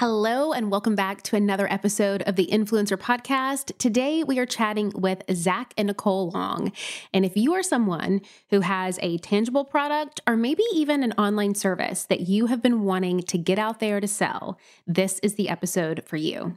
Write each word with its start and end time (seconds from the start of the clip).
Hello, 0.00 0.54
and 0.54 0.70
welcome 0.70 0.94
back 0.94 1.20
to 1.24 1.36
another 1.36 1.70
episode 1.70 2.22
of 2.22 2.34
the 2.34 2.46
Influencer 2.46 2.96
Podcast. 2.96 3.76
Today, 3.76 4.24
we 4.24 4.38
are 4.38 4.46
chatting 4.46 4.92
with 4.94 5.22
Zach 5.30 5.74
and 5.76 5.88
Nicole 5.88 6.30
Long. 6.30 6.72
And 7.12 7.26
if 7.26 7.36
you 7.36 7.52
are 7.52 7.62
someone 7.62 8.22
who 8.48 8.60
has 8.60 8.98
a 9.02 9.18
tangible 9.18 9.62
product 9.62 10.18
or 10.26 10.38
maybe 10.38 10.62
even 10.72 11.02
an 11.02 11.12
online 11.18 11.54
service 11.54 12.04
that 12.04 12.20
you 12.20 12.46
have 12.46 12.62
been 12.62 12.84
wanting 12.84 13.20
to 13.24 13.36
get 13.36 13.58
out 13.58 13.78
there 13.78 14.00
to 14.00 14.08
sell, 14.08 14.58
this 14.86 15.18
is 15.18 15.34
the 15.34 15.50
episode 15.50 16.02
for 16.06 16.16
you. 16.16 16.56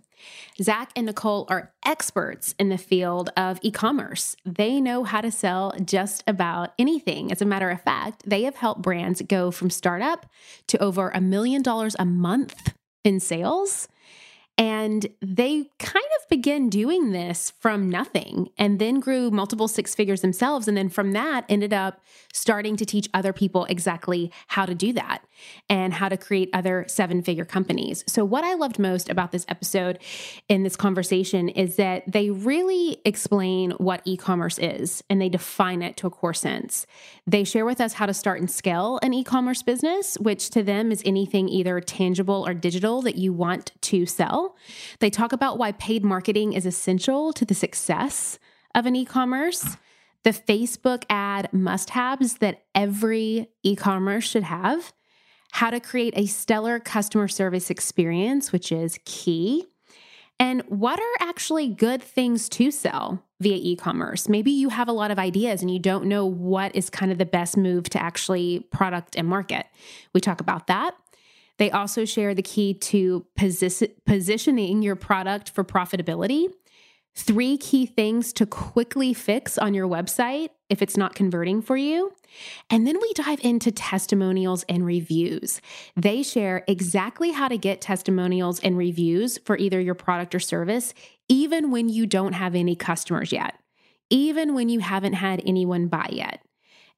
Zach 0.61 0.91
and 0.95 1.05
Nicole 1.05 1.45
are 1.49 1.73
experts 1.85 2.55
in 2.57 2.69
the 2.69 2.77
field 2.77 3.29
of 3.35 3.59
e 3.61 3.71
commerce. 3.71 4.37
They 4.45 4.79
know 4.79 5.03
how 5.03 5.19
to 5.19 5.31
sell 5.31 5.73
just 5.83 6.23
about 6.25 6.73
anything. 6.79 7.29
As 7.29 7.41
a 7.41 7.45
matter 7.45 7.69
of 7.69 7.81
fact, 7.81 8.23
they 8.25 8.43
have 8.43 8.55
helped 8.55 8.83
brands 8.83 9.21
go 9.21 9.51
from 9.51 9.69
startup 9.69 10.27
to 10.67 10.81
over 10.81 11.09
a 11.09 11.19
million 11.19 11.61
dollars 11.61 11.97
a 11.99 12.05
month 12.05 12.71
in 13.03 13.19
sales. 13.19 13.87
And 14.57 15.07
they 15.21 15.69
kind 15.79 16.05
of 16.21 16.22
began 16.29 16.69
doing 16.69 17.11
this 17.11 17.51
from 17.59 17.89
nothing 17.89 18.49
and 18.57 18.79
then 18.79 18.99
grew 18.99 19.31
multiple 19.31 19.67
six 19.67 19.95
figures 19.95 20.21
themselves. 20.21 20.67
And 20.67 20.77
then 20.77 20.89
from 20.89 21.11
that, 21.13 21.45
ended 21.49 21.73
up 21.73 22.01
starting 22.33 22.75
to 22.77 22.85
teach 22.85 23.09
other 23.13 23.33
people 23.33 23.65
exactly 23.65 24.31
how 24.47 24.65
to 24.65 24.75
do 24.75 24.93
that 24.93 25.23
and 25.69 25.93
how 25.93 26.09
to 26.09 26.17
create 26.17 26.49
other 26.53 26.85
seven 26.87 27.21
figure 27.21 27.45
companies. 27.45 28.03
So, 28.07 28.23
what 28.23 28.43
I 28.43 28.53
loved 28.53 28.79
most 28.79 29.09
about 29.09 29.31
this 29.31 29.45
episode 29.49 29.99
in 30.47 30.63
this 30.63 30.75
conversation 30.75 31.49
is 31.49 31.75
that 31.75 32.03
they 32.11 32.29
really 32.29 32.97
explain 33.05 33.71
what 33.71 34.01
e 34.05 34.17
commerce 34.17 34.57
is 34.59 35.03
and 35.09 35.21
they 35.21 35.29
define 35.29 35.81
it 35.81 35.97
to 35.97 36.07
a 36.07 36.09
core 36.09 36.33
sense. 36.33 36.85
They 37.27 37.43
share 37.43 37.65
with 37.65 37.81
us 37.81 37.93
how 37.93 38.05
to 38.05 38.13
start 38.13 38.39
and 38.39 38.49
scale 38.49 38.99
an 39.01 39.13
e 39.13 39.23
commerce 39.23 39.63
business, 39.63 40.17
which 40.19 40.49
to 40.51 40.63
them 40.63 40.91
is 40.91 41.01
anything 41.05 41.49
either 41.49 41.79
tangible 41.79 42.45
or 42.47 42.53
digital 42.53 43.01
that 43.01 43.15
you 43.15 43.33
want 43.33 43.71
to 43.81 44.05
sell. 44.05 44.55
They 44.99 45.09
talk 45.09 45.33
about 45.33 45.57
why 45.57 45.71
paid 45.73 46.03
marketing 46.03 46.12
is 46.21 46.65
essential 46.65 47.33
to 47.33 47.45
the 47.45 47.53
success 47.53 48.39
of 48.75 48.85
an 48.85 48.95
e 48.95 49.05
commerce 49.05 49.77
the 50.23 50.31
Facebook 50.31 51.03
ad 51.09 51.51
must 51.51 51.91
haves 51.91 52.35
that 52.35 52.63
every 52.73 53.49
e 53.61 53.75
commerce 53.75 54.23
should 54.23 54.43
have, 54.43 54.93
how 55.51 55.69
to 55.69 55.79
create 55.79 56.13
a 56.17 56.25
stellar 56.25 56.79
customer 56.79 57.27
service 57.27 57.69
experience, 57.69 58.51
which 58.51 58.71
is 58.71 58.99
key. 59.05 59.65
And 60.39 60.61
what 60.67 60.99
are 60.99 61.27
actually 61.27 61.67
good 61.67 62.01
things 62.01 62.49
to 62.49 62.71
sell 62.71 63.23
via 63.39 63.57
e 63.57 63.75
commerce? 63.75 64.29
Maybe 64.29 64.51
you 64.51 64.69
have 64.69 64.87
a 64.87 64.93
lot 64.93 65.11
of 65.11 65.19
ideas 65.19 65.61
and 65.61 65.69
you 65.69 65.79
don't 65.79 66.05
know 66.05 66.25
what 66.25 66.75
is 66.75 66.89
kind 66.89 67.11
of 67.11 67.17
the 67.17 67.25
best 67.25 67.57
move 67.57 67.89
to 67.89 68.01
actually 68.01 68.61
product 68.71 69.15
and 69.15 69.27
market. 69.27 69.67
We 70.13 70.21
talk 70.21 70.39
about 70.41 70.67
that. 70.67 70.95
They 71.57 71.71
also 71.71 72.05
share 72.05 72.33
the 72.33 72.41
key 72.41 72.73
to 72.73 73.25
posi- 73.37 73.93
positioning 74.05 74.81
your 74.81 74.95
product 74.95 75.49
for 75.51 75.63
profitability 75.63 76.47
three 77.15 77.57
key 77.57 77.85
things 77.85 78.33
to 78.33 78.45
quickly 78.45 79.13
fix 79.13 79.57
on 79.57 79.73
your 79.73 79.87
website 79.87 80.49
if 80.69 80.81
it's 80.81 80.97
not 80.97 81.13
converting 81.15 81.61
for 81.61 81.77
you. 81.77 82.11
And 82.69 82.87
then 82.87 82.99
we 82.99 83.13
dive 83.13 83.39
into 83.43 83.71
testimonials 83.71 84.65
and 84.67 84.85
reviews. 84.85 85.61
They 85.95 86.23
share 86.23 86.63
exactly 86.67 87.31
how 87.31 87.47
to 87.47 87.57
get 87.57 87.81
testimonials 87.81 88.59
and 88.61 88.77
reviews 88.77 89.37
for 89.45 89.57
either 89.57 89.79
your 89.79 89.93
product 89.93 90.33
or 90.33 90.39
service, 90.39 90.93
even 91.29 91.69
when 91.69 91.89
you 91.89 92.07
don't 92.07 92.33
have 92.33 92.55
any 92.55 92.75
customers 92.75 93.31
yet, 93.31 93.59
even 94.09 94.55
when 94.55 94.69
you 94.69 94.79
haven't 94.79 95.13
had 95.13 95.43
anyone 95.45 95.87
buy 95.87 96.09
yet. 96.11 96.41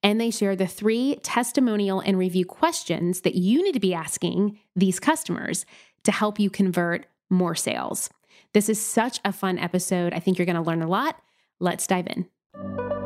And 0.02 0.20
they 0.20 0.30
share 0.30 0.54
the 0.54 0.66
three 0.66 1.16
testimonial 1.22 2.00
and 2.00 2.18
review 2.18 2.44
questions 2.44 3.22
that 3.22 3.34
you 3.34 3.62
need 3.62 3.72
to 3.72 3.80
be 3.80 3.94
asking 3.94 4.58
these 4.76 5.00
customers 5.00 5.66
to 6.04 6.12
help 6.12 6.38
you 6.38 6.50
convert 6.50 7.06
more 7.28 7.54
sales. 7.54 8.08
This 8.52 8.68
is 8.68 8.80
such 8.80 9.20
a 9.24 9.32
fun 9.32 9.58
episode. 9.58 10.12
I 10.12 10.20
think 10.20 10.38
you're 10.38 10.46
going 10.46 10.56
to 10.56 10.62
learn 10.62 10.82
a 10.82 10.88
lot. 10.88 11.20
Let's 11.58 11.86
dive 11.86 12.06
in. 12.06 13.05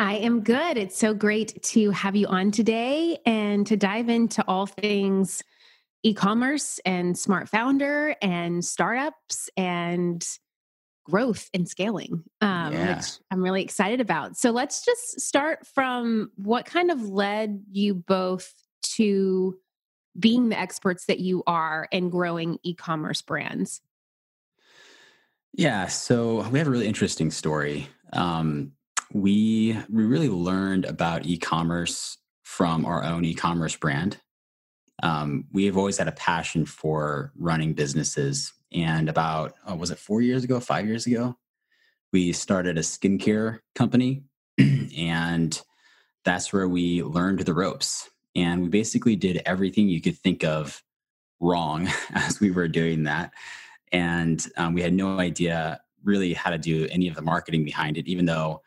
I 0.00 0.14
am 0.14 0.40
good. 0.40 0.78
It's 0.78 0.96
so 0.96 1.12
great 1.12 1.62
to 1.62 1.90
have 1.90 2.16
you 2.16 2.26
on 2.26 2.52
today 2.52 3.18
and 3.26 3.66
to 3.66 3.76
dive 3.76 4.08
into 4.08 4.42
all 4.48 4.64
things 4.64 5.42
e 6.02 6.14
commerce 6.14 6.80
and 6.86 7.18
smart 7.18 7.50
founder 7.50 8.16
and 8.22 8.64
startups 8.64 9.50
and 9.58 10.26
growth 11.04 11.50
and 11.52 11.68
scaling, 11.68 12.24
um, 12.40 12.72
yeah. 12.72 12.96
which 12.96 13.04
I'm 13.30 13.42
really 13.42 13.62
excited 13.62 14.00
about. 14.00 14.38
So 14.38 14.52
let's 14.52 14.86
just 14.86 15.20
start 15.20 15.66
from 15.66 16.30
what 16.36 16.64
kind 16.64 16.90
of 16.90 17.10
led 17.10 17.62
you 17.70 17.92
both 17.92 18.54
to 18.94 19.58
being 20.18 20.48
the 20.48 20.58
experts 20.58 21.04
that 21.06 21.20
you 21.20 21.42
are 21.46 21.86
and 21.92 22.10
growing 22.10 22.58
e 22.62 22.74
commerce 22.74 23.20
brands? 23.20 23.82
Yeah, 25.52 25.88
so 25.88 26.48
we 26.48 26.58
have 26.58 26.68
a 26.68 26.70
really 26.70 26.88
interesting 26.88 27.30
story. 27.30 27.86
Um, 28.14 28.72
we 29.12 29.78
we 29.88 30.04
really 30.04 30.28
learned 30.28 30.84
about 30.84 31.26
e-commerce 31.26 32.18
from 32.42 32.84
our 32.84 33.04
own 33.04 33.24
e-commerce 33.24 33.76
brand. 33.76 34.18
Um, 35.02 35.46
we 35.52 35.64
have 35.64 35.76
always 35.76 35.98
had 35.98 36.08
a 36.08 36.12
passion 36.12 36.66
for 36.66 37.32
running 37.36 37.74
businesses, 37.74 38.52
and 38.72 39.08
about 39.08 39.54
oh, 39.66 39.76
was 39.76 39.90
it 39.90 39.98
four 39.98 40.20
years 40.20 40.44
ago, 40.44 40.60
five 40.60 40.86
years 40.86 41.06
ago, 41.06 41.36
we 42.12 42.32
started 42.32 42.76
a 42.78 42.82
skincare 42.82 43.60
company, 43.74 44.24
and 44.58 45.60
that's 46.24 46.52
where 46.52 46.68
we 46.68 47.02
learned 47.02 47.40
the 47.40 47.54
ropes. 47.54 48.10
And 48.36 48.62
we 48.62 48.68
basically 48.68 49.16
did 49.16 49.42
everything 49.44 49.88
you 49.88 50.00
could 50.00 50.16
think 50.16 50.44
of 50.44 50.82
wrong 51.40 51.88
as 52.14 52.38
we 52.38 52.50
were 52.50 52.68
doing 52.68 53.04
that 53.04 53.32
and 53.92 54.46
um, 54.56 54.74
we 54.74 54.82
had 54.82 54.92
no 54.92 55.18
idea 55.18 55.80
really 56.04 56.32
how 56.32 56.50
to 56.50 56.58
do 56.58 56.86
any 56.90 57.08
of 57.08 57.14
the 57.14 57.22
marketing 57.22 57.64
behind 57.64 57.96
it 57.98 58.06
even 58.06 58.24
though 58.24 58.62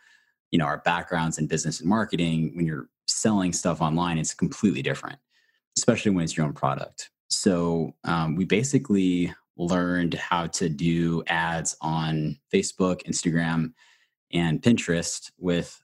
you 0.53 0.59
know 0.59 0.65
our 0.65 0.77
backgrounds 0.77 1.39
in 1.39 1.47
business 1.47 1.79
and 1.79 1.89
marketing 1.89 2.51
when 2.55 2.65
you're 2.65 2.87
selling 3.07 3.51
stuff 3.51 3.81
online 3.81 4.19
it's 4.19 4.35
completely 4.35 4.83
different 4.83 5.17
especially 5.77 6.11
when 6.11 6.23
it's 6.23 6.37
your 6.37 6.45
own 6.45 6.53
product 6.53 7.09
so 7.29 7.95
um, 8.03 8.35
we 8.35 8.45
basically 8.45 9.33
learned 9.57 10.13
how 10.13 10.45
to 10.45 10.69
do 10.69 11.23
ads 11.25 11.75
on 11.81 12.37
facebook 12.53 13.03
instagram 13.07 13.73
and 14.31 14.61
pinterest 14.61 15.31
with 15.39 15.81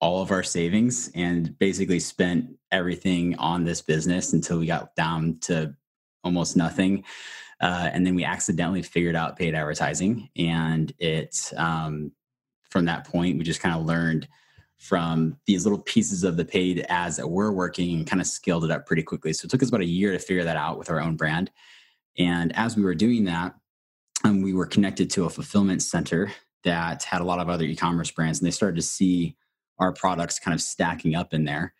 all 0.00 0.22
of 0.22 0.30
our 0.30 0.42
savings 0.42 1.10
and 1.14 1.58
basically 1.58 2.00
spent 2.00 2.46
everything 2.72 3.36
on 3.36 3.64
this 3.64 3.82
business 3.82 4.32
until 4.32 4.58
we 4.58 4.66
got 4.66 4.96
down 4.96 5.36
to 5.40 5.74
almost 6.24 6.56
nothing 6.56 7.04
uh, 7.60 7.90
and 7.92 8.06
then 8.06 8.14
we 8.14 8.24
accidentally 8.24 8.80
figured 8.80 9.14
out 9.14 9.36
paid 9.36 9.54
advertising. 9.54 10.30
And 10.34 10.92
it, 10.98 11.52
um, 11.58 12.10
from 12.70 12.84
that 12.86 13.06
point, 13.06 13.38
we 13.38 13.44
just 13.44 13.60
kind 13.60 13.74
of 13.74 13.86
learned 13.86 14.28
from 14.78 15.36
these 15.46 15.66
little 15.66 15.80
pieces 15.82 16.24
of 16.24 16.36
the 16.36 16.44
paid 16.44 16.86
ads 16.88 17.16
that 17.16 17.28
were 17.28 17.52
working 17.52 17.98
and 17.98 18.06
kind 18.06 18.20
of 18.20 18.26
scaled 18.26 18.64
it 18.64 18.70
up 18.70 18.86
pretty 18.86 19.02
quickly. 19.02 19.32
So 19.32 19.44
it 19.44 19.50
took 19.50 19.62
us 19.62 19.68
about 19.68 19.82
a 19.82 19.86
year 19.86 20.12
to 20.12 20.18
figure 20.18 20.44
that 20.44 20.56
out 20.56 20.78
with 20.78 20.88
our 20.88 21.00
own 21.00 21.16
brand. 21.16 21.50
And 22.18 22.56
as 22.56 22.76
we 22.76 22.82
were 22.82 22.94
doing 22.94 23.24
that, 23.24 23.54
um, 24.24 24.42
we 24.42 24.54
were 24.54 24.66
connected 24.66 25.10
to 25.10 25.24
a 25.24 25.30
fulfillment 25.30 25.82
center 25.82 26.32
that 26.64 27.02
had 27.04 27.20
a 27.20 27.24
lot 27.24 27.40
of 27.40 27.48
other 27.48 27.64
e-commerce 27.64 28.10
brands 28.10 28.38
and 28.38 28.46
they 28.46 28.50
started 28.50 28.76
to 28.76 28.82
see 28.82 29.36
our 29.78 29.92
products 29.92 30.38
kind 30.38 30.54
of 30.54 30.60
stacking 30.60 31.14
up 31.14 31.32
in 31.34 31.44
there 31.44 31.74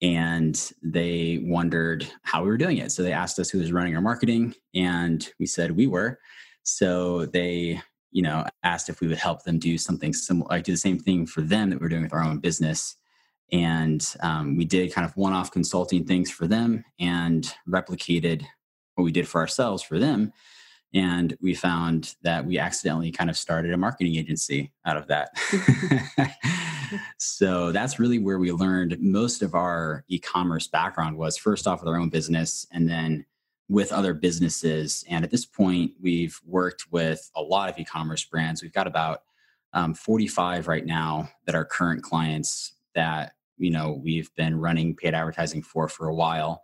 and 0.00 0.72
they 0.82 1.40
wondered 1.42 2.06
how 2.22 2.42
we 2.42 2.48
were 2.48 2.56
doing 2.56 2.78
it. 2.78 2.92
So 2.92 3.02
they 3.02 3.12
asked 3.12 3.38
us 3.38 3.50
who 3.50 3.58
was 3.58 3.72
running 3.72 3.96
our 3.96 4.00
marketing, 4.00 4.54
and 4.74 5.28
we 5.38 5.46
said 5.46 5.76
we 5.76 5.86
were. 5.86 6.20
So 6.62 7.26
they, 7.26 7.80
you 8.10 8.22
know, 8.22 8.44
asked 8.62 8.88
if 8.88 9.00
we 9.00 9.08
would 9.08 9.18
help 9.18 9.42
them 9.42 9.58
do 9.58 9.78
something 9.78 10.12
similar, 10.12 10.48
like 10.50 10.64
do 10.64 10.72
the 10.72 10.78
same 10.78 10.98
thing 10.98 11.26
for 11.26 11.40
them 11.40 11.70
that 11.70 11.80
we 11.80 11.86
are 11.86 11.90
doing 11.90 12.02
with 12.02 12.14
our 12.14 12.24
own 12.24 12.38
business. 12.38 12.96
And 13.52 14.06
um, 14.20 14.56
we 14.56 14.64
did 14.64 14.92
kind 14.92 15.04
of 15.04 15.16
one-off 15.16 15.50
consulting 15.50 16.04
things 16.04 16.30
for 16.30 16.46
them 16.46 16.84
and 17.00 17.52
replicated 17.68 18.44
what 18.94 19.04
we 19.04 19.12
did 19.12 19.28
for 19.28 19.40
ourselves 19.40 19.82
for 19.82 19.98
them. 19.98 20.32
And 20.94 21.36
we 21.40 21.54
found 21.54 22.14
that 22.22 22.46
we 22.46 22.58
accidentally 22.58 23.10
kind 23.10 23.28
of 23.28 23.36
started 23.36 23.72
a 23.72 23.76
marketing 23.76 24.16
agency 24.16 24.72
out 24.86 24.96
of 24.96 25.06
that. 25.08 25.30
so 27.18 27.72
that's 27.72 27.98
really 27.98 28.18
where 28.18 28.38
we 28.38 28.52
learned 28.52 28.96
most 29.00 29.42
of 29.42 29.54
our 29.54 30.04
e-commerce 30.08 30.66
background 30.66 31.16
was 31.16 31.36
first 31.36 31.66
off 31.66 31.80
with 31.80 31.88
our 31.88 31.98
own 31.98 32.08
business 32.08 32.66
and 32.72 32.88
then 32.88 33.24
with 33.68 33.92
other 33.92 34.14
businesses. 34.14 35.04
And 35.08 35.24
at 35.24 35.30
this 35.30 35.44
point, 35.44 35.92
we've 36.00 36.38
worked 36.46 36.86
with 36.90 37.30
a 37.36 37.42
lot 37.42 37.68
of 37.68 37.78
e 37.78 37.84
commerce 37.84 38.24
brands. 38.24 38.62
We've 38.62 38.72
got 38.72 38.86
about 38.86 39.22
um, 39.72 39.94
45 39.94 40.68
right 40.68 40.86
now 40.86 41.28
that 41.46 41.54
are 41.54 41.64
current 41.64 42.02
clients 42.02 42.74
that 42.94 43.32
you 43.58 43.70
know 43.70 44.00
we've 44.02 44.34
been 44.34 44.58
running 44.58 44.96
paid 44.96 45.14
advertising 45.14 45.62
for 45.62 45.88
for 45.88 46.08
a 46.08 46.14
while 46.14 46.62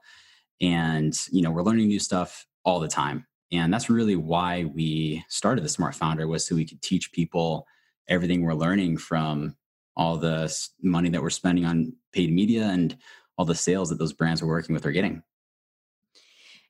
and 0.61 1.19
you 1.31 1.43
know 1.43 1.51
we're 1.51 1.63
learning 1.63 1.89
new 1.89 1.99
stuff 1.99 2.47
all 2.65 2.81
the 2.81 2.89
time 2.89 3.27
and 3.53 3.73
that's 3.73 3.91
really 3.91 4.17
why 4.17 4.65
we 4.65 5.25
started 5.29 5.65
the 5.65 5.69
smart 5.69 5.95
founder 5.95 6.27
was 6.27 6.47
so 6.47 6.55
we 6.55 6.65
could 6.65 6.81
teach 6.81 7.13
people 7.13 7.67
everything 8.09 8.43
we're 8.43 8.55
learning 8.55 8.97
from 8.97 9.55
all 9.97 10.17
the 10.17 10.53
money 10.83 11.09
that 11.09 11.23
we're 11.23 11.31
spending 11.31 11.65
on 11.65 11.93
paid 12.13 12.33
media 12.33 12.65
and 12.65 12.97
all 13.37 13.45
the 13.45 13.55
sales 13.55 13.91
that 13.91 13.99
those 13.99 14.13
brands 14.13 14.43
we're 14.43 14.49
working 14.49 14.75
with 14.75 14.87
are 14.87 14.93
getting 14.93 15.23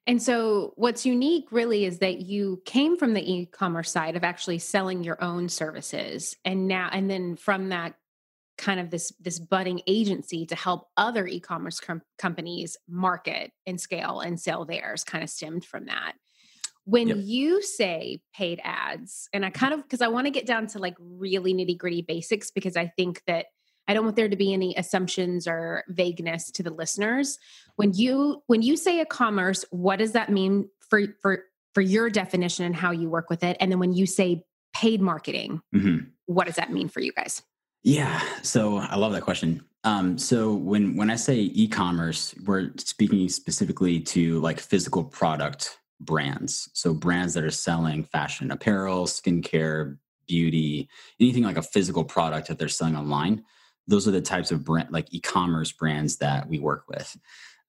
and 0.06 0.22
so, 0.22 0.72
what's 0.76 1.06
unique 1.06 1.46
really 1.50 1.84
is 1.84 1.98
that 1.98 2.20
you 2.20 2.60
came 2.66 2.96
from 2.96 3.14
the 3.14 3.32
e 3.32 3.46
commerce 3.46 3.90
side 3.90 4.16
of 4.16 4.24
actually 4.24 4.58
selling 4.58 5.02
your 5.02 5.22
own 5.22 5.48
services. 5.48 6.36
And 6.44 6.68
now, 6.68 6.88
and 6.92 7.10
then 7.10 7.36
from 7.36 7.70
that, 7.70 7.94
kind 8.56 8.78
of 8.78 8.90
this 8.90 9.12
this 9.20 9.38
budding 9.38 9.80
agency 9.86 10.46
to 10.46 10.54
help 10.54 10.88
other 10.96 11.26
e-commerce 11.26 11.80
com- 11.80 12.02
companies 12.18 12.76
market 12.88 13.50
and 13.66 13.80
scale 13.80 14.20
and 14.20 14.38
sell 14.38 14.64
theirs 14.64 15.04
kind 15.04 15.24
of 15.24 15.30
stemmed 15.30 15.64
from 15.64 15.86
that 15.86 16.12
when 16.84 17.08
yep. 17.08 17.16
you 17.20 17.62
say 17.62 18.20
paid 18.32 18.60
ads 18.62 19.28
and 19.32 19.44
i 19.44 19.50
kind 19.50 19.74
of 19.74 19.82
because 19.82 20.00
i 20.00 20.08
want 20.08 20.26
to 20.26 20.30
get 20.30 20.46
down 20.46 20.66
to 20.66 20.78
like 20.78 20.94
really 21.00 21.52
nitty 21.52 21.76
gritty 21.76 22.02
basics 22.02 22.50
because 22.50 22.76
i 22.76 22.86
think 22.96 23.22
that 23.26 23.46
i 23.88 23.94
don't 23.94 24.04
want 24.04 24.16
there 24.16 24.28
to 24.28 24.36
be 24.36 24.52
any 24.52 24.74
assumptions 24.76 25.46
or 25.46 25.84
vagueness 25.88 26.50
to 26.50 26.62
the 26.62 26.70
listeners 26.70 27.38
when 27.76 27.92
you 27.92 28.42
when 28.46 28.62
you 28.62 28.76
say 28.76 29.00
e-commerce 29.00 29.64
what 29.70 29.98
does 29.98 30.12
that 30.12 30.30
mean 30.30 30.68
for 30.88 31.02
for 31.20 31.44
for 31.74 31.80
your 31.80 32.08
definition 32.10 32.64
and 32.64 32.76
how 32.76 32.90
you 32.90 33.08
work 33.08 33.30
with 33.30 33.42
it 33.42 33.56
and 33.60 33.70
then 33.70 33.78
when 33.78 33.92
you 33.92 34.06
say 34.06 34.44
paid 34.74 35.00
marketing 35.00 35.60
mm-hmm. 35.74 36.04
what 36.26 36.46
does 36.46 36.56
that 36.56 36.72
mean 36.72 36.88
for 36.88 37.00
you 37.00 37.12
guys 37.12 37.42
yeah, 37.84 38.22
so 38.42 38.78
I 38.78 38.96
love 38.96 39.12
that 39.12 39.22
question. 39.22 39.62
Um, 39.84 40.16
so 40.16 40.54
when 40.54 40.96
when 40.96 41.10
I 41.10 41.16
say 41.16 41.36
e-commerce, 41.36 42.34
we're 42.46 42.70
speaking 42.78 43.28
specifically 43.28 44.00
to 44.00 44.40
like 44.40 44.58
physical 44.58 45.04
product 45.04 45.78
brands. 46.00 46.70
So 46.72 46.94
brands 46.94 47.34
that 47.34 47.44
are 47.44 47.50
selling 47.50 48.04
fashion 48.04 48.50
apparel, 48.50 49.04
skincare, 49.04 49.98
beauty, 50.26 50.88
anything 51.20 51.42
like 51.42 51.58
a 51.58 51.62
physical 51.62 52.04
product 52.04 52.48
that 52.48 52.58
they're 52.58 52.68
selling 52.68 52.96
online. 52.96 53.44
Those 53.86 54.08
are 54.08 54.12
the 54.12 54.20
types 54.20 54.50
of 54.50 54.64
brand 54.64 54.90
like 54.90 55.12
e-commerce 55.12 55.72
brands 55.72 56.16
that 56.18 56.48
we 56.48 56.58
work 56.58 56.84
with. 56.88 57.16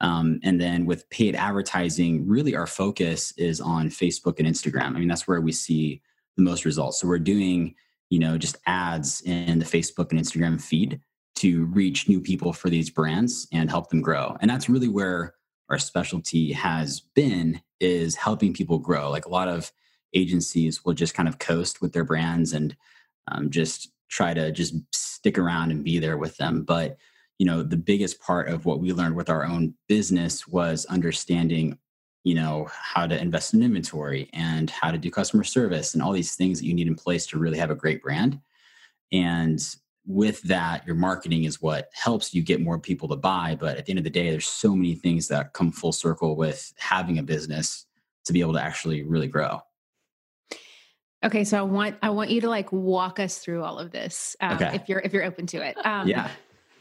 Um, 0.01 0.39
and 0.43 0.59
then 0.59 0.85
with 0.85 1.09
paid 1.09 1.35
advertising, 1.35 2.27
really 2.27 2.55
our 2.55 2.67
focus 2.67 3.33
is 3.37 3.61
on 3.61 3.89
Facebook 3.89 4.39
and 4.39 4.47
Instagram. 4.47 4.95
I 4.95 4.99
mean, 4.99 5.07
that's 5.07 5.27
where 5.27 5.41
we 5.41 5.51
see 5.51 6.01
the 6.35 6.43
most 6.43 6.65
results. 6.65 6.99
So 6.99 7.07
we're 7.07 7.19
doing 7.19 7.75
you 8.09 8.19
know, 8.19 8.37
just 8.37 8.57
ads 8.65 9.21
in 9.21 9.59
the 9.59 9.65
Facebook 9.65 10.11
and 10.11 10.19
Instagram 10.19 10.61
feed 10.61 10.99
to 11.35 11.65
reach 11.65 12.07
new 12.07 12.21
people 12.21 12.53
for 12.53 12.69
these 12.69 12.89
brands 12.89 13.47
and 13.51 13.69
help 13.69 13.89
them 13.89 14.01
grow. 14.01 14.37
And 14.39 14.49
that's 14.49 14.69
really 14.69 14.87
where 14.87 15.33
our 15.69 15.79
specialty 15.79 16.53
has 16.53 17.01
been 17.15 17.61
is 17.79 18.15
helping 18.15 18.53
people 18.53 18.77
grow. 18.77 19.09
Like 19.09 19.25
a 19.25 19.31
lot 19.31 19.47
of 19.47 19.71
agencies 20.13 20.85
will 20.85 20.93
just 20.93 21.13
kind 21.13 21.27
of 21.27 21.39
coast 21.39 21.81
with 21.81 21.91
their 21.91 22.05
brands 22.05 22.53
and 22.53 22.75
um, 23.27 23.49
just 23.49 23.91
try 24.07 24.33
to 24.33 24.51
just 24.51 24.75
stick 25.25 25.39
around 25.39 25.71
and 25.71 25.83
be 25.83 25.97
there 25.97 26.17
with 26.19 26.37
them. 26.37 26.61
But 26.61 26.97
you 27.39 27.47
know, 27.47 27.63
the 27.63 27.77
biggest 27.77 28.21
part 28.21 28.47
of 28.47 28.65
what 28.65 28.79
we 28.79 28.93
learned 28.93 29.15
with 29.15 29.27
our 29.27 29.43
own 29.43 29.73
business 29.87 30.47
was 30.47 30.85
understanding 30.85 31.79
you 32.23 32.35
know 32.35 32.67
how 32.71 33.07
to 33.07 33.19
invest 33.19 33.53
in 33.53 33.63
inventory 33.63 34.29
and 34.33 34.69
how 34.69 34.91
to 34.91 34.99
do 34.99 35.09
customer 35.09 35.43
service 35.43 35.93
and 35.93 36.03
all 36.03 36.11
these 36.11 36.35
things 36.35 36.59
that 36.59 36.67
you 36.67 36.75
need 36.75 36.87
in 36.87 36.95
place 36.95 37.25
to 37.27 37.39
really 37.39 37.57
have 37.57 37.71
a 37.71 37.75
great 37.75 38.03
brand. 38.03 38.39
And 39.11 39.59
with 40.05 40.43
that 40.43 40.85
your 40.85 40.95
marketing 40.95 41.45
is 41.45 41.59
what 41.59 41.89
helps 41.93 42.33
you 42.33 42.43
get 42.43 42.61
more 42.61 42.77
people 42.77 43.07
to 43.09 43.15
buy. 43.15 43.57
But 43.59 43.77
at 43.77 43.85
the 43.85 43.91
end 43.91 43.99
of 43.99 44.03
the 44.03 44.11
day 44.11 44.29
there's 44.29 44.47
so 44.47 44.75
many 44.75 44.93
things 44.93 45.27
that 45.29 45.53
come 45.53 45.71
full 45.71 45.91
circle 45.91 46.35
with 46.35 46.71
having 46.77 47.17
a 47.17 47.23
business 47.23 47.87
to 48.25 48.33
be 48.33 48.41
able 48.41 48.53
to 48.53 48.61
actually 48.61 49.01
really 49.01 49.27
grow 49.27 49.61
okay 51.23 51.43
so 51.43 51.57
i 51.57 51.61
want 51.61 51.95
i 52.01 52.09
want 52.09 52.29
you 52.29 52.41
to 52.41 52.49
like 52.49 52.71
walk 52.71 53.19
us 53.19 53.37
through 53.37 53.63
all 53.63 53.79
of 53.79 53.91
this 53.91 54.35
um, 54.41 54.55
okay. 54.55 54.75
if 54.75 54.89
you're 54.89 54.99
if 54.99 55.13
you're 55.13 55.23
open 55.23 55.47
to 55.47 55.57
it 55.65 55.77
um, 55.85 56.07
yeah 56.07 56.29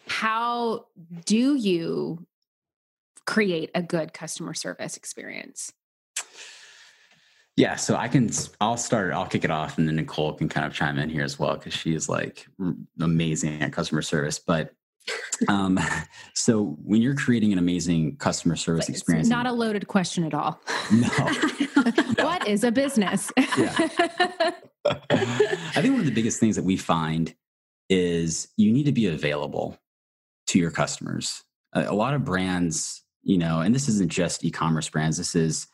how 0.07 0.87
do 1.25 1.55
you 1.55 2.27
create 3.27 3.71
a 3.75 3.83
good 3.83 4.13
customer 4.13 4.55
service 4.55 4.97
experience? 4.97 5.73
Yeah, 7.57 7.77
so 7.77 7.95
I 7.95 8.09
can. 8.09 8.31
I'll 8.61 8.77
start. 8.77 9.13
I'll 9.13 9.27
kick 9.27 9.45
it 9.45 9.51
off, 9.51 9.79
and 9.79 9.87
then 9.87 9.97
Nicole 9.97 10.33
can 10.33 10.49
kind 10.49 10.67
of 10.67 10.75
chime 10.75 10.99
in 10.99 11.09
here 11.09 11.23
as 11.23 11.39
well 11.39 11.55
because 11.55 11.73
she's 11.73 12.09
like 12.09 12.49
amazing 13.01 13.63
at 13.63 13.73
customer 13.73 14.03
service. 14.03 14.41
But 14.41 14.73
um, 15.49 15.79
so 16.35 16.77
when 16.85 17.03
you're 17.03 17.15
creating 17.15 17.53
an 17.53 17.59
amazing 17.59 18.17
customer 18.17 18.57
service 18.57 18.89
it's 18.89 18.99
experience, 18.99 19.29
not 19.29 19.47
a 19.47 19.53
loaded 19.53 19.87
question 19.89 20.25
at 20.25 20.35
all. 20.35 20.61
No. 20.93 21.09
what 22.25 22.47
is 22.47 22.63
a 22.63 22.71
business? 22.71 23.33
yeah. 23.39 23.75
I 24.87 25.81
think 25.81 25.93
one 25.93 26.01
of 26.01 26.07
the 26.07 26.13
biggest 26.15 26.39
things 26.39 26.57
that 26.57 26.65
we 26.65 26.77
find 26.77 27.35
is 27.89 28.49
you 28.57 28.71
need 28.71 28.85
to 28.85 28.93
be 28.93 29.07
available 29.07 29.79
to 30.49 30.59
your 30.59 30.71
customers. 30.71 31.43
A, 31.73 31.85
a 31.85 31.95
lot 31.95 32.15
of 32.15 32.25
brands 32.25 33.05
you 33.25 33.39
know 33.39 33.61
and 33.61 33.75
this 33.75 33.89
isn't 33.89 34.11
just 34.11 34.45
e-commerce 34.45 34.89
brands 34.89 35.17
this 35.17 35.35
is 35.35 35.67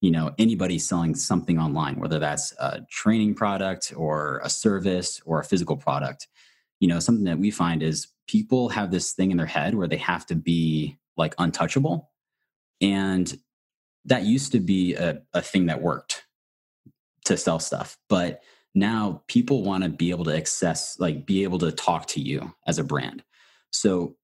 you 0.00 0.10
know 0.10 0.34
anybody 0.38 0.78
selling 0.78 1.14
something 1.14 1.58
online 1.58 1.98
whether 1.98 2.18
that's 2.18 2.52
a 2.60 2.80
training 2.90 3.34
product 3.34 3.92
or 3.96 4.40
a 4.44 4.50
service 4.50 5.20
or 5.24 5.40
a 5.40 5.44
physical 5.44 5.76
product 5.76 6.28
you 6.80 6.88
know 6.88 6.98
something 6.98 7.24
that 7.24 7.38
we 7.38 7.50
find 7.50 7.82
is 7.82 8.08
people 8.28 8.68
have 8.68 8.90
this 8.90 9.12
thing 9.12 9.30
in 9.30 9.36
their 9.36 9.46
head 9.46 9.74
where 9.74 9.88
they 9.88 9.96
have 9.96 10.24
to 10.26 10.36
be 10.36 10.96
like 11.16 11.34
untouchable 11.38 12.10
and 12.80 13.38
that 14.04 14.22
used 14.22 14.52
to 14.52 14.60
be 14.60 14.94
a, 14.94 15.20
a 15.34 15.42
thing 15.42 15.66
that 15.66 15.82
worked 15.82 16.24
to 17.24 17.36
sell 17.36 17.58
stuff 17.58 17.98
but 18.08 18.40
now 18.74 19.22
people 19.26 19.64
want 19.64 19.82
to 19.82 19.90
be 19.90 20.10
able 20.10 20.24
to 20.24 20.36
access 20.36 20.98
like 21.00 21.26
be 21.26 21.42
able 21.42 21.58
to 21.58 21.72
talk 21.72 22.06
to 22.06 22.20
you 22.20 22.54
as 22.66 22.78
a 22.78 22.84
brand 22.84 23.24
so 23.70 24.14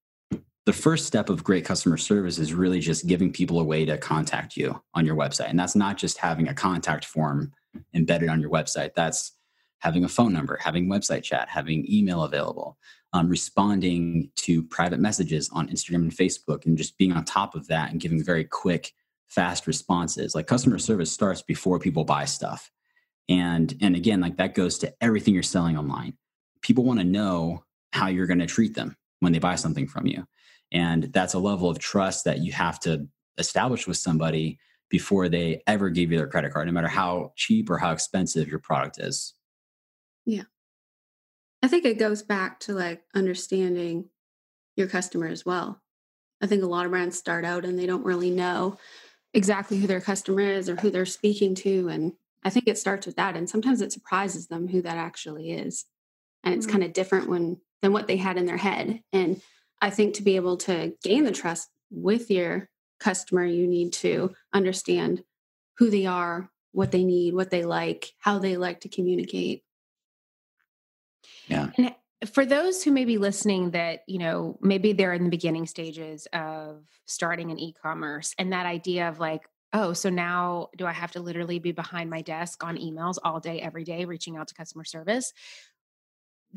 the 0.65 0.73
first 0.73 1.05
step 1.05 1.29
of 1.29 1.43
great 1.43 1.63
customer 1.63 1.97
service 1.97 2.39
is 2.39 2.53
really 2.53 2.79
just 2.79 3.05
giving 3.05 3.31
people 3.31 3.59
a 3.59 3.63
way 3.63 3.85
to 3.85 3.97
contact 3.97 4.57
you 4.57 4.81
on 4.95 5.05
your 5.05 5.15
website. 5.15 5.49
And 5.49 5.59
that's 5.59 5.75
not 5.75 5.97
just 5.97 6.17
having 6.17 6.47
a 6.47 6.55
contact 6.55 7.05
form 7.05 7.53
embedded 7.93 8.29
on 8.29 8.41
your 8.41 8.49
website. 8.49 8.95
That's 8.95 9.33
having 9.79 10.03
a 10.03 10.09
phone 10.09 10.33
number, 10.33 10.57
having 10.57 10.87
website 10.87 11.21
chat, 11.21 11.49
having 11.49 11.85
email 11.87 12.23
available, 12.23 12.77
um, 13.13 13.29
responding 13.29 14.29
to 14.35 14.63
private 14.63 14.99
messages 14.99 15.49
on 15.53 15.69
Instagram 15.69 15.95
and 15.95 16.11
Facebook, 16.11 16.65
and 16.65 16.77
just 16.77 16.97
being 16.97 17.13
on 17.13 17.23
top 17.25 17.55
of 17.55 17.67
that 17.67 17.91
and 17.91 18.01
giving 18.01 18.23
very 18.23 18.43
quick, 18.43 18.93
fast 19.27 19.67
responses. 19.67 20.35
Like 20.35 20.47
customer 20.47 20.77
service 20.77 21.11
starts 21.11 21.41
before 21.41 21.79
people 21.79 22.03
buy 22.03 22.25
stuff. 22.25 22.71
And 23.29 23.75
and 23.81 23.95
again, 23.95 24.21
like 24.21 24.37
that 24.37 24.53
goes 24.53 24.77
to 24.79 24.93
everything 25.01 25.33
you're 25.33 25.43
selling 25.43 25.77
online. 25.77 26.13
People 26.61 26.83
want 26.83 26.99
to 26.99 27.05
know 27.05 27.63
how 27.91 28.07
you're 28.07 28.27
going 28.27 28.39
to 28.39 28.45
treat 28.45 28.75
them 28.75 28.95
when 29.19 29.31
they 29.31 29.39
buy 29.39 29.55
something 29.55 29.87
from 29.87 30.05
you. 30.05 30.25
And 30.71 31.03
that's 31.13 31.33
a 31.33 31.39
level 31.39 31.69
of 31.69 31.79
trust 31.79 32.25
that 32.25 32.39
you 32.39 32.51
have 32.51 32.79
to 32.81 33.07
establish 33.37 33.87
with 33.87 33.97
somebody 33.97 34.59
before 34.89 35.29
they 35.29 35.61
ever 35.67 35.89
give 35.89 36.11
you 36.11 36.17
their 36.17 36.27
credit 36.27 36.53
card, 36.53 36.67
no 36.67 36.73
matter 36.73 36.87
how 36.87 37.31
cheap 37.35 37.69
or 37.69 37.77
how 37.77 37.91
expensive 37.91 38.47
your 38.47 38.59
product 38.59 38.99
is. 38.99 39.33
Yeah. 40.25 40.43
I 41.65 41.67
think 41.67 41.83
it 41.83 41.97
goes 41.97 42.21
back 42.21 42.59
to 42.59 42.73
like 42.73 43.01
understanding 43.15 44.09
your 44.75 44.85
customer 44.85 45.25
as 45.25 45.47
well. 45.47 45.81
I 46.39 46.45
think 46.45 46.61
a 46.61 46.67
lot 46.67 46.85
of 46.85 46.91
brands 46.91 47.17
start 47.17 47.43
out 47.43 47.65
and 47.65 47.79
they 47.79 47.87
don't 47.87 48.05
really 48.05 48.29
know 48.29 48.77
exactly 49.33 49.79
who 49.79 49.87
their 49.87 49.99
customer 49.99 50.41
is 50.41 50.69
or 50.69 50.75
who 50.75 50.91
they're 50.91 51.07
speaking 51.07 51.55
to. 51.55 51.87
And 51.87 52.13
I 52.43 52.51
think 52.51 52.67
it 52.67 52.77
starts 52.77 53.07
with 53.07 53.15
that. 53.15 53.35
And 53.35 53.49
sometimes 53.49 53.81
it 53.81 53.91
surprises 53.91 54.45
them 54.45 54.67
who 54.67 54.83
that 54.83 54.97
actually 54.97 55.53
is. 55.53 55.85
And 56.43 56.53
it's 56.53 56.67
mm-hmm. 56.67 56.73
kind 56.73 56.83
of 56.83 56.93
different 56.93 57.29
when 57.29 57.57
than 57.81 57.91
what 57.91 58.05
they 58.05 58.17
had 58.17 58.37
in 58.37 58.45
their 58.45 58.57
head. 58.57 59.01
And 59.11 59.41
I 59.81 59.89
think 59.89 60.13
to 60.15 60.23
be 60.23 60.35
able 60.35 60.57
to 60.57 60.93
gain 61.03 61.23
the 61.23 61.31
trust 61.31 61.71
with 61.89 62.29
your 62.29 62.69
customer, 62.99 63.43
you 63.43 63.65
need 63.65 63.91
to 63.93 64.35
understand 64.53 65.23
who 65.79 65.89
they 65.89 66.05
are, 66.05 66.51
what 66.73 66.91
they 66.91 67.03
need, 67.03 67.33
what 67.33 67.49
they 67.49 67.63
like, 67.63 68.11
how 68.19 68.37
they 68.37 68.55
like 68.55 68.81
to 68.81 68.87
communicate. 68.87 69.63
Yeah. 71.47 71.69
And 71.77 71.95
for 72.31 72.45
those 72.45 72.83
who 72.83 72.91
may 72.91 73.05
be 73.05 73.17
listening 73.17 73.71
that, 73.71 74.01
you 74.07 74.19
know, 74.19 74.57
maybe 74.61 74.93
they're 74.93 75.13
in 75.13 75.23
the 75.23 75.29
beginning 75.29 75.67
stages 75.67 76.27
of 76.33 76.83
starting 77.05 77.51
an 77.51 77.59
e-commerce 77.59 78.33
and 78.37 78.53
that 78.53 78.65
idea 78.65 79.09
of 79.09 79.19
like, 79.19 79.41
oh, 79.73 79.93
so 79.93 80.09
now 80.09 80.69
do 80.77 80.85
I 80.85 80.93
have 80.93 81.11
to 81.11 81.19
literally 81.19 81.59
be 81.59 81.71
behind 81.71 82.09
my 82.09 82.21
desk 82.21 82.63
on 82.63 82.77
emails 82.77 83.17
all 83.23 83.39
day, 83.39 83.59
every 83.59 83.83
day, 83.83 84.05
reaching 84.05 84.37
out 84.37 84.47
to 84.47 84.55
customer 84.55 84.85
service? 84.85 85.33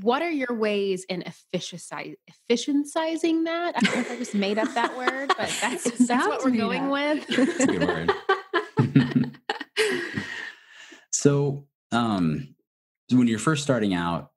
what 0.02 0.22
are 0.22 0.30
your 0.30 0.54
ways 0.54 1.04
in 1.04 1.22
efficiency, 1.22 2.16
efficientizing 2.50 3.44
that? 3.44 3.74
I 3.76 3.80
don't 3.80 3.94
know 3.94 4.00
if 4.00 4.10
I 4.10 4.16
just 4.16 4.34
made 4.34 4.58
up 4.58 4.72
that 4.74 4.96
word, 4.96 5.28
but 5.28 5.52
that's, 5.60 6.06
that's 6.06 6.26
what 6.26 6.44
we're 6.44 6.50
going 6.50 6.88
with. 6.88 7.26
That's 7.26 7.60
a 7.60 7.66
good 7.66 7.88
word. 7.88 8.12
so, 11.12 11.66
um, 11.90 12.54
when 13.10 13.26
you're 13.26 13.38
first 13.38 13.62
starting 13.62 13.94
out, 13.94 14.30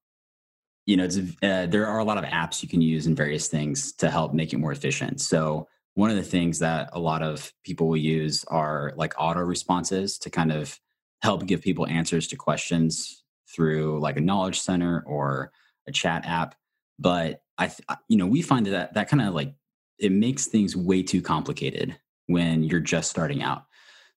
you 0.92 0.98
know, 0.98 1.06
uh, 1.42 1.68
there 1.68 1.88
are 1.88 2.00
a 2.00 2.04
lot 2.04 2.18
of 2.18 2.26
apps 2.26 2.62
you 2.62 2.68
can 2.68 2.82
use 2.82 3.08
and 3.08 3.16
various 3.16 3.48
things 3.48 3.94
to 3.94 4.12
help 4.12 4.34
make 4.34 4.52
it 4.52 4.58
more 4.58 4.74
efficient. 4.74 5.22
So, 5.22 5.70
one 5.94 6.10
of 6.10 6.18
the 6.18 6.24
things 6.24 6.60
that 6.60 6.90
a 6.94 7.00
lot 7.00 7.22
of 7.22 7.52
people 7.64 7.88
will 7.88 7.98
use 7.98 8.44
are 8.46 8.94
like 8.98 9.14
auto 9.18 9.40
responses 9.40 10.18
to 10.20 10.30
kind 10.30 10.52
of 10.52 10.78
help 11.22 11.46
give 11.46 11.62
people 11.62 11.88
answers 11.88 12.28
to 12.28 12.36
questions 12.36 13.24
through 13.54 14.00
like 14.00 14.18
a 14.18 14.22
knowledge 14.22 14.60
center 14.60 15.04
or 15.06 15.52
a 15.88 15.92
chat 15.92 16.26
app. 16.26 16.56
But 17.00 17.42
I, 17.58 17.72
you 18.10 18.18
know, 18.18 18.28
we 18.28 18.42
find 18.42 18.66
that 18.68 18.94
that 18.94 19.10
kind 19.10 19.22
of 19.22 19.34
like 19.34 19.54
it 19.98 20.12
makes 20.12 20.46
things 20.48 20.76
way 20.76 21.04
too 21.04 21.22
complicated 21.22 21.96
when 22.28 22.64
you're 22.64 22.80
just 22.82 23.10
starting 23.10 23.42
out. 23.42 23.64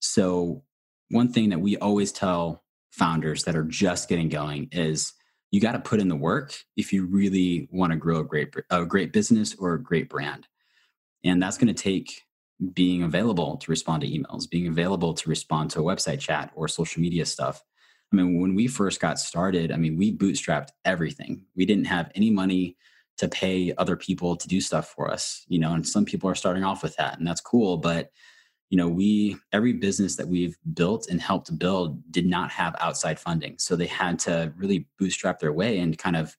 So, 0.00 0.64
one 1.10 1.32
thing 1.32 1.50
that 1.50 1.60
we 1.60 1.76
always 1.76 2.10
tell 2.10 2.64
founders 2.90 3.44
that 3.44 3.54
are 3.54 3.64
just 3.64 4.08
getting 4.08 4.28
going 4.28 4.68
is 4.72 5.12
you 5.54 5.60
got 5.60 5.72
to 5.72 5.78
put 5.78 6.00
in 6.00 6.08
the 6.08 6.16
work 6.16 6.52
if 6.76 6.92
you 6.92 7.06
really 7.06 7.68
want 7.70 7.92
to 7.92 7.96
grow 7.96 8.18
a 8.18 8.24
great 8.24 8.52
a 8.70 8.84
great 8.84 9.12
business 9.12 9.54
or 9.56 9.74
a 9.74 9.80
great 9.80 10.08
brand. 10.08 10.48
And 11.22 11.40
that's 11.40 11.56
going 11.56 11.72
to 11.72 11.80
take 11.80 12.22
being 12.72 13.04
available 13.04 13.56
to 13.58 13.70
respond 13.70 14.02
to 14.02 14.08
emails, 14.08 14.50
being 14.50 14.66
available 14.66 15.14
to 15.14 15.30
respond 15.30 15.70
to 15.70 15.78
a 15.78 15.84
website 15.84 16.18
chat 16.18 16.50
or 16.56 16.66
social 16.66 17.00
media 17.00 17.24
stuff. 17.24 17.62
I 18.12 18.16
mean, 18.16 18.40
when 18.40 18.56
we 18.56 18.66
first 18.66 18.98
got 18.98 19.20
started, 19.20 19.70
I 19.70 19.76
mean, 19.76 19.96
we 19.96 20.16
bootstrapped 20.16 20.70
everything. 20.84 21.42
We 21.54 21.66
didn't 21.66 21.86
have 21.86 22.10
any 22.16 22.30
money 22.30 22.76
to 23.18 23.28
pay 23.28 23.72
other 23.78 23.94
people 23.94 24.34
to 24.34 24.48
do 24.48 24.60
stuff 24.60 24.92
for 24.96 25.08
us, 25.08 25.44
you 25.46 25.60
know, 25.60 25.72
and 25.72 25.86
some 25.86 26.04
people 26.04 26.28
are 26.28 26.34
starting 26.34 26.64
off 26.64 26.82
with 26.82 26.96
that 26.96 27.16
and 27.18 27.26
that's 27.28 27.40
cool, 27.40 27.76
but 27.76 28.10
you 28.74 28.78
know, 28.78 28.88
we 28.88 29.36
every 29.52 29.72
business 29.72 30.16
that 30.16 30.26
we've 30.26 30.58
built 30.72 31.06
and 31.08 31.20
helped 31.20 31.56
build 31.60 32.10
did 32.10 32.26
not 32.26 32.50
have 32.50 32.74
outside 32.80 33.20
funding. 33.20 33.54
So 33.56 33.76
they 33.76 33.86
had 33.86 34.18
to 34.20 34.52
really 34.56 34.88
bootstrap 34.98 35.38
their 35.38 35.52
way 35.52 35.78
and 35.78 35.96
kind 35.96 36.16
of 36.16 36.36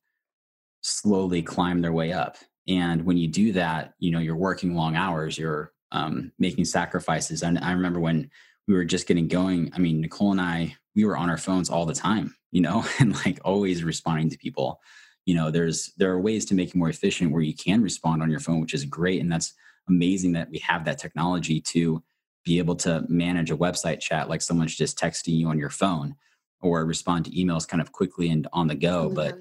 slowly 0.82 1.42
climb 1.42 1.82
their 1.82 1.94
way 1.94 2.12
up. 2.12 2.36
And 2.68 3.06
when 3.06 3.16
you 3.16 3.30
do 3.30 3.54
that, 3.54 3.94
you 4.00 4.12
know, 4.12 4.20
you're 4.20 4.36
working 4.36 4.76
long 4.76 4.98
hours, 4.98 5.38
you're 5.38 5.72
um, 5.94 6.34
making 6.38 6.66
sacrifices. 6.66 7.42
And 7.42 7.58
I 7.58 7.72
remember 7.72 8.02
when 8.02 8.30
we 8.68 8.74
were 8.74 8.84
just 8.84 9.08
getting 9.08 9.30
going, 9.30 9.72
I 9.74 9.80
mean, 9.80 10.02
Nicole 10.02 10.32
and 10.32 10.42
I, 10.42 10.76
we 10.94 11.06
were 11.06 11.16
on 11.16 11.30
our 11.30 11.38
phones 11.38 11.70
all 11.70 11.86
the 11.86 11.94
time, 11.94 12.36
you 12.52 12.60
know, 12.60 12.84
and 13.00 13.16
like 13.26 13.40
always 13.46 13.82
responding 13.82 14.30
to 14.32 14.38
people. 14.38 14.82
You 15.26 15.36
know, 15.36 15.52
there's 15.52 15.94
there 15.96 16.12
are 16.12 16.20
ways 16.20 16.44
to 16.48 16.54
make 16.54 16.72
it 16.72 16.76
more 16.76 16.90
efficient 16.90 17.32
where 17.32 17.42
you 17.42 17.56
can 17.56 17.82
respond 17.82 18.22
on 18.22 18.30
your 18.30 18.42
phone, 18.42 18.60
which 18.60 18.74
is 18.74 18.84
great. 18.84 19.22
And 19.22 19.32
that's 19.32 19.54
amazing 19.88 20.34
that 20.34 20.50
we 20.50 20.58
have 20.60 20.84
that 20.84 21.00
technology 21.00 21.62
to 21.62 22.04
be 22.46 22.60
able 22.60 22.76
to 22.76 23.04
manage 23.10 23.52
a 23.52 23.58
website 23.58 24.00
chat 24.00 24.30
like 24.30 24.42
someone's 24.42 24.76
just 24.76 24.98
texting 24.98 25.38
you 25.38 25.50
on 25.50 25.58
your 25.58 25.70
phone 25.70 26.16
or 26.62 26.86
respond 26.86 27.26
to 27.26 27.32
emails 27.32 27.68
kind 27.68 27.82
of 27.82 27.92
quickly 27.92 28.30
and 28.30 28.48
on 28.54 28.68
the 28.68 28.76
go. 28.76 29.10
but 29.10 29.38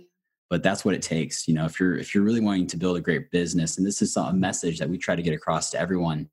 but 0.50 0.62
that's 0.62 0.84
what 0.84 0.94
it 0.94 1.02
takes. 1.02 1.48
You 1.48 1.54
know, 1.54 1.64
if 1.64 1.80
you're 1.80 1.96
if 1.96 2.14
you're 2.14 2.22
really 2.22 2.40
wanting 2.40 2.66
to 2.68 2.76
build 2.76 2.96
a 2.96 3.00
great 3.00 3.30
business, 3.30 3.78
and 3.78 3.86
this 3.86 4.02
is 4.02 4.16
a 4.16 4.32
message 4.32 4.78
that 4.78 4.88
we 4.88 4.98
try 4.98 5.16
to 5.16 5.22
get 5.22 5.34
across 5.34 5.70
to 5.70 5.80
everyone, 5.80 6.28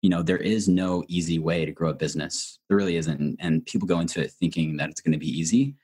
you 0.00 0.08
know, 0.08 0.22
there 0.22 0.38
is 0.38 0.68
no 0.68 1.04
easy 1.08 1.38
way 1.38 1.64
to 1.64 1.72
grow 1.72 1.90
a 1.90 1.94
business. 1.94 2.58
There 2.68 2.76
really 2.76 2.96
isn't. 2.96 3.36
And 3.40 3.66
people 3.66 3.88
go 3.88 4.00
into 4.00 4.20
it 4.22 4.30
thinking 4.30 4.76
that 4.76 4.90
it's 4.90 5.00
going 5.00 5.12
to 5.12 5.18
be 5.18 5.28
easy. 5.28 5.74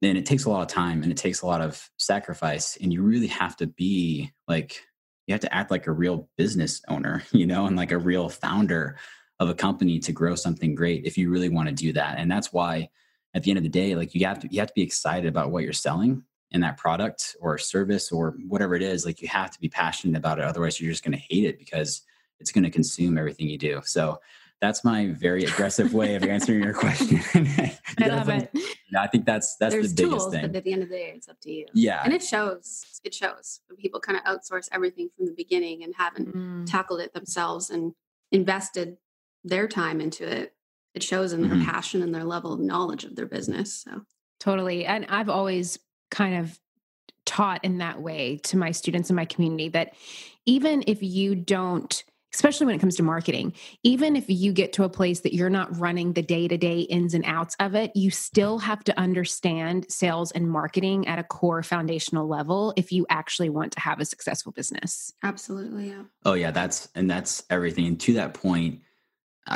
And 0.00 0.16
it 0.16 0.26
takes 0.26 0.44
a 0.44 0.50
lot 0.50 0.62
of 0.62 0.68
time 0.68 1.02
and 1.02 1.10
it 1.10 1.18
takes 1.18 1.42
a 1.42 1.46
lot 1.46 1.60
of 1.60 1.90
sacrifice. 1.98 2.78
And 2.80 2.92
you 2.92 3.02
really 3.02 3.26
have 3.26 3.56
to 3.56 3.66
be 3.66 4.32
like, 4.46 4.80
you 5.26 5.34
have 5.34 5.40
to 5.40 5.54
act 5.54 5.72
like 5.72 5.88
a 5.88 5.92
real 5.92 6.28
business 6.38 6.80
owner, 6.88 7.24
you 7.32 7.46
know, 7.46 7.66
and 7.66 7.76
like 7.76 7.90
a 7.90 7.98
real 7.98 8.28
founder 8.28 8.96
of 9.40 9.48
a 9.48 9.54
company 9.54 9.98
to 10.00 10.12
grow 10.12 10.34
something 10.34 10.74
great 10.74 11.04
if 11.04 11.16
you 11.16 11.30
really 11.30 11.48
want 11.48 11.68
to 11.68 11.74
do 11.74 11.92
that. 11.92 12.18
And 12.18 12.30
that's 12.30 12.52
why 12.52 12.88
at 13.34 13.42
the 13.42 13.50
end 13.50 13.58
of 13.58 13.62
the 13.62 13.70
day, 13.70 13.94
like 13.94 14.14
you 14.14 14.26
have 14.26 14.40
to 14.40 14.48
you 14.50 14.58
have 14.60 14.68
to 14.68 14.74
be 14.74 14.82
excited 14.82 15.28
about 15.28 15.50
what 15.50 15.64
you're 15.64 15.72
selling 15.72 16.24
in 16.50 16.60
that 16.62 16.76
product 16.76 17.36
or 17.40 17.58
service 17.58 18.10
or 18.10 18.36
whatever 18.46 18.74
it 18.74 18.82
is. 18.82 19.04
Like 19.04 19.20
you 19.20 19.28
have 19.28 19.50
to 19.50 19.60
be 19.60 19.68
passionate 19.68 20.16
about 20.16 20.38
it. 20.38 20.44
Otherwise 20.44 20.80
you're 20.80 20.90
just 20.90 21.04
going 21.04 21.16
to 21.16 21.24
hate 21.28 21.44
it 21.44 21.58
because 21.58 22.02
it's 22.40 22.52
going 22.52 22.64
to 22.64 22.70
consume 22.70 23.18
everything 23.18 23.48
you 23.48 23.58
do. 23.58 23.80
So 23.84 24.20
that's 24.60 24.82
my 24.82 25.08
very 25.08 25.44
aggressive 25.44 25.94
way 25.94 26.16
of 26.16 26.24
answering 26.24 26.62
your 26.62 26.74
question. 26.74 27.20
I 28.00 28.08
love 28.08 28.28
it. 28.28 28.50
I 28.98 29.06
think 29.06 29.24
that's 29.24 29.56
that's 29.56 29.72
There's 29.74 29.94
the 29.94 30.02
biggest 30.02 30.20
tools, 30.20 30.32
thing. 30.32 30.46
But 30.46 30.56
at 30.56 30.64
the 30.64 30.72
end 30.72 30.82
of 30.82 30.88
the 30.88 30.96
day, 30.96 31.12
it's 31.14 31.28
up 31.28 31.40
to 31.42 31.52
you. 31.52 31.66
Yeah, 31.74 32.02
and 32.04 32.12
it 32.12 32.22
shows. 32.22 33.00
It 33.04 33.14
shows 33.14 33.60
when 33.68 33.76
people 33.76 34.00
kind 34.00 34.18
of 34.18 34.24
outsource 34.24 34.68
everything 34.72 35.10
from 35.16 35.26
the 35.26 35.32
beginning 35.32 35.84
and 35.84 35.94
haven't 35.96 36.34
mm. 36.34 36.66
tackled 36.66 37.00
it 37.00 37.12
themselves 37.12 37.70
and 37.70 37.92
invested 38.32 38.96
their 39.44 39.68
time 39.68 40.00
into 40.00 40.26
it. 40.26 40.54
It 40.94 41.02
shows 41.02 41.32
in 41.32 41.42
their 41.42 41.52
mm-hmm. 41.52 41.68
passion 41.68 42.02
and 42.02 42.14
their 42.14 42.24
level 42.24 42.52
of 42.52 42.60
knowledge 42.60 43.04
of 43.04 43.14
their 43.14 43.26
business. 43.26 43.72
So 43.84 44.02
totally, 44.40 44.84
and 44.84 45.06
I've 45.08 45.28
always 45.28 45.78
kind 46.10 46.36
of 46.36 46.58
taught 47.24 47.64
in 47.64 47.78
that 47.78 48.00
way 48.00 48.38
to 48.44 48.56
my 48.56 48.70
students 48.70 49.10
in 49.10 49.16
my 49.16 49.26
community 49.26 49.68
that 49.68 49.94
even 50.46 50.82
if 50.86 51.02
you 51.02 51.34
don't 51.34 52.02
especially 52.34 52.66
when 52.66 52.74
it 52.74 52.78
comes 52.78 52.96
to 52.96 53.02
marketing. 53.02 53.52
Even 53.82 54.14
if 54.14 54.24
you 54.28 54.52
get 54.52 54.72
to 54.74 54.84
a 54.84 54.88
place 54.88 55.20
that 55.20 55.34
you're 55.34 55.50
not 55.50 55.78
running 55.78 56.12
the 56.12 56.22
day 56.22 56.46
to 56.46 56.56
day 56.56 56.80
ins 56.80 57.14
and 57.14 57.24
outs 57.24 57.56
of 57.58 57.74
it, 57.74 57.90
you 57.94 58.10
still 58.10 58.58
have 58.58 58.84
to 58.84 58.98
understand 58.98 59.86
sales 59.88 60.30
and 60.32 60.48
marketing 60.48 61.06
at 61.08 61.18
a 61.18 61.24
core 61.24 61.62
foundational 61.62 62.28
level 62.28 62.72
if 62.76 62.92
you 62.92 63.06
actually 63.08 63.48
want 63.48 63.72
to 63.72 63.80
have 63.80 64.00
a 64.00 64.04
successful 64.04 64.52
business. 64.52 65.12
Absolutely. 65.22 65.88
Yeah. 65.88 66.02
Oh, 66.24 66.34
yeah. 66.34 66.50
That's, 66.50 66.88
and 66.94 67.10
that's 67.10 67.44
everything. 67.50 67.86
And 67.86 68.00
to 68.00 68.14
that 68.14 68.34
point, 68.34 68.82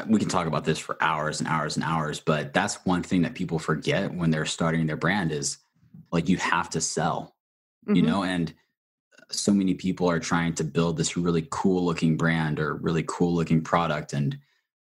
we 0.06 0.18
can 0.18 0.28
talk 0.28 0.46
about 0.46 0.64
this 0.64 0.78
for 0.78 0.96
hours 1.00 1.40
and 1.40 1.48
hours 1.48 1.76
and 1.76 1.84
hours, 1.84 2.20
but 2.20 2.52
that's 2.54 2.84
one 2.86 3.02
thing 3.02 3.22
that 3.22 3.34
people 3.34 3.58
forget 3.58 4.12
when 4.12 4.30
they're 4.30 4.46
starting 4.46 4.86
their 4.86 4.96
brand 4.96 5.32
is 5.32 5.58
like 6.10 6.28
you 6.28 6.36
have 6.38 6.70
to 6.70 6.80
sell, 6.80 7.34
mm-hmm. 7.86 7.96
you 7.96 8.02
know, 8.02 8.22
and 8.22 8.54
so 9.30 9.52
many 9.52 9.74
people 9.74 10.08
are 10.08 10.20
trying 10.20 10.54
to 10.54 10.64
build 10.64 10.96
this 10.96 11.16
really 11.16 11.46
cool 11.50 11.84
looking 11.84 12.16
brand 12.16 12.60
or 12.60 12.74
really 12.76 13.04
cool 13.06 13.34
looking 13.34 13.62
product 13.62 14.12
and 14.12 14.38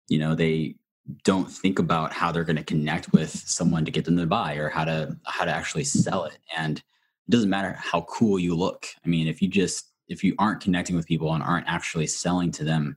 you 0.09 0.19
know 0.19 0.35
they 0.35 0.75
don't 1.23 1.51
think 1.51 1.79
about 1.79 2.13
how 2.13 2.33
they're 2.33 2.45
going 2.45 2.57
to 2.57 2.65
connect 2.65 3.13
with 3.13 3.31
someone 3.31 3.85
to 3.85 3.91
get 3.91 4.05
them 4.05 4.17
to 4.17 4.27
buy 4.27 4.55
or 4.55 4.69
how 4.69 4.85
to 4.85 5.17
how 5.25 5.45
to 5.45 5.51
actually 5.51 5.85
sell 5.85 6.25
it 6.25 6.39
and 6.57 6.79
it 6.79 7.31
doesn't 7.31 7.51
matter 7.51 7.73
how 7.79 8.03
cool 8.03 8.39
you 8.39 8.55
look 8.55 8.87
i 9.05 9.09
mean 9.09 9.27
if 9.27 9.41
you 9.41 9.49
just 9.49 9.91
if 10.09 10.23
you 10.23 10.35
aren't 10.39 10.61
connecting 10.61 10.97
with 10.97 11.07
people 11.07 11.33
and 11.33 11.43
aren't 11.43 11.69
actually 11.69 12.07
selling 12.07 12.51
to 12.51 12.65
them 12.65 12.97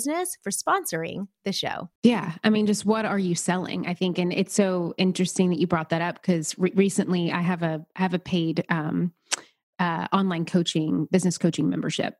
business 0.00 0.38
for 0.42 0.50
sponsoring 0.50 1.28
the 1.44 1.52
show. 1.52 1.90
Yeah. 2.02 2.32
I 2.42 2.50
mean, 2.50 2.66
just 2.66 2.86
what 2.86 3.04
are 3.04 3.18
you 3.18 3.34
selling? 3.34 3.86
I 3.86 3.92
think, 3.92 4.18
and 4.18 4.32
it's 4.32 4.54
so 4.54 4.94
interesting 4.96 5.50
that 5.50 5.58
you 5.58 5.66
brought 5.66 5.90
that 5.90 6.00
up 6.00 6.20
because 6.20 6.56
re- 6.58 6.72
recently 6.74 7.30
I 7.30 7.42
have 7.42 7.62
a, 7.62 7.84
I 7.96 8.02
have 8.02 8.14
a 8.14 8.18
paid, 8.18 8.64
um, 8.70 9.12
uh, 9.78 10.06
online 10.12 10.46
coaching, 10.46 11.06
business 11.10 11.36
coaching 11.36 11.68
membership. 11.68 12.14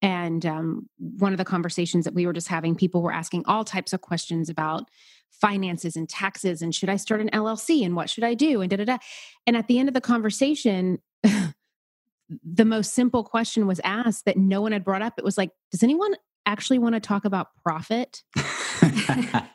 And 0.00 0.44
um, 0.44 0.88
one 0.98 1.32
of 1.32 1.38
the 1.38 1.44
conversations 1.44 2.04
that 2.06 2.14
we 2.14 2.26
were 2.26 2.32
just 2.32 2.48
having, 2.48 2.74
people 2.74 3.02
were 3.02 3.12
asking 3.12 3.44
all 3.46 3.64
types 3.64 3.92
of 3.92 4.00
questions 4.00 4.48
about 4.48 4.88
finances 5.30 5.94
and 5.94 6.08
taxes 6.08 6.60
and 6.60 6.74
should 6.74 6.88
I 6.88 6.96
start 6.96 7.20
an 7.20 7.30
LLC 7.30 7.84
and 7.84 7.94
what 7.94 8.10
should 8.10 8.24
I 8.24 8.34
do 8.34 8.60
and 8.60 8.70
da 8.70 8.76
da 8.76 8.84
da. 8.84 8.98
And 9.46 9.56
at 9.56 9.68
the 9.68 9.78
end 9.78 9.88
of 9.88 9.94
the 9.94 10.00
conversation, 10.00 10.98
the 11.22 12.64
most 12.64 12.94
simple 12.94 13.22
question 13.22 13.66
was 13.66 13.80
asked 13.84 14.24
that 14.24 14.36
no 14.36 14.60
one 14.60 14.72
had 14.72 14.84
brought 14.84 15.02
up. 15.02 15.14
It 15.18 15.24
was 15.24 15.38
like, 15.38 15.50
does 15.70 15.82
anyone 15.82 16.14
actually 16.46 16.78
want 16.78 16.94
to 16.94 17.00
talk 17.00 17.24
about 17.24 17.48
profit? 17.64 18.22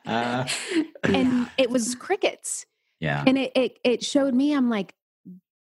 and 0.06 1.50
it 1.58 1.70
was 1.70 1.96
crickets. 1.96 2.66
yeah. 3.00 3.24
And 3.26 3.38
it, 3.38 3.52
it 3.56 3.80
it 3.84 4.04
showed 4.04 4.34
me, 4.34 4.54
I'm 4.54 4.70
like, 4.70 4.94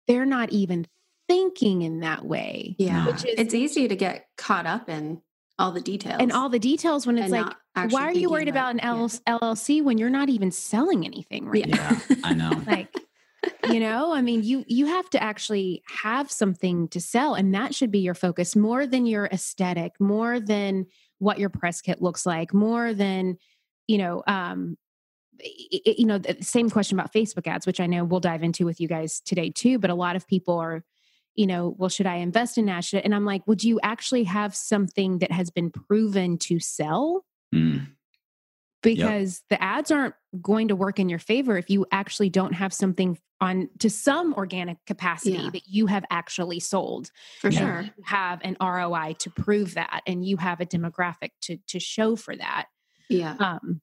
they're 0.07 0.25
not 0.25 0.51
even 0.51 0.87
thinking 1.27 1.81
in 1.83 1.99
that 2.01 2.25
way. 2.25 2.75
Yeah. 2.79 3.05
Which 3.05 3.25
is 3.25 3.35
it's 3.37 3.53
easy 3.53 3.87
to 3.87 3.95
get 3.95 4.25
caught 4.37 4.65
up 4.65 4.89
in 4.89 5.21
all 5.57 5.71
the 5.71 5.81
details. 5.81 6.17
and 6.19 6.31
all 6.31 6.49
the 6.49 6.59
details 6.59 7.05
when 7.05 7.17
it's 7.17 7.31
like, 7.31 7.53
why 7.89 8.03
are 8.03 8.13
you 8.13 8.29
worried 8.29 8.47
about 8.47 8.71
an 8.71 8.79
yeah. 8.81 8.93
LLC 8.93 9.21
LLC 9.27 9.83
when 9.83 9.97
you're 9.97 10.09
not 10.09 10.29
even 10.29 10.51
selling 10.51 11.05
anything 11.05 11.45
right 11.45 11.67
Yeah. 11.67 11.99
yeah. 12.09 12.15
I 12.23 12.33
know. 12.33 12.51
Like, 12.65 12.93
you 13.69 13.79
know, 13.79 14.13
I 14.13 14.21
mean, 14.21 14.43
you 14.43 14.65
you 14.67 14.87
have 14.87 15.09
to 15.11 15.21
actually 15.23 15.81
have 16.03 16.29
something 16.31 16.87
to 16.89 16.99
sell, 16.99 17.35
and 17.35 17.53
that 17.53 17.73
should 17.73 17.91
be 17.91 17.99
your 17.99 18.13
focus 18.13 18.55
more 18.55 18.85
than 18.85 19.05
your 19.05 19.27
aesthetic, 19.27 19.93
more 19.99 20.39
than 20.39 20.87
what 21.19 21.39
your 21.39 21.49
press 21.49 21.81
kit 21.81 22.01
looks 22.01 22.25
like, 22.25 22.53
more 22.53 22.93
than 22.93 23.37
you 23.87 23.97
know. 23.97 24.23
Um, 24.27 24.77
you 25.41 26.05
know, 26.05 26.17
the 26.17 26.35
same 26.41 26.69
question 26.69 26.99
about 26.99 27.13
Facebook 27.13 27.47
ads, 27.47 27.65
which 27.65 27.79
I 27.79 27.85
know 27.85 28.03
we'll 28.03 28.19
dive 28.19 28.43
into 28.43 28.65
with 28.65 28.81
you 28.81 28.89
guys 28.89 29.21
today 29.21 29.49
too. 29.49 29.79
But 29.79 29.89
a 29.89 29.95
lot 29.95 30.17
of 30.17 30.27
people 30.27 30.57
are, 30.57 30.83
you 31.35 31.47
know, 31.47 31.75
well, 31.77 31.87
should 31.87 32.07
I 32.07 32.15
invest 32.15 32.57
in 32.57 32.65
that? 32.65 32.93
And 32.93 33.15
I'm 33.15 33.23
like, 33.23 33.47
would 33.47 33.63
you 33.63 33.79
actually 33.81 34.25
have 34.25 34.53
something 34.53 35.19
that 35.19 35.31
has 35.31 35.49
been 35.49 35.71
proven 35.71 36.37
to 36.39 36.59
sell? 36.59 37.25
Mm, 37.55 37.87
because 38.81 39.41
the 39.49 39.61
ads 39.61 39.91
aren't 39.91 40.15
going 40.41 40.67
to 40.69 40.75
work 40.75 40.99
in 40.99 41.09
your 41.09 41.19
favor 41.19 41.57
if 41.57 41.69
you 41.69 41.85
actually 41.91 42.29
don't 42.29 42.53
have 42.53 42.73
something 42.73 43.17
on 43.41 43.69
to 43.79 43.89
some 43.89 44.33
organic 44.33 44.77
capacity 44.85 45.37
Yeah. 45.37 45.49
that 45.51 45.67
you 45.67 45.87
have 45.87 46.03
actually 46.09 46.59
sold 46.59 47.09
for 47.39 47.51
sure. 47.51 47.81
you 47.81 48.03
have 48.05 48.39
an 48.43 48.57
ROI 48.61 49.15
to 49.19 49.29
prove 49.29 49.75
that 49.75 50.01
and 50.05 50.25
you 50.25 50.37
have 50.37 50.59
a 50.59 50.65
demographic 50.65 51.29
to 51.43 51.57
to 51.67 51.79
show 51.79 52.15
for 52.15 52.35
that 52.35 52.65
Yeah. 53.09 53.35
um 53.39 53.81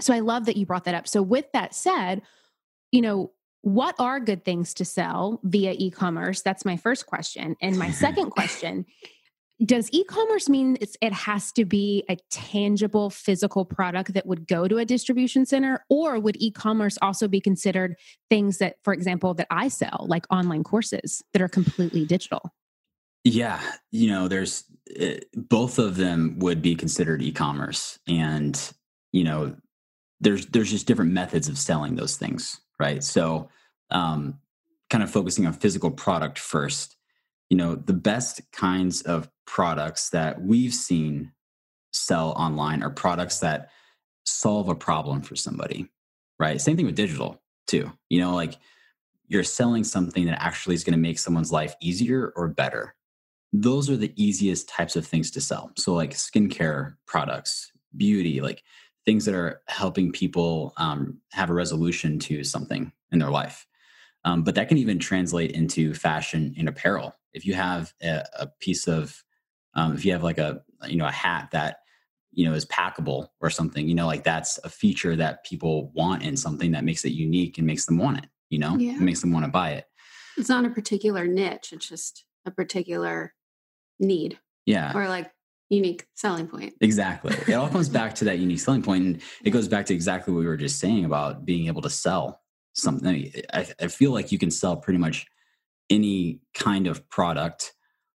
so 0.00 0.14
I 0.14 0.20
love 0.20 0.46
that 0.46 0.56
you 0.56 0.66
brought 0.66 0.84
that 0.84 0.94
up 0.94 1.08
so 1.08 1.22
with 1.22 1.46
that 1.52 1.74
said 1.74 2.22
you 2.92 3.00
know 3.00 3.32
what 3.62 3.94
are 3.98 4.20
good 4.20 4.44
things 4.44 4.72
to 4.74 4.84
sell 4.84 5.40
via 5.44 5.72
e-commerce 5.76 6.40
that's 6.42 6.64
my 6.64 6.76
first 6.76 7.06
question 7.06 7.56
and 7.60 7.78
my 7.78 7.90
second 8.04 8.30
question 8.30 8.84
does 9.64 9.90
e-commerce 9.92 10.48
mean 10.48 10.78
it 10.80 11.12
has 11.12 11.52
to 11.52 11.64
be 11.64 12.04
a 12.08 12.16
tangible 12.30 13.10
physical 13.10 13.64
product 13.64 14.14
that 14.14 14.26
would 14.26 14.46
go 14.46 14.66
to 14.66 14.78
a 14.78 14.84
distribution 14.84 15.44
center 15.44 15.84
or 15.90 16.18
would 16.18 16.36
e-commerce 16.40 16.96
also 17.02 17.28
be 17.28 17.40
considered 17.40 17.96
things 18.28 18.58
that 18.58 18.76
for 18.82 18.92
example 18.92 19.34
that 19.34 19.46
i 19.50 19.68
sell 19.68 20.06
like 20.08 20.24
online 20.30 20.64
courses 20.64 21.22
that 21.32 21.42
are 21.42 21.48
completely 21.48 22.04
digital 22.06 22.52
Yeah, 23.24 23.60
you 23.90 24.08
know, 24.08 24.28
there's 24.28 24.64
uh, 25.00 25.20
both 25.34 25.78
of 25.78 25.96
them 25.96 26.38
would 26.38 26.62
be 26.62 26.74
considered 26.74 27.20
e-commerce, 27.22 27.98
and 28.08 28.58
you 29.12 29.24
know, 29.24 29.56
there's 30.20 30.46
there's 30.46 30.70
just 30.70 30.86
different 30.86 31.12
methods 31.12 31.48
of 31.48 31.58
selling 31.58 31.96
those 31.96 32.16
things, 32.16 32.60
right? 32.78 33.04
So, 33.04 33.50
um, 33.90 34.38
kind 34.88 35.04
of 35.04 35.10
focusing 35.10 35.46
on 35.46 35.52
physical 35.52 35.90
product 35.90 36.38
first. 36.38 36.96
You 37.50 37.56
know, 37.56 37.74
the 37.74 37.92
best 37.92 38.40
kinds 38.52 39.02
of 39.02 39.28
products 39.46 40.10
that 40.10 40.40
we've 40.40 40.74
seen 40.74 41.32
sell 41.92 42.30
online 42.30 42.82
are 42.82 42.90
products 42.90 43.40
that 43.40 43.70
solve 44.24 44.68
a 44.68 44.74
problem 44.74 45.22
for 45.22 45.36
somebody, 45.36 45.88
right? 46.38 46.60
Same 46.60 46.76
thing 46.76 46.86
with 46.86 46.94
digital 46.94 47.42
too. 47.66 47.92
You 48.08 48.20
know, 48.20 48.34
like 48.34 48.56
you're 49.28 49.44
selling 49.44 49.84
something 49.84 50.26
that 50.26 50.42
actually 50.42 50.74
is 50.74 50.84
going 50.84 50.92
to 50.92 50.98
make 50.98 51.18
someone's 51.18 51.52
life 51.52 51.74
easier 51.80 52.32
or 52.36 52.48
better 52.48 52.94
those 53.52 53.90
are 53.90 53.96
the 53.96 54.12
easiest 54.16 54.68
types 54.68 54.96
of 54.96 55.06
things 55.06 55.30
to 55.32 55.40
sell. 55.40 55.72
So, 55.76 55.94
like 55.94 56.12
skincare 56.12 56.96
products, 57.06 57.72
beauty, 57.96 58.40
like 58.40 58.62
things 59.04 59.24
that 59.24 59.34
are 59.34 59.62
helping 59.68 60.12
people 60.12 60.72
um, 60.76 61.18
have 61.32 61.50
a 61.50 61.54
resolution 61.54 62.18
to 62.20 62.44
something 62.44 62.92
in 63.10 63.18
their 63.18 63.30
life. 63.30 63.66
Um, 64.24 64.44
but 64.44 64.54
that 64.54 64.68
can 64.68 64.76
even 64.76 64.98
translate 64.98 65.52
into 65.52 65.94
fashion 65.94 66.54
and 66.58 66.68
apparel. 66.68 67.14
If 67.32 67.46
you 67.46 67.54
have 67.54 67.92
a, 68.02 68.24
a 68.40 68.46
piece 68.60 68.88
of, 68.88 69.22
um, 69.74 69.94
if 69.94 70.04
you 70.04 70.12
have 70.12 70.22
like 70.22 70.38
a 70.38 70.62
you 70.88 70.96
know 70.96 71.06
a 71.06 71.12
hat 71.12 71.50
that 71.52 71.78
you 72.32 72.44
know 72.48 72.54
is 72.54 72.66
packable 72.66 73.28
or 73.40 73.50
something, 73.50 73.88
you 73.88 73.94
know, 73.94 74.06
like 74.06 74.24
that's 74.24 74.58
a 74.64 74.68
feature 74.68 75.16
that 75.16 75.44
people 75.44 75.90
want 75.94 76.22
in 76.22 76.36
something 76.36 76.72
that 76.72 76.84
makes 76.84 77.04
it 77.04 77.10
unique 77.12 77.58
and 77.58 77.66
makes 77.66 77.86
them 77.86 77.98
want 77.98 78.18
it. 78.18 78.26
You 78.50 78.58
know, 78.58 78.76
Yeah. 78.78 78.94
it 78.94 79.00
makes 79.00 79.20
them 79.20 79.32
want 79.32 79.44
to 79.44 79.50
buy 79.50 79.70
it. 79.72 79.86
It's 80.36 80.48
not 80.48 80.64
a 80.64 80.70
particular 80.70 81.26
niche. 81.26 81.72
It's 81.72 81.88
just 81.88 82.24
a 82.46 82.50
particular 82.50 83.34
need 83.98 84.38
Yeah. 84.66 84.92
or 84.96 85.08
like 85.08 85.30
unique 85.68 86.06
selling 86.14 86.48
point. 86.48 86.74
Exactly. 86.80 87.34
It 87.46 87.54
all 87.54 87.68
comes 87.68 87.88
back 88.00 88.14
to 88.16 88.24
that 88.24 88.38
unique 88.40 88.58
selling 88.60 88.82
point, 88.82 89.04
and 89.04 89.22
it 89.44 89.50
goes 89.50 89.68
back 89.68 89.86
to 89.86 89.94
exactly 89.94 90.32
what 90.34 90.40
we 90.40 90.46
were 90.46 90.56
just 90.56 90.78
saying 90.80 91.04
about 91.04 91.44
being 91.44 91.66
able 91.68 91.82
to 91.82 91.90
sell 91.90 92.40
something. 92.72 93.32
I, 93.52 93.66
I 93.80 93.86
feel 93.88 94.12
like 94.12 94.32
you 94.32 94.38
can 94.38 94.50
sell 94.50 94.76
pretty 94.76 94.98
much 94.98 95.26
any 95.90 96.40
kind 96.54 96.86
of 96.86 97.08
product 97.10 97.72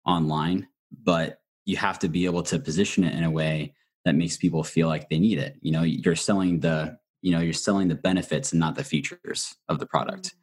online, 0.05 0.67
but 1.03 1.39
you 1.65 1.77
have 1.77 1.99
to 1.99 2.09
be 2.09 2.25
able 2.25 2.43
to 2.43 2.59
position 2.59 3.03
it 3.03 3.15
in 3.15 3.23
a 3.23 3.31
way 3.31 3.73
that 4.05 4.15
makes 4.15 4.38
people 4.38 4.63
feel 4.63 4.88
like 4.88 5.09
they 5.09 5.19
need 5.19 5.39
it. 5.39 5.57
You 5.62 5.71
know, 5.71 5.83
you're 5.83 6.15
selling 6.15 6.59
the 6.59 6.97
you 7.21 7.31
know 7.31 7.39
you're 7.39 7.53
selling 7.53 7.88
the 7.88 7.95
benefits 7.95 8.51
and 8.51 8.59
not 8.59 8.75
the 8.75 8.83
features 8.83 9.55
of 9.69 9.79
the 9.79 9.86
product. 9.86 10.36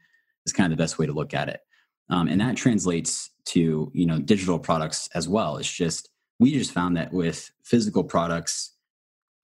Is 0.47 0.53
kind 0.55 0.73
of 0.73 0.77
the 0.77 0.83
best 0.83 0.99
way 0.99 1.05
to 1.05 1.13
look 1.13 1.35
at 1.35 1.51
it, 1.51 1.61
um, 2.09 2.27
and 2.27 2.41
that 2.41 2.57
translates 2.57 3.31
to 3.47 3.91
you 3.95 4.07
know 4.07 4.19
digital 4.19 4.59
products 4.59 5.09
as 5.15 5.29
well. 5.29 5.59
It's 5.59 5.71
just 5.71 6.09
we 6.39 6.53
just 6.53 6.73
found 6.73 6.97
that 6.97 7.13
with 7.13 7.51
physical 7.63 8.03
products, 8.03 8.75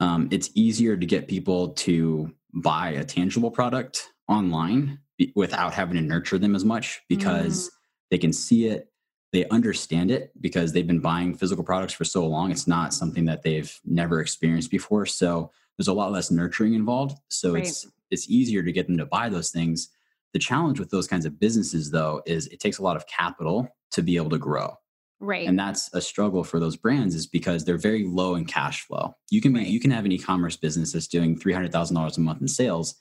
um, 0.00 0.28
it's 0.30 0.50
easier 0.54 0.96
to 0.96 1.04
get 1.04 1.28
people 1.28 1.68
to 1.74 2.32
buy 2.54 2.90
a 2.90 3.04
tangible 3.04 3.50
product 3.50 4.10
online 4.28 4.98
be- 5.18 5.32
without 5.36 5.74
having 5.74 5.96
to 5.96 6.02
nurture 6.02 6.38
them 6.38 6.54
as 6.54 6.64
much 6.64 7.02
because 7.08 7.70
they 8.10 8.18
can 8.18 8.32
see 8.32 8.66
it, 8.66 8.90
they 9.32 9.46
understand 9.48 10.10
it 10.10 10.32
because 10.40 10.72
they've 10.72 10.86
been 10.86 11.00
buying 11.00 11.34
physical 11.34 11.64
products 11.64 11.92
for 11.92 12.04
so 12.04 12.26
long. 12.26 12.50
It's 12.50 12.66
not 12.66 12.94
something 12.94 13.24
that 13.26 13.42
they've 13.42 13.78
never 13.84 14.20
experienced 14.20 14.70
before. 14.70 15.06
So 15.06 15.50
there's 15.76 15.88
a 15.88 15.92
lot 15.92 16.12
less 16.12 16.30
nurturing 16.30 16.74
involved. 16.74 17.18
So 17.28 17.54
Right. 17.54 17.64
it's 17.64 17.86
it's 18.10 18.30
easier 18.30 18.62
to 18.62 18.72
get 18.72 18.86
them 18.86 18.96
to 18.98 19.06
buy 19.06 19.28
those 19.28 19.50
things. 19.50 19.88
The 20.32 20.38
challenge 20.38 20.78
with 20.78 20.90
those 20.90 21.08
kinds 21.08 21.26
of 21.26 21.40
businesses, 21.40 21.90
though, 21.90 22.22
is 22.24 22.46
it 22.48 22.60
takes 22.60 22.78
a 22.78 22.82
lot 22.82 22.96
of 22.96 23.06
capital 23.08 23.68
to 23.90 24.02
be 24.02 24.16
able 24.16 24.30
to 24.30 24.38
grow 24.38 24.74
right 25.20 25.48
and 25.48 25.58
that's 25.58 25.88
a 25.94 26.00
struggle 26.00 26.44
for 26.44 26.60
those 26.60 26.76
brands 26.76 27.14
is 27.14 27.26
because 27.26 27.64
they're 27.64 27.78
very 27.78 28.04
low 28.04 28.34
in 28.34 28.44
cash 28.44 28.82
flow 28.82 29.14
you 29.30 29.40
can 29.40 29.52
be 29.52 29.60
Right. 29.60 29.68
you 29.68 29.80
can 29.80 29.90
have 29.90 30.04
an 30.04 30.12
e-commerce 30.12 30.56
business 30.56 30.92
that's 30.92 31.06
doing 31.06 31.38
$300000 31.38 32.16
a 32.16 32.20
month 32.20 32.42
in 32.42 32.48
sales 32.48 32.96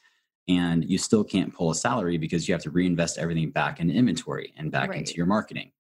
and 0.47 0.84
you 0.89 0.97
still 0.97 1.23
can't 1.23 1.53
pull 1.53 1.71
a 1.71 1.75
salary 1.75 2.17
because 2.17 2.47
you 2.47 2.53
have 2.53 2.62
to 2.63 2.69
reinvest 2.69 3.17
everything 3.17 3.49
back 3.51 3.79
in 3.79 3.89
inventory 3.89 4.53
and 4.58 4.71
back 4.71 4.89
Right. 4.89 4.99
into 4.99 5.13
your 5.15 5.25
marketing 5.25 5.71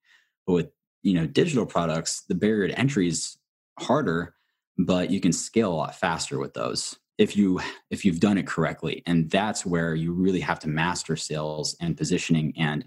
but 0.47 0.53
with 0.53 0.69
you 1.03 1.13
know 1.13 1.25
digital 1.27 1.65
products 1.65 2.21
the 2.27 2.35
barrier 2.35 2.67
to 2.67 2.79
entry 2.79 3.07
is 3.07 3.37
harder 3.79 4.35
but 4.77 5.09
you 5.11 5.19
can 5.21 5.31
scale 5.33 5.71
a 5.71 5.75
lot 5.75 5.95
faster 5.95 6.39
with 6.39 6.53
those 6.53 6.97
if 7.17 7.37
you 7.37 7.59
if 7.89 8.03
you've 8.03 8.19
done 8.19 8.37
it 8.37 8.47
correctly 8.47 9.03
and 9.05 9.29
that's 9.29 9.65
where 9.65 9.95
you 9.95 10.11
really 10.13 10.39
have 10.41 10.59
to 10.59 10.67
master 10.67 11.15
sales 11.15 11.75
and 11.79 11.95
positioning 11.97 12.53
and 12.57 12.85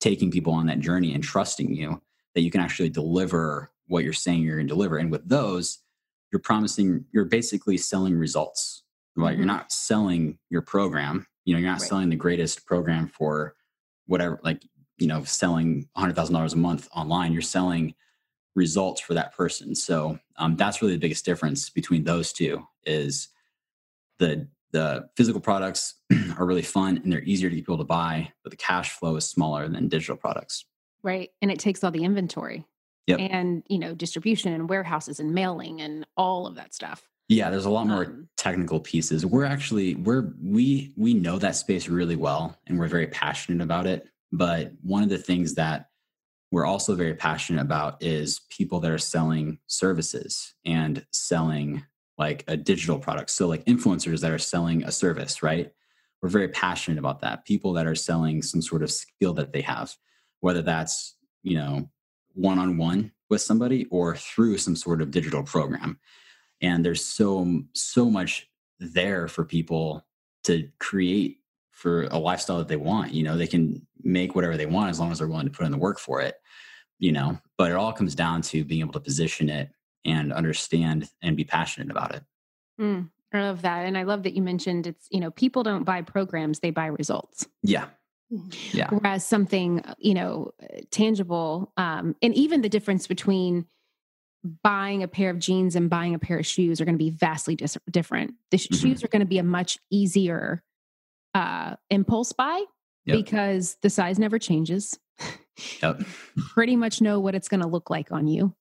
taking 0.00 0.30
people 0.30 0.52
on 0.52 0.66
that 0.66 0.80
journey 0.80 1.14
and 1.14 1.22
trusting 1.22 1.74
you 1.74 2.00
that 2.34 2.40
you 2.40 2.50
can 2.50 2.60
actually 2.60 2.88
deliver 2.88 3.70
what 3.88 4.04
you're 4.04 4.12
saying 4.12 4.42
you're 4.42 4.56
going 4.56 4.68
to 4.68 4.72
deliver. 4.72 4.98
And 4.98 5.10
with 5.10 5.28
those, 5.28 5.80
you're 6.32 6.40
promising, 6.40 7.04
you're 7.12 7.24
basically 7.24 7.76
selling 7.76 8.16
results, 8.16 8.84
right? 9.16 9.36
You're 9.36 9.44
Mhm. 9.44 9.48
not 9.48 9.72
selling 9.72 10.38
your 10.50 10.62
program. 10.62 11.26
You 11.44 11.54
know, 11.54 11.60
you're 11.60 11.70
not 11.70 11.80
Right. 11.80 11.88
selling 11.88 12.08
the 12.10 12.16
greatest 12.16 12.66
program 12.66 13.08
for 13.08 13.54
whatever, 14.06 14.40
like, 14.42 14.62
you 14.98 15.06
know, 15.06 15.24
selling 15.24 15.88
$100,000 15.96 16.52
a 16.52 16.56
month 16.56 16.88
online. 16.94 17.32
You're 17.32 17.42
selling 17.42 17.94
results 18.54 19.00
for 19.00 19.14
that 19.14 19.34
person. 19.34 19.74
So 19.74 20.18
um, 20.36 20.56
that's 20.56 20.82
really 20.82 20.94
the 20.94 21.00
biggest 21.00 21.24
difference 21.24 21.70
between 21.70 22.04
those 22.04 22.32
two 22.32 22.66
is 22.84 23.28
the 24.18 24.48
the 24.72 25.08
physical 25.16 25.40
products 25.40 25.94
are 26.38 26.46
really 26.46 26.62
fun 26.62 26.96
and 26.98 27.12
they're 27.12 27.22
easier 27.24 27.50
to 27.50 27.56
get 27.56 27.62
people 27.62 27.78
to 27.78 27.82
buy, 27.84 28.32
but 28.44 28.50
the 28.50 28.56
cash 28.56 28.92
flow 28.92 29.16
is 29.16 29.28
smaller 29.28 29.68
than 29.68 29.88
digital 29.88 30.16
products. 30.16 30.64
right 31.02 31.30
and 31.42 31.50
it 31.50 31.58
takes 31.58 31.82
all 31.82 31.90
the 31.90 32.04
inventory 32.04 32.64
Yep. 33.08 33.18
and 33.20 33.62
you 33.68 33.78
know 33.80 33.94
distribution 33.94 34.52
and 34.52 34.68
warehouses 34.68 35.18
and 35.18 35.32
mailing 35.34 35.80
and 35.80 36.06
all 36.16 36.46
of 36.46 36.54
that 36.56 36.72
stuff 36.74 37.08
Yeah, 37.30 37.48
there's 37.48 37.64
a 37.64 37.70
lot 37.70 37.86
more 37.86 38.04
Um, 38.06 38.28
technical 38.36 38.80
pieces. 38.80 39.24
We're 39.24 39.44
actually 39.44 39.94
we're 39.94 40.32
we 40.42 40.92
we 40.96 41.14
know 41.14 41.38
that 41.38 41.54
space 41.54 41.88
really 41.88 42.16
well 42.16 42.56
and 42.66 42.76
we're 42.78 42.88
very 42.88 43.06
passionate 43.06 43.62
about 43.62 43.86
it. 43.86 44.08
But 44.32 44.72
one 44.82 45.04
of 45.04 45.10
the 45.10 45.18
things 45.18 45.54
that 45.54 45.90
we're 46.50 46.66
also 46.66 46.96
very 46.96 47.14
passionate 47.14 47.60
about 47.60 48.02
is 48.02 48.40
people 48.48 48.80
that 48.80 48.90
are 48.90 48.98
selling 48.98 49.58
services 49.68 50.54
and 50.64 51.06
selling 51.12 51.84
like 52.18 52.44
a 52.48 52.56
digital 52.56 52.98
product. 52.98 53.30
So 53.30 53.46
like 53.46 53.64
influencers 53.66 54.20
that 54.22 54.32
are 54.32 54.38
selling 54.38 54.82
a 54.82 54.90
service, 54.90 55.42
right? 55.42 55.70
We're 56.20 56.30
very 56.30 56.48
passionate 56.48 56.98
about 56.98 57.20
that. 57.20 57.44
People 57.44 57.72
that 57.74 57.86
are 57.86 57.94
selling 57.94 58.42
some 58.42 58.62
sort 58.62 58.82
of 58.82 58.90
skill 58.90 59.34
that 59.34 59.52
they 59.52 59.62
have, 59.62 59.94
whether 60.40 60.62
that's, 60.62 61.16
you 61.44 61.56
know, 61.56 61.88
one 62.34 62.58
on 62.58 62.76
one 62.76 63.12
with 63.28 63.40
somebody 63.40 63.86
or 63.90 64.16
through 64.16 64.58
some 64.58 64.74
sort 64.74 65.00
of 65.00 65.12
digital 65.12 65.44
program. 65.44 66.00
And 66.62 66.84
there's 66.84 67.04
so, 67.04 67.62
so 67.74 68.10
much 68.10 68.48
there 68.78 69.28
for 69.28 69.44
people 69.44 70.06
to 70.44 70.68
create 70.78 71.38
for 71.70 72.04
a 72.04 72.18
lifestyle 72.18 72.58
that 72.58 72.68
they 72.68 72.76
want. 72.76 73.12
You 73.12 73.24
know, 73.24 73.36
they 73.36 73.46
can 73.46 73.86
make 74.02 74.34
whatever 74.34 74.56
they 74.56 74.66
want 74.66 74.90
as 74.90 75.00
long 75.00 75.10
as 75.10 75.18
they're 75.18 75.28
willing 75.28 75.46
to 75.46 75.52
put 75.52 75.66
in 75.66 75.72
the 75.72 75.78
work 75.78 75.98
for 75.98 76.20
it, 76.20 76.36
you 76.98 77.12
know, 77.12 77.38
but 77.56 77.70
it 77.70 77.76
all 77.76 77.92
comes 77.92 78.14
down 78.14 78.42
to 78.42 78.64
being 78.64 78.80
able 78.80 78.92
to 78.92 79.00
position 79.00 79.48
it 79.48 79.70
and 80.04 80.32
understand 80.32 81.08
and 81.22 81.36
be 81.36 81.44
passionate 81.44 81.90
about 81.90 82.14
it. 82.14 82.22
Mm, 82.80 83.10
I 83.32 83.40
love 83.42 83.62
that. 83.62 83.86
And 83.86 83.96
I 83.96 84.02
love 84.04 84.22
that 84.22 84.34
you 84.34 84.42
mentioned 84.42 84.86
it's, 84.86 85.06
you 85.10 85.20
know, 85.20 85.30
people 85.30 85.62
don't 85.62 85.84
buy 85.84 86.02
programs, 86.02 86.60
they 86.60 86.70
buy 86.70 86.86
results. 86.86 87.46
Yeah. 87.62 87.86
Mm-hmm. 88.32 88.76
Yeah. 88.76 88.88
Whereas 88.90 89.26
something, 89.26 89.80
uh, 89.80 89.94
you 89.98 90.14
know, 90.14 90.52
tangible, 90.90 91.72
um, 91.76 92.14
and 92.22 92.34
even 92.34 92.62
the 92.62 92.68
difference 92.68 93.06
between 93.06 93.66
buying 94.62 95.02
a 95.02 95.08
pair 95.08 95.30
of 95.30 95.38
jeans 95.38 95.76
and 95.76 95.90
buying 95.90 96.14
a 96.14 96.18
pair 96.18 96.38
of 96.38 96.46
shoes 96.46 96.80
are 96.80 96.84
going 96.84 96.94
to 96.94 97.04
be 97.04 97.10
vastly 97.10 97.54
dis- 97.56 97.76
different. 97.90 98.34
The 98.50 98.58
sh- 98.58 98.68
Mhm. 98.68 98.80
shoes 98.80 99.04
are 99.04 99.08
going 99.08 99.20
to 99.20 99.26
be 99.26 99.38
a 99.38 99.42
much 99.42 99.78
easier 99.90 100.62
uh, 101.34 101.76
impulse 101.90 102.32
buy 102.32 102.64
Yep. 103.04 103.16
because 103.16 103.76
the 103.82 103.90
size 103.90 104.18
never 104.18 104.38
changes. 104.38 104.98
Yep. 105.82 106.02
Pretty 106.54 106.74
much 106.76 107.00
know 107.00 107.20
what 107.20 107.34
it's 107.34 107.48
going 107.48 107.60
to 107.60 107.68
look 107.68 107.88
like 107.90 108.10
on 108.12 108.26
you. 108.26 108.54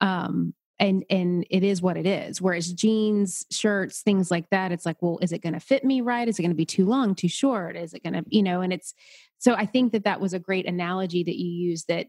Um, 0.00 0.54
and 0.78 1.04
and 1.10 1.46
it 1.50 1.62
is 1.62 1.80
what 1.82 1.96
it 1.96 2.06
is. 2.06 2.40
Whereas 2.40 2.72
jeans, 2.72 3.44
shirts, 3.50 4.00
things 4.02 4.30
like 4.30 4.48
that, 4.50 4.72
it's 4.72 4.84
like, 4.86 5.00
well, 5.00 5.18
is 5.22 5.32
it 5.32 5.42
going 5.42 5.52
to 5.52 5.60
fit 5.60 5.84
me 5.84 6.00
right? 6.00 6.26
Is 6.26 6.38
it 6.38 6.42
going 6.42 6.50
to 6.50 6.56
be 6.56 6.64
too 6.64 6.86
long, 6.86 7.14
too 7.14 7.28
short? 7.28 7.76
Is 7.76 7.92
it 7.94 8.02
going 8.02 8.14
to, 8.14 8.24
you 8.28 8.42
know? 8.42 8.62
And 8.62 8.72
it's 8.72 8.94
so 9.38 9.54
I 9.54 9.66
think 9.66 9.92
that 9.92 10.04
that 10.04 10.20
was 10.20 10.32
a 10.32 10.38
great 10.40 10.66
analogy 10.66 11.22
that 11.24 11.36
you 11.38 11.46
used. 11.48 11.88
That 11.88 12.06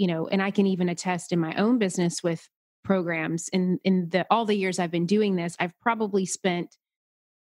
you 0.00 0.06
know, 0.06 0.26
and 0.28 0.40
I 0.40 0.50
can 0.50 0.66
even 0.66 0.88
attest 0.88 1.30
in 1.30 1.38
my 1.38 1.54
own 1.56 1.76
business 1.78 2.22
with 2.22 2.48
programs. 2.82 3.50
In 3.50 3.78
in 3.84 4.08
the 4.08 4.24
all 4.30 4.46
the 4.46 4.56
years 4.56 4.78
I've 4.78 4.90
been 4.90 5.04
doing 5.04 5.36
this, 5.36 5.54
I've 5.60 5.78
probably 5.78 6.24
spent, 6.24 6.78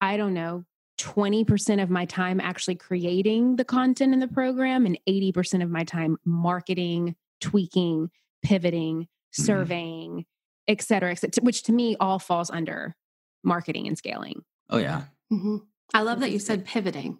I 0.00 0.16
don't 0.16 0.34
know, 0.34 0.64
20% 1.00 1.82
of 1.82 1.90
my 1.90 2.04
time 2.04 2.40
actually 2.40 2.76
creating 2.76 3.56
the 3.56 3.64
content 3.64 4.14
in 4.14 4.20
the 4.20 4.28
program 4.28 4.86
and 4.86 4.96
80% 5.08 5.64
of 5.64 5.68
my 5.68 5.82
time 5.82 6.16
marketing, 6.24 7.16
tweaking, 7.40 8.10
pivoting, 8.44 9.02
Mhm. 9.02 9.44
surveying, 9.44 10.24
et 10.68 10.80
cetera, 10.80 11.10
et 11.10 11.16
cetera, 11.18 11.42
which 11.42 11.64
to 11.64 11.72
me 11.72 11.96
all 11.98 12.20
falls 12.20 12.50
under 12.50 12.94
marketing 13.42 13.88
and 13.88 13.98
scaling. 13.98 14.44
Oh 14.70 14.78
yeah. 14.78 15.06
Mhm. 15.32 15.66
I 15.92 16.02
love 16.02 16.20
that 16.20 16.30
you 16.30 16.38
said 16.38 16.64
pivoting. 16.64 17.18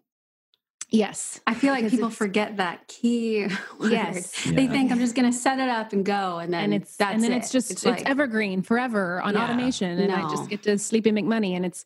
Yes. 0.90 1.40
I 1.46 1.54
feel 1.54 1.72
like 1.72 1.88
people 1.88 2.10
forget 2.10 2.58
that 2.58 2.86
key 2.88 3.46
word. 3.80 3.90
Yes. 3.90 4.44
They 4.44 4.66
think 4.68 4.92
I'm 4.92 4.98
just 5.00 5.14
going 5.14 5.30
to 5.30 5.36
set 5.36 5.58
it 5.58 5.68
up 5.68 5.92
and 5.92 6.04
go, 6.04 6.38
and 6.38 6.52
then 6.52 6.64
and 6.64 6.74
it's 6.74 6.96
that's 6.96 7.14
and 7.14 7.22
then 7.24 7.32
it. 7.32 7.36
it's 7.38 7.50
just 7.50 7.70
it's, 7.70 7.84
like, 7.84 8.08
evergreen 8.08 8.62
forever 8.62 9.20
on 9.20 9.34
Yeah. 9.34 9.44
automation 9.44 9.98
and 9.98 10.12
i 10.12 10.22
just 10.30 10.48
get 10.48 10.62
to 10.64 10.78
sleep 10.78 11.06
and 11.06 11.14
make 11.14 11.24
money 11.24 11.54
and 11.56 11.64
it's 11.66 11.84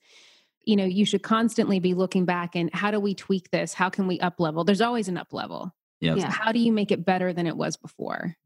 you 0.65 0.77
know 0.77 0.85
you 0.85 1.07
should 1.07 1.23
constantly 1.23 1.79
be 1.81 1.95
looking 1.95 2.25
back 2.27 2.55
and 2.57 2.69
how 2.75 2.91
do 2.91 3.01
we 3.01 3.15
tweak 3.15 3.51
this 3.51 3.73
how 3.73 3.89
can 3.89 4.07
we 4.07 4.21
up 4.21 4.39
level 4.41 4.65
there's 4.65 4.81
always 4.83 5.09
an 5.09 5.17
up 5.17 5.33
level 5.33 5.73
Yep. 6.01 6.19
Yeah. 6.19 6.31
how 6.31 6.53
do 6.53 6.59
you 6.59 6.73
make 6.73 6.91
it 6.93 7.05
better 7.05 7.33
than 7.33 7.47
it 7.47 7.57
was 7.57 7.77
before 7.77 8.37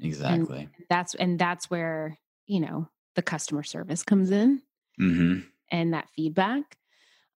Exactly. 0.00 0.68
that's 0.88 1.14
and 1.14 1.38
that's 1.38 1.70
where 1.70 2.18
you 2.46 2.60
know 2.60 2.88
the 3.14 3.22
customer 3.22 3.62
service 3.62 4.02
comes 4.02 4.30
in 4.30 4.62
hmm 4.98 5.40
and 5.70 5.92
that 5.94 6.08
feedback 6.16 6.76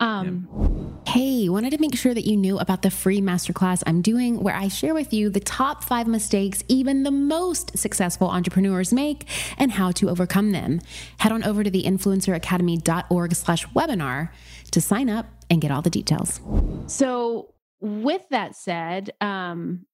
um 0.04 1.02
hey 1.06 1.48
wanted 1.48 1.70
to 1.70 1.78
make 1.78 1.96
sure 1.96 2.14
that 2.14 2.24
you 2.24 2.36
knew 2.36 2.58
about 2.58 2.82
the 2.82 2.90
free 2.90 3.20
masterclass 3.20 3.82
i'm 3.86 4.00
doing 4.00 4.42
where 4.42 4.54
i 4.54 4.68
share 4.68 4.94
with 4.94 5.12
you 5.12 5.28
the 5.28 5.40
top 5.40 5.82
five 5.82 6.06
mistakes 6.06 6.62
even 6.68 7.02
the 7.02 7.10
most 7.10 7.76
successful 7.78 8.28
entrepreneurs 8.28 8.92
make 8.92 9.26
and 9.58 9.72
how 9.72 9.90
to 9.92 10.08
overcome 10.08 10.52
them. 10.52 10.80
Head 11.18 11.32
on 11.32 11.44
over 11.44 11.64
to 11.64 11.70
the 11.70 11.84
influenceracademy.org 11.84 13.34
slash 13.34 13.66
webinar 13.68 14.30
to 14.70 14.80
sign 14.80 15.08
up 15.08 15.26
and 15.50 15.60
get 15.60 15.70
all 15.70 15.82
the 15.82 15.90
details. 15.90 16.40
So 16.86 17.54
with 17.80 18.22
that 18.30 18.56
said 18.56 19.10
um 19.20 19.86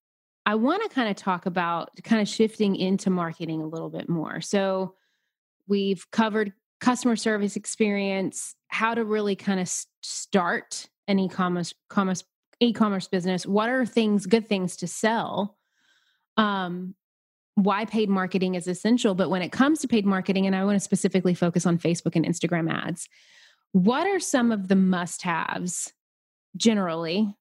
I 0.46 0.54
want 0.54 0.82
to 0.82 0.88
kind 0.88 1.08
of 1.08 1.16
talk 1.16 1.46
about 1.46 1.90
kind 2.02 2.20
of 2.20 2.26
shifting 2.26 2.74
into 2.74 3.10
marketing 3.10 3.62
a 3.62 3.66
little 3.66 3.90
bit 3.90 4.08
more. 4.08 4.40
So 4.40 4.94
we've 5.68 6.10
covered 6.10 6.54
customer 6.80 7.14
service 7.14 7.56
experience, 7.56 8.54
how 8.70 8.94
to 8.94 9.04
really 9.04 9.36
kind 9.36 9.60
of 9.60 9.68
start 10.00 10.88
an 11.08 11.18
e-commerce 11.18 11.74
commerce 11.88 12.24
e-commerce 12.60 13.08
business. 13.08 13.46
What 13.46 13.68
are 13.68 13.84
things 13.84 14.26
good 14.26 14.48
things 14.48 14.76
to 14.78 14.86
sell? 14.86 15.56
Um 16.36 16.94
why 17.56 17.84
paid 17.84 18.08
marketing 18.08 18.54
is 18.54 18.66
essential, 18.66 19.14
but 19.14 19.28
when 19.28 19.42
it 19.42 19.52
comes 19.52 19.80
to 19.80 19.88
paid 19.88 20.06
marketing 20.06 20.46
and 20.46 20.56
I 20.56 20.64
want 20.64 20.76
to 20.76 20.80
specifically 20.80 21.34
focus 21.34 21.66
on 21.66 21.78
Facebook 21.78 22.16
and 22.16 22.24
Instagram 22.24 22.72
ads, 22.72 23.08
what 23.72 24.06
are 24.06 24.20
some 24.20 24.50
of 24.50 24.68
the 24.68 24.76
must-haves 24.76 25.92
generally 26.56 27.34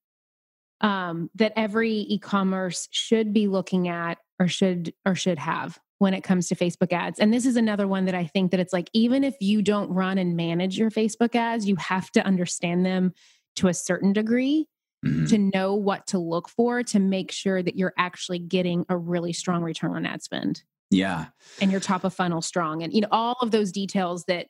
um, 0.82 1.30
that 1.36 1.54
every 1.56 1.92
e-commerce 1.92 2.88
should 2.92 3.34
be 3.34 3.48
looking 3.48 3.88
at 3.88 4.18
or 4.40 4.48
should 4.48 4.94
or 5.06 5.16
should 5.16 5.40
have 5.40 5.80
when 6.00 6.14
it 6.14 6.22
comes 6.24 6.48
to 6.48 6.56
Facebook 6.56 6.92
ads. 6.92 7.20
And 7.20 7.34
this 7.34 7.46
is 7.46 7.56
another 7.56 7.88
one 7.88 8.06
that 8.06 8.16
I 8.16 8.26
think 8.26 8.52
that 8.52 8.60
it's 8.60 8.74
like 8.74 8.90
even 8.94 9.24
if 9.24 9.36
you 9.40 9.62
don't 9.62 9.90
run 9.92 10.18
and 10.18 10.36
manage 10.36 10.78
your 10.78 10.90
Facebook 10.90 11.36
ads, 11.36 11.68
you 11.68 11.76
have 11.76 12.10
to 12.12 12.26
understand 12.26 12.86
them 12.86 13.14
to 13.58 13.68
a 13.68 13.74
certain 13.74 14.12
degree 14.14 14.66
hmm 15.04 15.26
to 15.28 15.38
know 15.38 15.76
what 15.76 16.06
to 16.08 16.18
look 16.20 16.50
for 16.50 16.84
to 16.84 17.00
make 17.00 17.32
sure 17.32 17.64
that 17.64 17.78
you're 17.78 17.94
actually 17.98 18.38
getting 18.40 18.86
a 18.90 18.98
really 18.98 19.32
strong 19.32 19.64
return 19.64 19.96
on 19.96 20.06
ad 20.06 20.22
spend 20.22 20.62
Yeah. 20.92 21.28
and 21.62 21.72
your 21.72 21.80
top 21.80 22.04
of 22.04 22.14
funnel 22.14 22.42
strong 22.42 22.84
and 22.84 22.94
you 22.94 23.00
know 23.00 23.08
all 23.12 23.38
of 23.42 23.52
those 23.52 23.72
details 23.72 24.26
that 24.26 24.48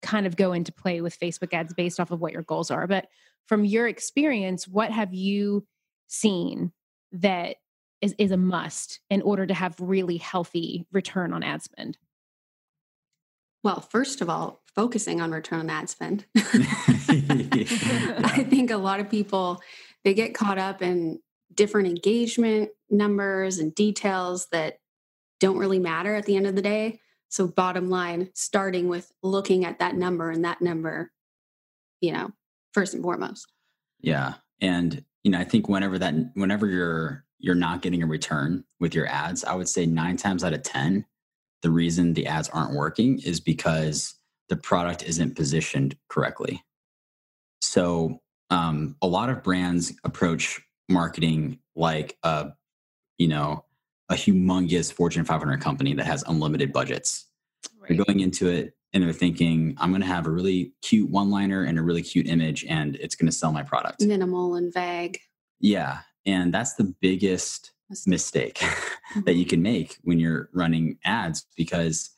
kind 0.00 0.26
of 0.26 0.36
go 0.36 0.54
into 0.54 0.72
play 0.72 1.02
with 1.02 1.18
Facebook 1.20 1.52
ads 1.52 1.74
based 1.74 2.00
off 2.00 2.10
of 2.10 2.20
what 2.20 2.32
your 2.32 2.42
goals 2.42 2.70
are. 2.70 2.86
But 2.86 3.08
from 3.46 3.66
your 3.66 3.86
experience, 3.86 4.66
what 4.66 4.90
have 4.90 5.12
you 5.12 5.66
seen 6.08 6.72
that 7.12 7.56
is, 8.00 8.14
is 8.18 8.30
a 8.30 8.36
must 8.36 9.00
in 9.10 9.22
order 9.22 9.46
to 9.46 9.54
have 9.54 9.74
really 9.78 10.16
healthy 10.16 10.86
return 10.92 11.32
on 11.32 11.42
ad 11.42 11.62
spend? 11.62 11.98
well, 13.62 13.80
first 13.80 14.20
of 14.20 14.30
all, 14.30 14.62
focusing 14.74 15.20
on 15.20 15.32
return 15.32 15.60
on 15.60 15.70
ad 15.70 15.88
spend. 15.88 16.26
Yeah. 17.10 18.20
I 18.24 18.44
think 18.44 18.70
a 18.70 18.76
lot 18.76 19.00
of 19.00 19.10
people 19.10 19.60
they 20.04 20.14
get 20.14 20.34
caught 20.34 20.58
up 20.58 20.80
in 20.82 21.18
different 21.52 21.88
engagement 21.88 22.70
numbers 22.88 23.58
and 23.58 23.74
details 23.74 24.46
that 24.52 24.76
don't 25.40 25.58
really 25.58 25.80
matter 25.80 26.14
at 26.14 26.26
the 26.26 26.36
end 26.36 26.46
of 26.46 26.54
the 26.54 26.62
day. 26.62 27.00
So 27.28 27.48
bottom 27.48 27.90
line, 27.90 28.30
starting 28.34 28.88
with 28.88 29.10
looking 29.22 29.64
at 29.64 29.80
that 29.80 29.96
number 29.96 30.30
and 30.30 30.44
that 30.44 30.62
number, 30.62 31.10
you 32.00 32.12
know, 32.12 32.30
first 32.72 32.94
and 32.94 33.02
foremost. 33.02 33.52
Yeah. 34.00 34.34
And 34.60 35.04
you 35.24 35.32
know, 35.32 35.38
I 35.38 35.44
think 35.44 35.68
whenever 35.68 35.98
that 35.98 36.14
whenever 36.34 36.66
you're 36.66 37.24
you're 37.40 37.54
not 37.54 37.82
getting 37.82 38.02
a 38.02 38.06
return 38.06 38.64
with 38.78 38.94
your 38.94 39.06
ads, 39.06 39.44
I 39.44 39.54
would 39.54 39.68
say 39.68 39.86
9 39.86 40.16
times 40.16 40.44
out 40.44 40.52
of 40.52 40.62
10 40.62 41.04
the 41.62 41.70
reason 41.70 42.14
the 42.14 42.26
ads 42.26 42.48
aren't 42.48 42.74
working 42.74 43.18
is 43.20 43.40
because 43.40 44.14
the 44.48 44.56
product 44.56 45.02
isn't 45.02 45.36
positioned 45.36 45.96
correctly. 46.08 46.62
So, 47.60 48.20
um, 48.50 48.96
a 49.00 49.06
lot 49.06 49.28
of 49.28 49.42
brands 49.42 49.92
approach 50.04 50.60
marketing 50.88 51.58
like 51.76 52.16
a, 52.22 52.50
you 53.18 53.28
know, 53.28 53.64
a 54.08 54.14
humongous 54.14 54.92
Fortune 54.92 55.24
500 55.24 55.60
company 55.60 55.94
that 55.94 56.06
has 56.06 56.24
unlimited 56.26 56.72
budgets. 56.72 57.26
They're 57.86 58.04
going 58.04 58.20
into 58.20 58.48
it 58.48 58.74
and 58.92 59.04
they're 59.04 59.12
thinking, 59.12 59.76
I'm 59.78 59.90
going 59.90 60.00
to 60.00 60.06
have 60.06 60.26
a 60.26 60.30
really 60.30 60.72
cute 60.82 61.08
one 61.10 61.30
liner 61.30 61.62
and 61.62 61.78
a 61.78 61.82
really 61.82 62.02
cute 62.02 62.26
image, 62.26 62.64
and 62.64 62.96
it's 62.96 63.14
going 63.14 63.26
to 63.26 63.32
sell 63.32 63.52
my 63.52 63.62
product. 63.62 64.02
Minimal 64.02 64.56
and 64.56 64.72
vague. 64.74 65.20
Yeah. 65.60 65.98
And 66.26 66.52
that's 66.52 66.74
the 66.74 66.94
biggest 67.00 67.72
mistake 68.06 68.58
that 69.24 69.34
you 69.34 69.44
mm-hmm. 69.44 69.50
can 69.50 69.62
make 69.62 69.98
when 70.02 70.18
you're 70.18 70.48
running 70.52 70.98
ads 71.04 71.46
because 71.56 72.10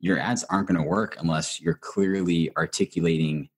your 0.00 0.18
ads 0.18 0.44
aren't 0.44 0.68
going 0.68 0.80
to 0.80 0.86
work 0.86 1.16
unless 1.18 1.60
you're 1.60 1.78
clearly 1.80 2.50
articulating 2.56 3.48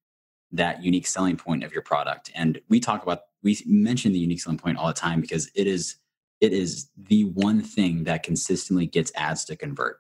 that 0.53 0.83
unique 0.83 1.07
selling 1.07 1.37
point 1.37 1.65
of 1.65 1.73
your 1.73 1.83
product. 1.83 2.31
And 2.35 2.61
we 2.69 2.79
talk 2.79 3.03
about, 3.03 3.23
we 3.43 3.59
mention 3.67 4.13
the 4.13 4.19
unique 4.19 4.41
selling 4.41 4.59
point 4.59 4.79
all 4.79 4.87
the 4.87 4.93
time 4.93 5.21
because 5.21 5.51
it 5.55 5.67
is, 5.67 5.97
it 6.41 6.53
is 6.53 6.89
the 6.97 7.25
one 7.25 7.63
thing 7.63 8.05
that 8.05 8.23
consistently 8.23 8.87
gets 8.87 9.11
ads 9.17 9.45
to 9.47 9.57
convert. 9.57 9.99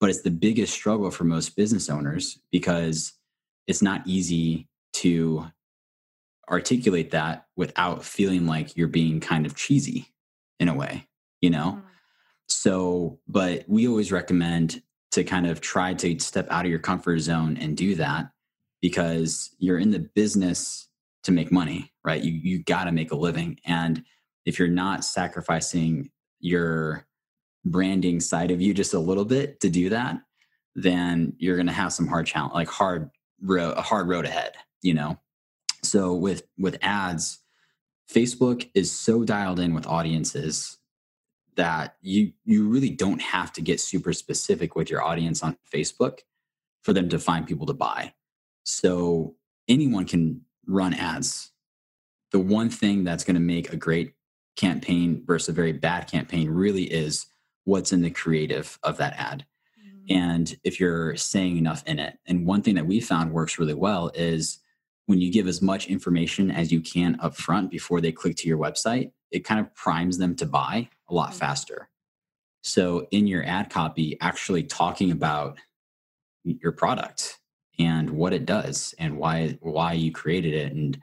But 0.00 0.10
it's 0.10 0.22
the 0.22 0.30
biggest 0.30 0.74
struggle 0.74 1.10
for 1.10 1.24
most 1.24 1.56
business 1.56 1.88
owners 1.88 2.38
because 2.50 3.14
it's 3.66 3.82
not 3.82 4.06
easy 4.06 4.68
to 4.94 5.46
articulate 6.50 7.10
that 7.12 7.46
without 7.56 8.04
feeling 8.04 8.46
like 8.46 8.76
you're 8.76 8.88
being 8.88 9.20
kind 9.20 9.46
of 9.46 9.54
cheesy 9.54 10.08
in 10.58 10.68
a 10.68 10.74
way, 10.74 11.06
you 11.40 11.50
know? 11.50 11.76
Mm-hmm. 11.78 11.86
So, 12.48 13.20
but 13.28 13.64
we 13.68 13.86
always 13.86 14.10
recommend 14.10 14.82
to 15.12 15.24
kind 15.24 15.46
of 15.46 15.60
try 15.60 15.94
to 15.94 16.18
step 16.18 16.46
out 16.50 16.64
of 16.64 16.70
your 16.70 16.80
comfort 16.80 17.18
zone 17.20 17.56
and 17.56 17.76
do 17.76 17.94
that 17.96 18.30
because 18.80 19.54
you're 19.58 19.78
in 19.78 19.90
the 19.90 19.98
business 19.98 20.88
to 21.22 21.32
make 21.32 21.52
money, 21.52 21.92
right? 22.04 22.22
You 22.22 22.32
you 22.32 22.62
got 22.62 22.84
to 22.84 22.92
make 22.92 23.12
a 23.12 23.16
living 23.16 23.58
and 23.64 24.04
if 24.46 24.58
you're 24.58 24.68
not 24.68 25.04
sacrificing 25.04 26.10
your 26.40 27.06
branding 27.64 28.20
side 28.20 28.50
of 28.50 28.60
you 28.60 28.72
just 28.72 28.94
a 28.94 28.98
little 28.98 29.24
bit 29.24 29.60
to 29.60 29.68
do 29.68 29.90
that, 29.90 30.18
then 30.74 31.34
you're 31.38 31.56
going 31.56 31.66
to 31.66 31.72
have 31.72 31.92
some 31.92 32.06
hard 32.06 32.26
challenge 32.26 32.54
like 32.54 32.68
hard 32.68 33.10
road 33.42 33.76
a 33.76 33.82
hard 33.82 34.08
road 34.08 34.24
ahead, 34.24 34.54
you 34.82 34.94
know. 34.94 35.18
So 35.82 36.14
with 36.14 36.42
with 36.58 36.78
ads, 36.82 37.38
Facebook 38.12 38.68
is 38.74 38.90
so 38.90 39.24
dialed 39.24 39.60
in 39.60 39.74
with 39.74 39.86
audiences 39.86 40.78
that 41.56 41.96
you 42.00 42.32
you 42.44 42.68
really 42.68 42.90
don't 42.90 43.20
have 43.20 43.52
to 43.54 43.60
get 43.60 43.80
super 43.80 44.12
specific 44.12 44.74
with 44.74 44.90
your 44.90 45.02
audience 45.02 45.42
on 45.42 45.56
Facebook 45.72 46.20
for 46.82 46.92
them 46.92 47.08
to 47.08 47.18
find 47.18 47.46
people 47.46 47.66
to 47.66 47.74
buy. 47.74 48.14
So 48.64 49.36
anyone 49.68 50.06
can 50.06 50.42
run 50.66 50.94
ads. 50.94 51.50
The 52.32 52.38
one 52.38 52.70
thing 52.70 53.04
that's 53.04 53.24
going 53.24 53.34
to 53.34 53.40
make 53.40 53.72
a 53.72 53.76
great 53.76 54.14
campaign 54.56 55.22
versus 55.26 55.48
a 55.48 55.52
very 55.52 55.72
bad 55.72 56.06
campaign 56.10 56.48
really 56.50 56.84
is 56.84 57.26
what's 57.64 57.92
in 57.92 58.02
the 58.02 58.10
creative 58.10 58.78
of 58.82 58.96
that 58.98 59.14
ad. 59.16 59.44
Mm-hmm. 59.78 60.16
And 60.16 60.56
if 60.64 60.80
you're 60.80 61.16
saying 61.16 61.56
enough 61.56 61.82
in 61.86 61.98
it. 61.98 62.18
And 62.26 62.46
one 62.46 62.62
thing 62.62 62.74
that 62.76 62.86
we 62.86 63.00
found 63.00 63.32
works 63.32 63.58
really 63.58 63.74
well 63.74 64.10
is 64.14 64.58
when 65.06 65.20
you 65.20 65.32
give 65.32 65.48
as 65.48 65.60
much 65.60 65.88
information 65.88 66.50
as 66.50 66.70
you 66.70 66.80
can 66.80 67.18
up 67.20 67.36
front 67.36 67.70
before 67.70 68.00
they 68.00 68.12
click 68.12 68.36
to 68.36 68.48
your 68.48 68.58
website, 68.58 69.12
it 69.30 69.44
kind 69.44 69.60
of 69.60 69.74
primes 69.74 70.18
them 70.18 70.34
to 70.36 70.46
buy 70.46 70.88
a 71.08 71.14
lot 71.14 71.30
mm-hmm. 71.30 71.38
faster. 71.38 71.88
So 72.62 73.06
in 73.10 73.26
your 73.26 73.44
ad 73.44 73.70
copy, 73.70 74.18
actually 74.20 74.64
talking 74.64 75.10
about 75.10 75.58
your 76.44 76.72
product 76.72 77.40
and 77.78 78.10
what 78.10 78.32
it 78.32 78.44
does 78.44 78.94
and 78.98 79.16
why 79.16 79.58
why 79.60 79.92
you 79.92 80.12
created 80.12 80.54
it 80.54 80.72
and 80.72 80.98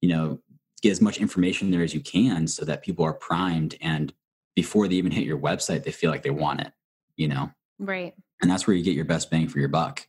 you 0.00 0.08
know 0.08 0.40
get 0.82 0.90
as 0.90 1.00
much 1.00 1.18
information 1.18 1.70
there 1.70 1.82
as 1.82 1.94
you 1.94 2.00
can 2.00 2.46
so 2.46 2.64
that 2.64 2.82
people 2.82 3.04
are 3.04 3.12
primed 3.12 3.76
and 3.80 4.12
before 4.56 4.88
they 4.88 4.96
even 4.96 5.12
hit 5.12 5.24
your 5.24 5.38
website 5.38 5.84
they 5.84 5.92
feel 5.92 6.10
like 6.10 6.22
they 6.22 6.30
want 6.30 6.60
it 6.60 6.72
you 7.16 7.28
know 7.28 7.50
right 7.78 8.14
and 8.42 8.50
that's 8.50 8.66
where 8.66 8.76
you 8.76 8.84
get 8.84 8.94
your 8.94 9.04
best 9.04 9.30
bang 9.30 9.48
for 9.48 9.58
your 9.58 9.68
buck 9.68 10.06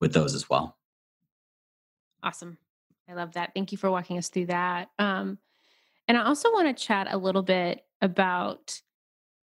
with 0.00 0.12
those 0.12 0.34
as 0.34 0.48
well 0.48 0.76
awesome 2.22 2.58
i 3.08 3.14
love 3.14 3.32
that 3.32 3.52
thank 3.54 3.72
you 3.72 3.78
for 3.78 3.90
walking 3.90 4.18
us 4.18 4.28
through 4.28 4.46
that 4.46 4.88
um 4.98 5.38
and 6.08 6.16
i 6.16 6.24
also 6.24 6.50
want 6.52 6.74
to 6.76 6.84
chat 6.84 7.08
a 7.10 7.18
little 7.18 7.42
bit 7.42 7.84
about 8.00 8.80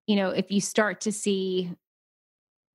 you 0.06 0.16
know 0.16 0.30
if 0.30 0.50
you 0.50 0.60
start 0.60 1.00
to 1.02 1.12
see 1.12 1.70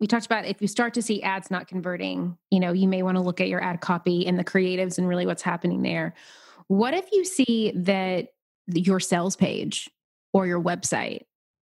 we 0.04 0.08
talked 0.08 0.26
about 0.26 0.46
if 0.46 0.62
you 0.62 0.68
start 0.68 0.94
to 0.96 1.02
see 1.02 1.24
ads 1.24 1.50
not 1.50 1.70
converting, 1.70 2.38
you 2.52 2.60
know, 2.60 2.74
you 2.74 2.90
may 2.90 3.04
want 3.04 3.16
to 3.16 3.24
look 3.24 3.40
at 3.40 3.48
your 3.48 3.64
ad 3.64 3.80
copy 3.80 4.28
and 4.28 4.38
the 4.38 4.44
creatives 4.44 4.98
and 4.98 5.08
really 5.08 5.26
what's 5.26 5.42
happening 5.42 5.82
there. 5.82 6.14
What 6.68 6.94
if 6.94 7.10
you 7.14 7.24
see 7.24 7.72
that 7.74 8.34
your 8.68 9.00
sales 9.00 9.38
page 9.38 9.90
or 10.34 10.46
your 10.46 10.62
website 10.62 11.22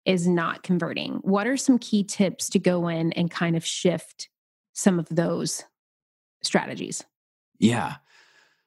is 0.06 0.28
not 0.28 0.64
converting? 0.64 1.16
What 1.22 1.46
are 1.46 1.56
some 1.56 1.78
key 1.78 2.04
tips 2.04 2.50
to 2.50 2.58
go 2.58 2.88
in 2.88 3.12
and 3.14 3.30
kind 3.30 3.56
of 3.56 3.64
shift 3.64 4.30
some 4.74 4.98
of 4.98 5.08
those 5.10 5.64
strategies? 6.42 7.04
Yeah. 7.60 7.98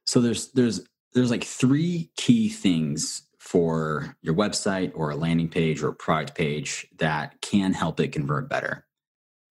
So 0.08 0.22
there's 0.22 0.48
there's 0.52 0.80
there's 1.12 1.30
like 1.30 1.44
three 1.44 2.10
key 2.16 2.48
things 2.48 3.24
for 3.38 4.16
your 4.22 4.34
website 4.34 4.90
or 4.94 5.10
a 5.10 5.16
landing 5.16 5.50
page 5.50 5.82
or 5.82 5.88
a 5.88 5.94
product 5.94 6.34
page 6.34 6.86
that 6.96 7.38
can 7.42 7.74
help 7.74 8.00
it 8.00 8.12
convert 8.12 8.48
better. 8.48 8.86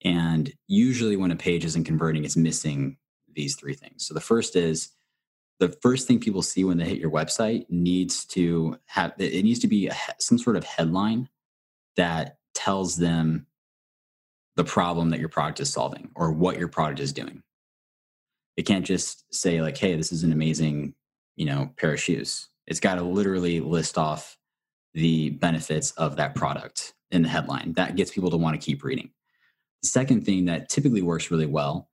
And 0.04 0.52
usually, 0.66 1.14
when 1.14 1.30
a 1.30 1.36
page 1.36 1.64
isn't 1.64 1.84
converting, 1.84 2.24
it's 2.24 2.36
missing 2.36 2.96
these 3.32 3.54
three 3.54 3.74
things. 3.74 4.04
So, 4.04 4.14
the 4.14 4.20
first 4.20 4.56
is 4.56 4.88
the 5.60 5.68
first 5.80 6.08
thing 6.08 6.18
people 6.18 6.42
see 6.42 6.64
when 6.64 6.78
they 6.78 6.86
hit 6.86 6.98
your 6.98 7.12
website 7.12 7.66
needs 7.70 8.24
to 8.26 8.80
have 8.86 9.12
it 9.16 9.44
needs 9.44 9.60
to 9.60 9.68
be 9.68 9.86
a, 9.86 9.96
some 10.18 10.38
sort 10.38 10.56
of 10.56 10.64
headline 10.64 11.28
that 11.96 12.38
tells 12.54 12.96
them 12.96 13.46
the 14.56 14.64
problem 14.64 15.10
that 15.10 15.20
your 15.20 15.28
product 15.28 15.60
is 15.60 15.72
solving 15.72 16.10
or 16.16 16.32
what 16.32 16.58
your 16.58 16.66
product 16.66 16.98
is 16.98 17.12
doing. 17.12 17.44
It 18.58 18.66
can't 18.66 18.84
just 18.84 19.32
say 19.32 19.62
like, 19.62 19.78
"Hey, 19.78 19.94
this 19.94 20.10
is 20.10 20.24
an 20.24 20.32
amazing, 20.32 20.94
you 21.36 21.46
know, 21.46 21.70
pair 21.76 21.92
of 21.92 22.00
shoes." 22.00 22.48
It's 22.66 22.80
got 22.80 22.96
to 22.96 23.02
literally 23.02 23.60
list 23.60 23.96
off 23.96 24.36
the 24.94 25.30
benefits 25.30 25.92
of 25.92 26.16
that 26.16 26.34
product 26.34 26.92
in 27.12 27.22
the 27.22 27.28
headline. 27.28 27.74
That 27.74 27.94
gets 27.94 28.10
people 28.10 28.30
to 28.30 28.36
want 28.36 28.60
to 28.60 28.64
keep 28.64 28.82
reading. 28.82 29.10
The 29.82 29.88
second 29.88 30.26
thing 30.26 30.46
that 30.46 30.68
typically 30.68 31.02
works 31.02 31.30
really 31.30 31.46
well 31.46 31.88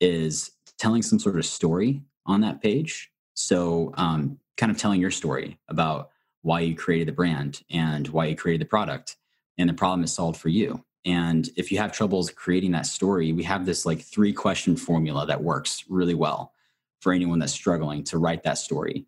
is 0.00 0.50
telling 0.76 1.02
some 1.02 1.20
sort 1.20 1.36
of 1.36 1.46
story 1.46 2.02
on 2.26 2.40
that 2.40 2.60
page. 2.60 3.12
So, 3.34 3.92
um, 3.96 4.40
kind 4.56 4.72
of 4.72 4.78
telling 4.78 5.00
your 5.00 5.12
story 5.12 5.60
about 5.68 6.10
why 6.42 6.60
you 6.60 6.74
created 6.74 7.06
the 7.06 7.12
brand 7.12 7.62
and 7.70 8.08
why 8.08 8.26
you 8.26 8.34
created 8.34 8.62
the 8.62 8.68
product, 8.68 9.16
and 9.56 9.70
the 9.70 9.74
problem 9.74 10.02
is 10.02 10.12
solved 10.12 10.40
for 10.40 10.48
you. 10.48 10.84
And 11.04 11.48
if 11.56 11.70
you 11.70 11.78
have 11.78 11.92
troubles 11.92 12.30
creating 12.30 12.72
that 12.72 12.86
story, 12.86 13.32
we 13.32 13.44
have 13.44 13.64
this 13.64 13.86
like 13.86 14.00
three 14.00 14.32
question 14.32 14.76
formula 14.76 15.26
that 15.26 15.42
works 15.42 15.84
really 15.88 16.14
well 16.14 16.52
for 17.00 17.12
anyone 17.12 17.38
that's 17.38 17.52
struggling 17.52 18.04
to 18.04 18.18
write 18.18 18.42
that 18.42 18.58
story. 18.58 19.06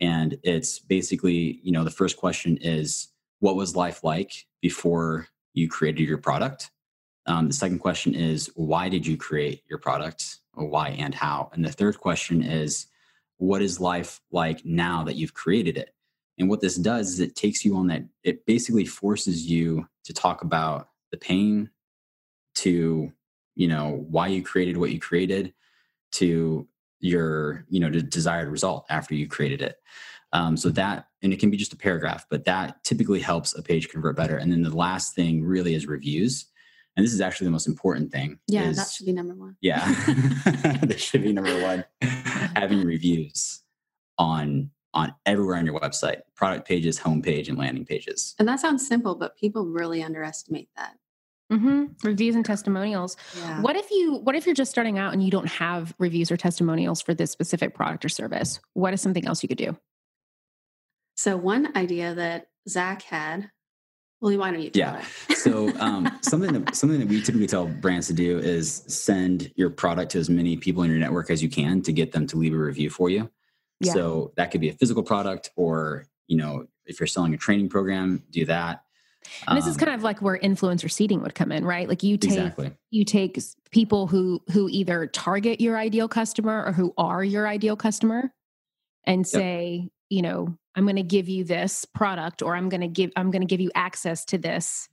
And 0.00 0.38
it's 0.42 0.78
basically, 0.78 1.60
you 1.62 1.72
know, 1.72 1.84
the 1.84 1.90
first 1.90 2.16
question 2.16 2.56
is, 2.58 3.08
what 3.40 3.56
was 3.56 3.74
life 3.74 4.04
like 4.04 4.46
before 4.60 5.28
you 5.54 5.68
created 5.68 6.06
your 6.06 6.18
product? 6.18 6.70
Um, 7.26 7.48
the 7.48 7.54
second 7.54 7.78
question 7.78 8.14
is 8.14 8.50
why 8.54 8.88
did 8.88 9.06
you 9.06 9.16
create 9.16 9.62
your 9.68 9.78
product? 9.78 10.38
Or 10.54 10.66
why 10.66 10.90
and 10.90 11.14
how? 11.14 11.50
And 11.52 11.64
the 11.64 11.72
third 11.72 11.98
question 11.98 12.42
is 12.42 12.86
what 13.38 13.62
is 13.62 13.80
life 13.80 14.20
like 14.30 14.64
now 14.64 15.04
that 15.04 15.16
you've 15.16 15.32
created 15.32 15.78
it? 15.78 15.94
And 16.38 16.48
what 16.48 16.60
this 16.60 16.76
does 16.76 17.10
is 17.10 17.20
it 17.20 17.36
takes 17.36 17.64
you 17.64 17.76
on 17.76 17.86
that, 17.86 18.02
it 18.24 18.44
basically 18.46 18.84
forces 18.84 19.46
you 19.46 19.88
to 20.04 20.12
talk 20.12 20.42
about 20.42 20.89
the 21.10 21.16
pain, 21.16 21.70
to, 22.56 23.12
you 23.54 23.68
know, 23.68 24.04
why 24.08 24.26
you 24.26 24.42
created 24.42 24.76
what 24.76 24.90
you 24.90 25.00
created, 25.00 25.52
to 26.12 26.66
your, 26.98 27.64
you 27.68 27.80
know, 27.80 27.90
the 27.90 28.02
desired 28.02 28.48
result 28.48 28.84
after 28.90 29.14
you 29.14 29.26
created 29.26 29.62
it. 29.62 29.76
Um, 30.32 30.56
so 30.56 30.68
that, 30.70 31.06
and 31.22 31.32
it 31.32 31.40
can 31.40 31.50
be 31.50 31.56
just 31.56 31.72
a 31.72 31.76
paragraph, 31.76 32.26
but 32.30 32.44
that 32.44 32.82
typically 32.84 33.20
helps 33.20 33.56
a 33.56 33.62
page 33.62 33.88
convert 33.88 34.16
better. 34.16 34.36
And 34.36 34.52
then 34.52 34.62
the 34.62 34.76
last 34.76 35.14
thing 35.14 35.42
really 35.44 35.74
is 35.74 35.86
reviews 35.86 36.46
and 36.96 37.06
this 37.06 37.12
is 37.12 37.20
actually 37.20 37.46
the 37.46 37.52
most 37.52 37.66
important 37.66 38.12
thing. 38.12 38.38
Yeah, 38.46 38.68
is, 38.68 38.76
that 38.76 38.90
should 38.90 39.06
be 39.06 39.12
number 39.12 39.34
one. 39.34 39.56
Yeah, 39.60 39.86
that 40.82 40.96
should 40.98 41.22
be 41.22 41.32
number 41.32 41.62
one. 41.62 41.84
Having 42.02 42.84
reviews 42.84 43.62
on 44.18 44.70
on 44.94 45.14
everywhere 45.26 45.56
on 45.56 45.66
your 45.66 45.78
website, 45.78 46.22
product 46.34 46.66
pages, 46.66 46.98
homepage, 46.98 47.48
and 47.48 47.58
landing 47.58 47.84
pages. 47.84 48.34
And 48.38 48.48
that 48.48 48.60
sounds 48.60 48.86
simple, 48.86 49.14
but 49.14 49.36
people 49.36 49.66
really 49.66 50.02
underestimate 50.02 50.68
that. 50.76 50.96
Mm-hmm. 51.52 51.86
Reviews 52.04 52.36
and 52.36 52.44
testimonials. 52.44 53.16
Yeah. 53.36 53.60
What 53.60 53.74
if 53.76 53.90
you 53.90 54.16
What 54.16 54.36
if 54.36 54.46
you're 54.46 54.54
just 54.54 54.70
starting 54.70 54.98
out 54.98 55.12
and 55.12 55.22
you 55.22 55.30
don't 55.30 55.48
have 55.48 55.94
reviews 55.98 56.30
or 56.30 56.36
testimonials 56.36 57.02
for 57.02 57.12
this 57.12 57.32
specific 57.32 57.74
product 57.74 58.04
or 58.04 58.08
service? 58.08 58.60
What 58.74 58.94
is 58.94 59.00
something 59.00 59.26
else 59.26 59.42
you 59.42 59.48
could 59.48 59.58
do? 59.58 59.76
So 61.16 61.36
one 61.36 61.76
idea 61.76 62.14
that 62.14 62.48
Zach 62.68 63.02
had 63.02 63.50
well, 64.20 64.36
why 64.36 64.50
don't 64.50 64.60
you? 64.60 64.70
yeah. 64.74 65.02
so 65.34 65.74
um, 65.80 66.18
something 66.20 66.52
that 66.52 66.74
something 66.74 67.00
that 67.00 67.08
we 67.08 67.22
typically 67.22 67.46
tell 67.46 67.66
brands 67.66 68.06
to 68.08 68.12
do 68.12 68.38
is 68.38 68.84
send 68.86 69.50
your 69.56 69.70
product 69.70 70.12
to 70.12 70.18
as 70.18 70.28
many 70.28 70.56
people 70.56 70.82
in 70.82 70.90
your 70.90 70.98
network 70.98 71.30
as 71.30 71.42
you 71.42 71.48
can 71.48 71.80
to 71.82 71.92
get 71.92 72.12
them 72.12 72.26
to 72.28 72.36
leave 72.36 72.52
a 72.52 72.58
review 72.58 72.90
for 72.90 73.08
you. 73.08 73.30
Yeah. 73.80 73.94
So 73.94 74.32
that 74.36 74.50
could 74.50 74.60
be 74.60 74.68
a 74.68 74.74
physical 74.74 75.02
product, 75.02 75.50
or 75.56 76.06
you 76.26 76.36
know, 76.36 76.66
if 76.86 77.00
you're 77.00 77.06
selling 77.06 77.34
a 77.34 77.38
training 77.38 77.68
program, 77.68 78.22
do 78.30 78.44
that. 78.46 78.84
And 79.46 79.56
this 79.56 79.64
um, 79.64 79.70
is 79.70 79.76
kind 79.76 79.92
of 79.92 80.02
like 80.02 80.22
where 80.22 80.38
influencer 80.38 80.90
seeding 80.90 81.22
would 81.22 81.34
come 81.34 81.52
in, 81.52 81.64
right? 81.64 81.88
Like 81.88 82.02
you 82.02 82.16
take 82.16 82.32
exactly. 82.32 82.72
you 82.90 83.04
take 83.04 83.38
people 83.70 84.06
who 84.06 84.42
who 84.52 84.68
either 84.70 85.06
target 85.06 85.60
your 85.60 85.76
ideal 85.76 86.08
customer 86.08 86.64
or 86.64 86.72
who 86.72 86.94
are 86.96 87.22
your 87.22 87.46
ideal 87.46 87.76
customer, 87.76 88.32
and 89.04 89.26
say, 89.26 89.80
yep. 89.82 89.90
you 90.08 90.22
know, 90.22 90.56
I'm 90.74 90.84
going 90.84 90.96
to 90.96 91.02
give 91.02 91.28
you 91.28 91.44
this 91.44 91.84
product 91.84 92.42
or 92.42 92.54
I'm 92.56 92.68
going 92.68 92.80
to 92.80 92.88
give 92.88 93.10
I'm 93.16 93.30
going 93.30 93.42
to 93.42 93.46
give 93.46 93.60
you 93.60 93.70
access 93.74 94.24
to 94.26 94.38
this 94.38 94.88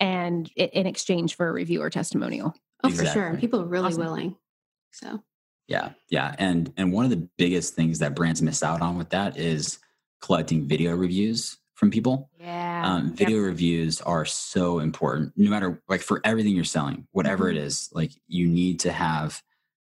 and 0.00 0.50
in 0.56 0.86
exchange 0.86 1.36
for 1.36 1.48
a 1.48 1.52
review 1.52 1.82
or 1.82 1.90
testimonial. 1.90 2.54
Oh, 2.84 2.88
exactly. 2.88 3.06
for 3.06 3.12
sure. 3.12 3.36
People 3.38 3.60
are 3.62 3.66
really 3.66 3.88
awesome. 3.88 4.02
willing. 4.02 4.36
So 4.92 5.22
yeah, 5.68 5.90
yeah. 6.08 6.34
And 6.38 6.72
and 6.76 6.92
one 6.92 7.04
of 7.04 7.10
the 7.10 7.28
biggest 7.36 7.74
things 7.74 7.98
that 8.00 8.16
brands 8.16 8.42
miss 8.42 8.62
out 8.62 8.80
on 8.80 8.96
with 8.96 9.10
that 9.10 9.36
is 9.36 9.78
collecting 10.20 10.66
video 10.66 10.96
reviews 10.96 11.58
from 11.74 11.90
people. 11.90 12.30
Yeah. 12.40 12.82
Um, 12.84 13.14
video 13.14 13.36
yep. 13.36 13.46
reviews 13.46 14.00
are 14.00 14.24
so 14.24 14.80
important. 14.80 15.32
No 15.36 15.50
matter 15.50 15.80
like 15.88 16.00
for 16.00 16.20
everything 16.24 16.54
you're 16.56 16.64
selling, 16.64 17.06
whatever 17.12 17.44
mm-hmm. 17.44 17.58
it 17.58 17.64
is, 17.64 17.90
like 17.92 18.12
you 18.26 18.48
need 18.48 18.80
to 18.80 18.92
have 18.92 19.40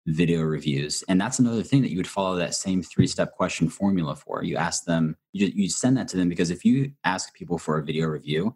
video 0.05 0.41
reviews. 0.41 1.03
And 1.07 1.19
that's 1.19 1.39
another 1.39 1.63
thing 1.63 1.81
that 1.81 1.91
you 1.91 1.97
would 1.97 2.07
follow 2.07 2.35
that 2.35 2.55
same 2.55 2.83
three 2.83 3.07
step 3.07 3.33
question 3.33 3.69
formula 3.69 4.15
for. 4.15 4.43
You 4.43 4.57
ask 4.57 4.85
them, 4.85 5.15
you, 5.33 5.47
you 5.47 5.69
send 5.69 5.97
that 5.97 6.07
to 6.09 6.17
them 6.17 6.29
because 6.29 6.49
if 6.51 6.65
you 6.65 6.91
ask 7.03 7.33
people 7.33 7.57
for 7.57 7.77
a 7.77 7.83
video 7.83 8.07
review, 8.07 8.55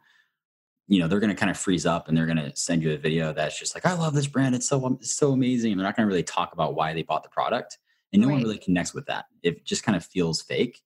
you 0.87 0.99
know 0.99 1.07
they're 1.07 1.19
going 1.19 1.29
to 1.29 1.39
kind 1.39 1.49
of 1.49 1.57
freeze 1.57 1.85
up 1.85 2.07
and 2.07 2.17
they're 2.17 2.25
going 2.25 2.37
to 2.37 2.55
send 2.55 2.83
you 2.83 2.91
a 2.91 2.97
video 2.97 3.33
that's 3.33 3.57
just 3.57 3.73
like 3.75 3.85
i 3.85 3.93
love 3.93 4.13
this 4.13 4.27
brand 4.27 4.53
it's 4.53 4.67
so 4.67 4.85
um, 4.85 4.97
it's 4.99 5.15
so 5.15 5.31
amazing. 5.31 5.71
And 5.71 5.79
they're 5.79 5.87
not 5.87 5.95
going 5.95 6.07
to 6.07 6.11
really 6.11 6.23
talk 6.23 6.53
about 6.53 6.75
why 6.75 6.93
they 6.93 7.03
bought 7.03 7.23
the 7.23 7.29
product 7.29 7.77
and 8.11 8.21
no 8.21 8.27
right. 8.27 8.35
one 8.35 8.43
really 8.43 8.59
connects 8.59 8.93
with 8.93 9.07
that. 9.07 9.25
It 9.41 9.65
just 9.65 9.83
kind 9.83 9.95
of 9.95 10.05
feels 10.05 10.41
fake 10.41 10.81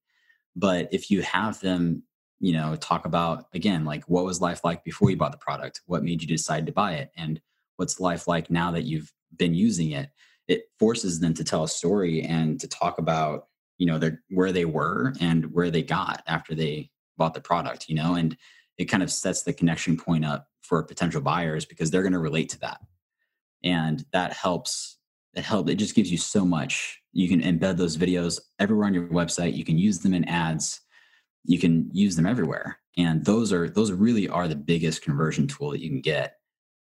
but 0.58 0.90
if 0.92 1.10
you 1.10 1.22
have 1.22 1.60
them 1.62 2.04
you 2.40 2.54
know 2.54 2.76
talk 2.76 3.06
about 3.06 3.46
again 3.54 3.86
like 3.86 4.04
what 4.06 4.26
was 4.26 4.42
life 4.42 4.64
like 4.64 4.84
before 4.84 5.10
you 5.10 5.16
bought 5.16 5.32
the 5.32 5.38
product? 5.38 5.82
What 5.86 6.04
made 6.04 6.22
you 6.22 6.28
decide 6.28 6.66
to 6.66 6.72
buy 6.72 6.96
it? 6.96 7.12
And 7.16 7.40
what's 7.78 8.00
life 8.00 8.28
like 8.28 8.50
now 8.50 8.72
that 8.72 8.84
you've 8.84 9.14
been 9.38 9.54
using 9.54 9.92
it? 9.92 10.10
It 10.48 10.64
forces 10.80 11.20
them 11.20 11.34
to 11.36 11.44
tell 11.44 11.64
a 11.64 11.70
story 11.70 12.24
and 12.24 12.60
to 12.60 12.68
talk 12.68 12.98
about 12.98 13.48
you 13.78 13.86
know 13.86 14.00
their 14.00 14.22
where 14.30 14.52
they 14.52 14.66
were 14.66 15.14
and 15.22 15.54
where 15.54 15.70
they 15.70 15.84
got 15.84 16.24
after 16.28 16.56
they 16.56 16.90
bought 17.18 17.34
the 17.34 17.42
product 17.42 17.88
you 17.88 17.96
know? 17.96 18.16
And 18.16 18.36
it 18.78 18.86
kind 18.86 19.04
of 19.04 19.12
sets 19.12 19.44
the 19.44 19.54
connection 19.54 19.98
point 19.98 20.26
up 20.26 20.48
for 20.62 20.84
potential 20.84 21.22
buyers 21.22 21.66
because 21.66 21.90
they're 21.90 22.04
going 22.04 22.14
to 22.14 22.20
relate 22.20 22.50
to 22.50 22.60
that. 22.60 22.80
And 23.64 24.06
that 24.12 24.34
helps 24.34 24.98
it 25.34 25.44
helps 25.44 25.70
it 25.72 25.76
just 25.76 25.96
gives 25.96 26.12
you 26.12 26.18
so 26.18 26.46
much. 26.46 27.02
You 27.14 27.30
can 27.30 27.42
embed 27.42 27.78
those 27.78 27.98
videos 27.98 28.40
everywhere 28.60 28.88
on 28.88 28.94
your 28.94 29.08
website. 29.08 29.56
You 29.56 29.66
can 29.66 29.78
use 29.78 30.00
them 30.00 30.14
in 30.14 30.26
ads. 30.26 30.82
You 31.46 31.60
can 31.60 31.90
use 31.94 32.16
them 32.16 32.26
everywhere. 32.26 32.80
And 32.98 33.24
those 33.24 33.54
are 33.54 33.70
those 33.70 33.92
really 33.92 34.28
are 34.28 34.48
the 34.48 34.56
biggest 34.56 35.02
conversion 35.02 35.48
tool 35.48 35.72
that 35.72 35.82
you 35.82 35.90
can 35.90 36.02
get 36.02 36.38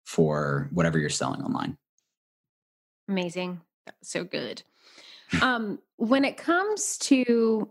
for 0.05 0.69
whatever 0.71 0.99
you're 0.99 1.09
selling 1.09 1.41
online. 1.41 1.77
Amazing. 3.07 3.61
So 4.01 4.23
good. 4.23 4.63
Um 5.41 5.79
when 5.97 6.25
it 6.25 6.37
comes 6.37 6.95
to 6.99 7.67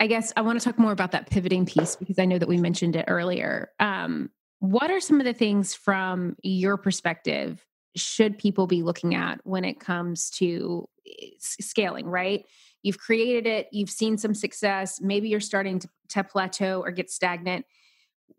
I 0.00 0.06
guess 0.06 0.32
I 0.36 0.40
want 0.42 0.58
to 0.58 0.64
talk 0.64 0.78
more 0.78 0.92
about 0.92 1.12
that 1.12 1.30
pivoting 1.30 1.66
piece 1.66 1.96
because 1.96 2.18
I 2.18 2.24
know 2.24 2.38
that 2.38 2.48
we 2.48 2.56
mentioned 2.56 2.96
it 2.96 3.04
earlier. 3.08 3.70
Um, 3.78 4.30
what 4.58 4.90
are 4.90 5.00
some 5.00 5.20
of 5.20 5.26
the 5.26 5.34
things 5.34 5.74
from 5.74 6.36
your 6.42 6.76
perspective 6.76 7.64
should 7.96 8.38
people 8.38 8.66
be 8.66 8.82
looking 8.82 9.14
at 9.14 9.40
when 9.44 9.64
it 9.64 9.78
comes 9.78 10.30
to 10.30 10.88
eh, 11.06 11.28
scaling, 11.38 12.06
right? 12.06 12.44
You've 12.82 12.98
created 12.98 13.46
it, 13.46 13.68
you've 13.72 13.90
seen 13.90 14.18
some 14.18 14.34
success, 14.34 15.00
maybe 15.00 15.28
you're 15.28 15.40
starting 15.40 15.78
to, 15.78 15.88
to 16.10 16.24
plateau 16.24 16.82
or 16.84 16.90
get 16.90 17.10
stagnant. 17.10 17.64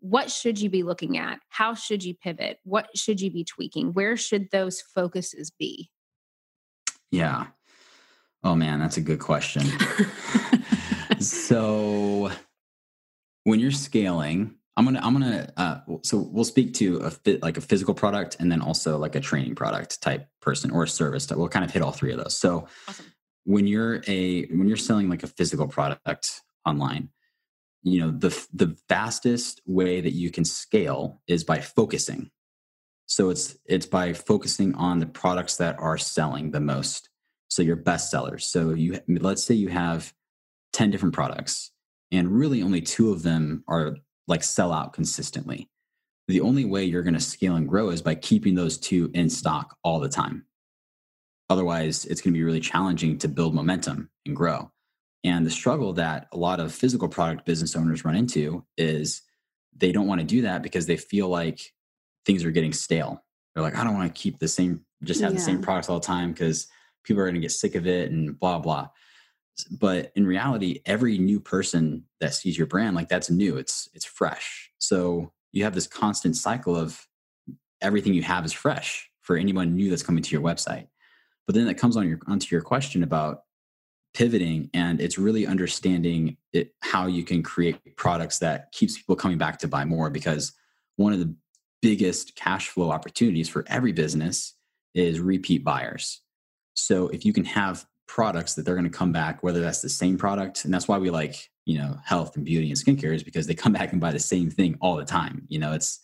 What 0.00 0.30
should 0.30 0.60
you 0.60 0.68
be 0.68 0.82
looking 0.82 1.16
at? 1.16 1.40
How 1.48 1.74
should 1.74 2.04
you 2.04 2.14
pivot? 2.14 2.58
What 2.64 2.96
should 2.96 3.20
you 3.20 3.30
be 3.30 3.44
tweaking? 3.44 3.92
Where 3.92 4.16
should 4.16 4.50
those 4.50 4.80
focuses 4.80 5.50
be? 5.50 5.90
Yeah. 7.10 7.46
Oh 8.44 8.54
man, 8.54 8.78
that's 8.78 8.96
a 8.96 9.00
good 9.00 9.20
question. 9.20 9.66
so 11.20 12.30
when 13.44 13.60
you're 13.60 13.70
scaling, 13.70 14.56
I'm 14.76 14.84
gonna 14.84 15.00
I'm 15.02 15.12
gonna 15.12 15.52
uh, 15.56 15.80
so 16.02 16.18
we'll 16.18 16.44
speak 16.44 16.74
to 16.74 16.98
a 16.98 17.10
fit 17.10 17.42
like 17.42 17.56
a 17.56 17.60
physical 17.60 17.94
product 17.94 18.36
and 18.40 18.52
then 18.52 18.60
also 18.60 18.98
like 18.98 19.14
a 19.14 19.20
training 19.20 19.54
product 19.54 20.02
type 20.02 20.28
person 20.42 20.70
or 20.70 20.82
a 20.82 20.88
service. 20.88 21.30
We'll 21.30 21.48
kind 21.48 21.64
of 21.64 21.70
hit 21.70 21.82
all 21.82 21.92
three 21.92 22.12
of 22.12 22.18
those. 22.18 22.38
So 22.38 22.68
awesome. 22.88 23.06
when 23.44 23.66
you're 23.66 24.02
a 24.06 24.46
when 24.46 24.68
you're 24.68 24.76
selling 24.76 25.08
like 25.08 25.22
a 25.22 25.28
physical 25.28 25.66
product 25.66 26.42
online, 26.66 27.08
you 27.82 28.00
know 28.00 28.10
the 28.10 28.28
the 28.52 28.76
fastest 28.88 29.62
way 29.64 30.00
that 30.02 30.12
you 30.12 30.30
can 30.30 30.44
scale 30.44 31.22
is 31.26 31.42
by 31.42 31.60
focusing. 31.60 32.30
So 33.06 33.30
it's 33.30 33.56
it's 33.64 33.86
by 33.86 34.12
focusing 34.12 34.74
on 34.74 34.98
the 34.98 35.06
products 35.06 35.56
that 35.56 35.78
are 35.78 35.96
selling 35.96 36.50
the 36.50 36.60
most. 36.60 37.08
So 37.48 37.62
your 37.62 37.76
best 37.76 38.10
sellers. 38.10 38.46
So 38.46 38.70
you 38.74 39.00
let's 39.08 39.44
say 39.44 39.54
you 39.54 39.68
have 39.68 40.12
10 40.76 40.90
different 40.90 41.14
products 41.14 41.72
and 42.12 42.30
really 42.30 42.62
only 42.62 42.82
two 42.82 43.10
of 43.10 43.22
them 43.22 43.64
are 43.66 43.96
like 44.28 44.44
sell 44.44 44.72
out 44.72 44.92
consistently. 44.92 45.70
The 46.28 46.42
only 46.42 46.66
way 46.66 46.84
you're 46.84 47.02
going 47.02 47.14
to 47.14 47.20
scale 47.20 47.56
and 47.56 47.66
grow 47.66 47.88
is 47.88 48.02
by 48.02 48.14
keeping 48.14 48.54
those 48.54 48.76
two 48.76 49.10
in 49.14 49.30
stock 49.30 49.76
all 49.82 50.00
the 50.00 50.08
time. 50.10 50.44
Otherwise, 51.48 52.04
it's 52.04 52.20
going 52.20 52.34
to 52.34 52.38
be 52.38 52.44
really 52.44 52.60
challenging 52.60 53.16
to 53.18 53.28
build 53.28 53.54
momentum 53.54 54.10
and 54.26 54.36
grow. 54.36 54.70
And 55.24 55.46
the 55.46 55.50
struggle 55.50 55.94
that 55.94 56.26
a 56.32 56.36
lot 56.36 56.60
of 56.60 56.74
physical 56.74 57.08
product 57.08 57.46
business 57.46 57.74
owners 57.74 58.04
run 58.04 58.14
into 58.14 58.62
is 58.76 59.22
they 59.74 59.92
don't 59.92 60.06
want 60.06 60.20
to 60.20 60.26
do 60.26 60.42
that 60.42 60.62
because 60.62 60.84
they 60.84 60.98
feel 60.98 61.28
like 61.28 61.72
things 62.26 62.44
are 62.44 62.50
getting 62.50 62.74
stale. 62.74 63.24
They're 63.54 63.64
like, 63.64 63.78
I 63.78 63.84
don't 63.84 63.94
want 63.94 64.14
to 64.14 64.20
keep 64.20 64.40
the 64.40 64.48
same, 64.48 64.84
just 65.04 65.22
have 65.22 65.32
yeah. 65.32 65.38
the 65.38 65.44
same 65.44 65.62
products 65.62 65.88
all 65.88 66.00
the 66.00 66.06
time 66.06 66.32
because 66.32 66.66
people 67.02 67.22
are 67.22 67.26
going 67.26 67.34
to 67.36 67.40
get 67.40 67.52
sick 67.52 67.76
of 67.76 67.86
it 67.86 68.10
and 68.10 68.38
blah, 68.38 68.58
blah 68.58 68.88
but 69.64 70.12
in 70.14 70.26
reality 70.26 70.80
every 70.86 71.18
new 71.18 71.40
person 71.40 72.04
that 72.20 72.34
sees 72.34 72.58
your 72.58 72.66
brand 72.66 72.94
like 72.94 73.08
that's 73.08 73.30
new 73.30 73.56
it's 73.56 73.88
it's 73.94 74.04
fresh. 74.04 74.70
So 74.78 75.32
you 75.52 75.64
have 75.64 75.74
this 75.74 75.86
constant 75.86 76.36
cycle 76.36 76.76
of 76.76 77.06
everything 77.80 78.14
you 78.14 78.22
have 78.22 78.44
is 78.44 78.52
fresh 78.52 79.10
for 79.22 79.36
anyone 79.36 79.74
new 79.74 79.90
that's 79.90 80.02
coming 80.02 80.22
to 80.22 80.30
your 80.30 80.42
website. 80.42 80.88
But 81.46 81.54
then 81.54 81.66
that 81.66 81.78
comes 81.78 81.96
on 81.96 82.08
your 82.08 82.18
onto 82.26 82.54
your 82.54 82.62
question 82.62 83.02
about 83.02 83.42
pivoting 84.14 84.70
and 84.72 85.00
it's 85.00 85.18
really 85.18 85.46
understanding 85.46 86.36
it, 86.52 86.74
how 86.80 87.06
you 87.06 87.22
can 87.22 87.42
create 87.42 87.96
products 87.96 88.38
that 88.38 88.72
keeps 88.72 88.96
people 88.96 89.14
coming 89.14 89.36
back 89.36 89.58
to 89.58 89.68
buy 89.68 89.84
more 89.84 90.08
because 90.08 90.52
one 90.96 91.12
of 91.12 91.18
the 91.18 91.34
biggest 91.82 92.34
cash 92.34 92.68
flow 92.68 92.90
opportunities 92.90 93.48
for 93.48 93.64
every 93.68 93.92
business 93.92 94.54
is 94.94 95.20
repeat 95.20 95.62
buyers. 95.62 96.22
So 96.72 97.08
if 97.08 97.26
you 97.26 97.32
can 97.32 97.44
have 97.44 97.86
products 98.06 98.54
that 98.54 98.64
they're 98.64 98.74
going 98.74 98.90
to 98.90 98.98
come 98.98 99.12
back, 99.12 99.42
whether 99.42 99.60
that's 99.60 99.80
the 99.80 99.88
same 99.88 100.16
product. 100.16 100.64
And 100.64 100.72
that's 100.72 100.88
why 100.88 100.98
we 100.98 101.10
like, 101.10 101.50
you 101.64 101.78
know, 101.78 101.96
health 102.04 102.36
and 102.36 102.44
beauty 102.44 102.68
and 102.68 102.78
skincare 102.78 103.14
is 103.14 103.22
because 103.22 103.46
they 103.46 103.54
come 103.54 103.72
back 103.74 103.92
and 103.92 104.00
buy 104.00 104.12
the 104.12 104.18
same 104.18 104.50
thing 104.50 104.76
all 104.80 104.96
the 104.96 105.04
time. 105.04 105.44
You 105.48 105.58
know, 105.58 105.72
it's 105.72 106.00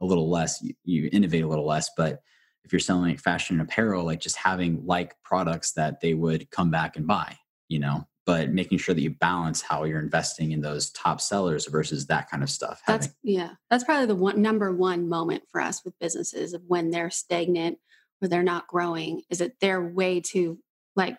a 0.00 0.06
little 0.06 0.30
less, 0.30 0.62
you, 0.62 0.74
you 0.84 1.10
innovate 1.12 1.44
a 1.44 1.48
little 1.48 1.66
less. 1.66 1.90
But 1.96 2.22
if 2.64 2.72
you're 2.72 2.80
selling 2.80 3.10
like 3.10 3.20
fashion 3.20 3.58
and 3.58 3.68
apparel, 3.68 4.04
like 4.04 4.20
just 4.20 4.36
having 4.36 4.84
like 4.86 5.14
products 5.22 5.72
that 5.72 6.00
they 6.00 6.14
would 6.14 6.50
come 6.50 6.70
back 6.70 6.96
and 6.96 7.06
buy, 7.06 7.36
you 7.68 7.78
know, 7.78 8.06
but 8.26 8.50
making 8.50 8.78
sure 8.78 8.94
that 8.94 9.00
you 9.00 9.10
balance 9.10 9.60
how 9.60 9.84
you're 9.84 10.00
investing 10.00 10.52
in 10.52 10.60
those 10.60 10.90
top 10.90 11.20
sellers 11.20 11.66
versus 11.66 12.06
that 12.06 12.30
kind 12.30 12.42
of 12.42 12.50
stuff. 12.50 12.80
That's 12.86 13.06
having. 13.06 13.16
yeah. 13.24 13.50
That's 13.70 13.82
probably 13.82 14.06
the 14.06 14.14
one 14.14 14.40
number 14.40 14.72
one 14.72 15.08
moment 15.08 15.44
for 15.50 15.60
us 15.60 15.84
with 15.84 15.98
businesses 15.98 16.52
of 16.52 16.62
when 16.66 16.90
they're 16.90 17.10
stagnant 17.10 17.78
or 18.22 18.28
they're 18.28 18.42
not 18.42 18.68
growing, 18.68 19.22
is 19.30 19.38
that 19.38 19.58
they're 19.60 19.82
way 19.82 20.20
too 20.20 20.58
like 20.94 21.16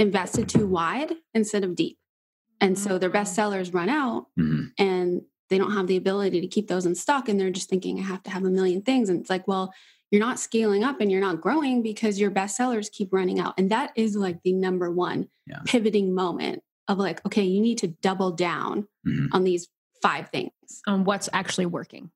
invested 0.00 0.48
too 0.48 0.66
wide 0.66 1.12
instead 1.34 1.62
of 1.62 1.76
deep. 1.76 1.98
And 2.60 2.78
so 2.78 2.98
their 2.98 3.10
best 3.10 3.32
mm. 3.32 3.36
sellers 3.36 3.72
run 3.72 3.88
out 3.88 4.26
mm-hmm. 4.38 4.66
and 4.78 5.22
they 5.50 5.58
don't 5.58 5.72
have 5.72 5.86
the 5.86 5.96
ability 5.96 6.40
to 6.40 6.46
keep 6.46 6.68
those 6.68 6.86
in 6.86 6.94
stock. 6.94 7.28
And 7.28 7.38
they're 7.38 7.50
just 7.50 7.68
thinking, 7.68 7.98
I 7.98 8.02
have 8.02 8.22
to 8.24 8.30
have 8.30 8.44
a 8.44 8.50
million 8.50 8.82
things. 8.82 9.08
And 9.08 9.20
it's 9.20 9.30
like, 9.30 9.46
well, 9.46 9.72
you're 10.10 10.20
not 10.20 10.40
scaling 10.40 10.82
up 10.82 11.00
and 11.00 11.10
you're 11.10 11.20
not 11.20 11.40
growing 11.40 11.82
because 11.82 12.18
your 12.18 12.30
best 12.30 12.56
sellers 12.56 12.90
keep 12.90 13.12
running 13.12 13.38
out. 13.38 13.54
And 13.58 13.70
that 13.70 13.92
is 13.94 14.16
like 14.16 14.42
the 14.42 14.52
number 14.52 14.90
one 14.90 15.28
yeah. 15.46 15.60
pivoting 15.64 16.14
moment 16.14 16.62
of 16.88 16.98
like, 16.98 17.24
okay, 17.24 17.44
you 17.44 17.60
need 17.60 17.78
to 17.78 17.88
double 17.88 18.32
down 18.32 18.88
mm-hmm. 19.06 19.26
on 19.32 19.44
these 19.44 19.68
five 20.02 20.30
things. 20.30 20.50
On 20.86 21.04
what's 21.04 21.28
actually 21.32 21.66
working. 21.66 22.10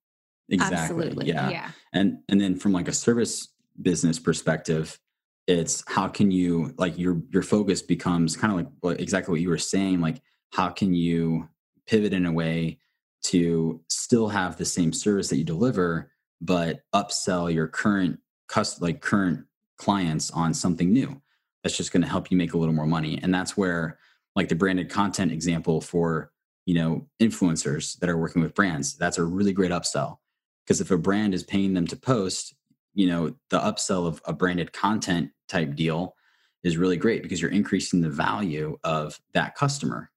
Exactly. 0.49 0.77
Absolutely. 0.77 1.27
Yeah. 1.27 1.51
yeah. 1.51 1.70
And 1.92 2.18
and 2.29 2.40
then 2.40 2.57
from 2.57 2.73
like 2.73 2.88
a 2.88 2.92
service 2.92 3.49
business 3.81 4.18
perspective, 4.18 4.99
it's 5.46 5.85
how 5.87 6.09
can 6.09 6.30
you 6.30 6.74
like 6.78 6.98
your 6.98 7.20
your 7.30 7.42
focus 7.42 7.83
becomes 7.83 8.37
kind 8.37 8.61
of 8.61 8.66
like 8.83 9.00
exactly 9.00 9.33
what 9.33 9.40
you 9.40 9.48
were 9.48 9.59
saying 9.59 10.00
like 10.00 10.22
how 10.52 10.68
can 10.68 10.94
you 10.94 11.48
pivot 11.87 12.14
in 12.14 12.24
a 12.24 12.33
way 12.33 12.78
to 13.22 13.80
still 13.88 14.28
have 14.28 14.57
the 14.57 14.64
same 14.64 14.92
service 14.92 15.28
that 15.28 15.37
you 15.37 15.44
deliver 15.44 16.11
but 16.40 16.83
upsell 16.94 17.52
your 17.52 17.68
current 17.68 18.18
cust 18.48 18.80
like 18.80 19.00
current 19.00 19.44
clients 19.76 20.30
on 20.30 20.54
something 20.54 20.92
new 20.92 21.20
that's 21.64 21.76
just 21.76 21.92
going 21.92 22.02
to 22.02 22.09
help 22.09 22.30
you 22.30 22.37
make 22.37 22.52
a 22.52 22.59
little 22.59 22.74
more 22.74 22.87
money. 22.87 23.18
And 23.22 23.35
that's 23.35 23.57
where 23.57 23.98
like 24.37 24.48
the 24.48 24.54
branded 24.54 24.90
content 24.90 25.33
example 25.33 25.80
for 25.80 26.30
you 26.66 26.74
know 26.74 27.07
influencers 27.20 27.98
that 27.98 28.09
are 28.09 28.16
working 28.16 28.40
with 28.40 28.54
brands 28.54 28.96
that's 28.96 29.18
a 29.18 29.24
really 29.24 29.52
great 29.52 29.72
upsell. 29.72 30.18
Because 30.64 30.80
if 30.80 30.90
a 30.90 30.98
brand 30.98 31.35
is 31.35 31.42
paying 31.42 31.74
them 31.74 31.87
to 31.88 31.96
post 31.96 32.54
you 32.94 33.07
know 33.07 33.35
the 33.50 33.59
upsell 33.59 34.07
of 34.07 34.22
a 34.24 34.33
branded 34.33 34.72
content 34.72 35.30
type 35.48 35.74
deal 35.74 36.14
is 36.62 36.76
really 36.76 36.96
great 36.96 37.22
because 37.22 37.42
you're 37.42 37.50
increasing 37.50 38.01
the 38.01 38.09
value 38.09 38.78
of 38.84 39.20
that 39.34 39.55
customer 39.55 40.11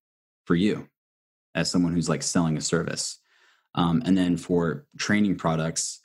for 0.45 0.55
you 0.55 0.88
as 1.55 1.69
someone 1.69 1.93
who's 1.93 2.07
like 2.07 2.23
selling 2.23 2.55
a 2.55 2.61
service. 2.61 3.19
Um, 3.75 4.01
and 4.05 4.17
then 4.17 4.38
for 4.38 4.86
training 4.97 5.36
products 5.36 6.01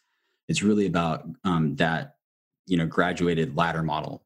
it's 0.48 0.62
really 0.62 0.86
about 0.86 1.26
um, 1.44 1.76
that 1.76 2.16
you 2.66 2.76
know 2.76 2.86
graduated 2.86 3.56
ladder 3.56 3.82
model 3.82 4.22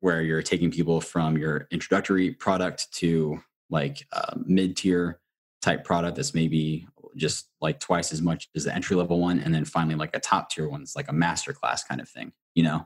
where 0.00 0.22
you're 0.22 0.42
taking 0.42 0.70
people 0.70 1.00
from 1.00 1.36
your 1.36 1.66
introductory 1.70 2.32
product 2.32 2.92
to 2.92 3.40
like 3.70 4.06
a 4.12 4.36
mid-tier 4.44 5.20
type 5.60 5.84
product 5.84 6.16
that's 6.16 6.34
maybe 6.34 6.86
just 7.18 7.48
like 7.60 7.80
twice 7.80 8.12
as 8.12 8.22
much 8.22 8.48
as 8.54 8.64
the 8.64 8.74
entry 8.74 8.96
level 8.96 9.20
one 9.20 9.38
and 9.40 9.54
then 9.54 9.64
finally 9.64 9.94
like 9.94 10.14
a 10.14 10.20
top 10.20 10.50
tier 10.50 10.68
one 10.68 10.82
it's 10.82 10.96
like 10.96 11.08
a 11.08 11.12
master 11.12 11.52
class 11.52 11.84
kind 11.84 12.00
of 12.00 12.08
thing 12.08 12.32
you 12.54 12.62
know 12.62 12.84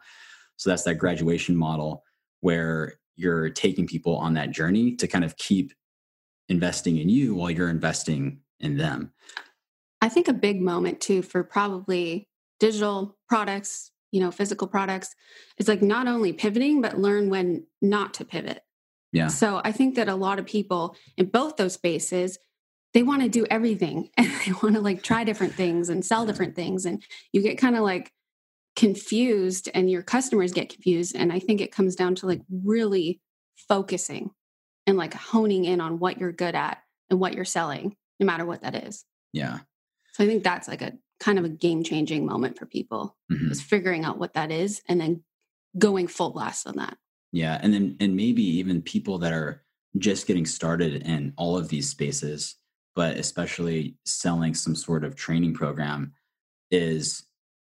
so 0.56 0.70
that's 0.70 0.82
that 0.82 0.96
graduation 0.96 1.56
model 1.56 2.02
where 2.40 2.94
you're 3.16 3.50
taking 3.50 3.86
people 3.86 4.16
on 4.16 4.34
that 4.34 4.50
journey 4.50 4.96
to 4.96 5.06
kind 5.06 5.24
of 5.24 5.36
keep 5.36 5.72
investing 6.48 6.96
in 6.96 7.08
you 7.08 7.34
while 7.34 7.50
you're 7.50 7.68
investing 7.68 8.40
in 8.60 8.76
them 8.76 9.12
I 10.02 10.08
think 10.08 10.26
a 10.26 10.34
big 10.34 10.60
moment 10.60 11.00
too 11.00 11.22
for 11.22 11.44
probably 11.44 12.28
digital 12.58 13.16
products, 13.28 13.92
you 14.10 14.20
know, 14.20 14.32
physical 14.32 14.66
products, 14.66 15.14
is 15.58 15.68
like 15.68 15.80
not 15.80 16.08
only 16.08 16.32
pivoting, 16.32 16.82
but 16.82 16.98
learn 16.98 17.30
when 17.30 17.66
not 17.80 18.12
to 18.14 18.24
pivot. 18.24 18.64
Yeah. 19.12 19.28
So 19.28 19.60
I 19.64 19.70
think 19.70 19.94
that 19.94 20.08
a 20.08 20.16
lot 20.16 20.40
of 20.40 20.44
people 20.44 20.96
in 21.16 21.26
both 21.26 21.56
those 21.56 21.74
spaces, 21.74 22.36
they 22.94 23.02
want 23.02 23.22
to 23.22 23.28
do 23.28 23.46
everything 23.50 24.10
and 24.16 24.30
they 24.46 24.52
want 24.62 24.74
to 24.74 24.80
like 24.80 25.02
try 25.02 25.24
different 25.24 25.54
things 25.54 25.88
and 25.88 26.04
sell 26.04 26.26
different 26.26 26.54
things. 26.56 26.84
And 26.86 27.02
you 27.32 27.42
get 27.42 27.58
kind 27.58 27.76
of 27.76 27.82
like 27.82 28.12
confused 28.76 29.68
and 29.74 29.90
your 29.90 30.02
customers 30.02 30.52
get 30.52 30.68
confused. 30.68 31.14
And 31.16 31.32
I 31.32 31.38
think 31.38 31.60
it 31.60 31.72
comes 31.72 31.94
down 31.96 32.14
to 32.16 32.26
like 32.26 32.40
really 32.50 33.20
focusing 33.68 34.30
and 34.86 34.96
like 34.96 35.14
honing 35.14 35.64
in 35.64 35.80
on 35.80 35.98
what 35.98 36.18
you're 36.18 36.32
good 36.32 36.54
at 36.54 36.78
and 37.10 37.20
what 37.20 37.34
you're 37.34 37.44
selling, 37.44 37.96
no 38.18 38.26
matter 38.26 38.44
what 38.44 38.62
that 38.62 38.74
is. 38.74 39.04
Yeah. 39.32 39.60
So 40.12 40.24
I 40.24 40.26
think 40.26 40.42
that's 40.42 40.68
like 40.68 40.82
a 40.82 40.92
kind 41.20 41.38
of 41.38 41.44
a 41.44 41.48
game 41.48 41.84
changing 41.84 42.26
moment 42.26 42.58
for 42.58 42.66
people 42.66 43.16
Mhm. 43.30 43.50
is 43.50 43.62
figuring 43.62 44.04
out 44.04 44.18
what 44.18 44.34
that 44.34 44.50
is 44.50 44.82
and 44.88 45.00
then 45.00 45.22
going 45.78 46.08
full 46.08 46.30
blast 46.30 46.66
on 46.66 46.76
that. 46.76 46.98
Yeah, 47.30 47.58
and 47.62 47.72
then 47.72 47.96
and 48.00 48.14
maybe 48.16 48.42
even 48.42 48.82
people 48.82 49.18
that 49.18 49.32
are 49.32 49.62
just 49.96 50.26
getting 50.26 50.44
started 50.44 51.02
in 51.02 51.32
all 51.36 51.56
of 51.56 51.68
these 51.68 51.88
spaces, 51.88 52.56
but 52.94 53.16
especially 53.16 53.96
selling 54.04 54.54
some 54.54 54.74
sort 54.74 55.04
of 55.04 55.16
training 55.16 55.54
program 55.54 56.12
is 56.70 57.24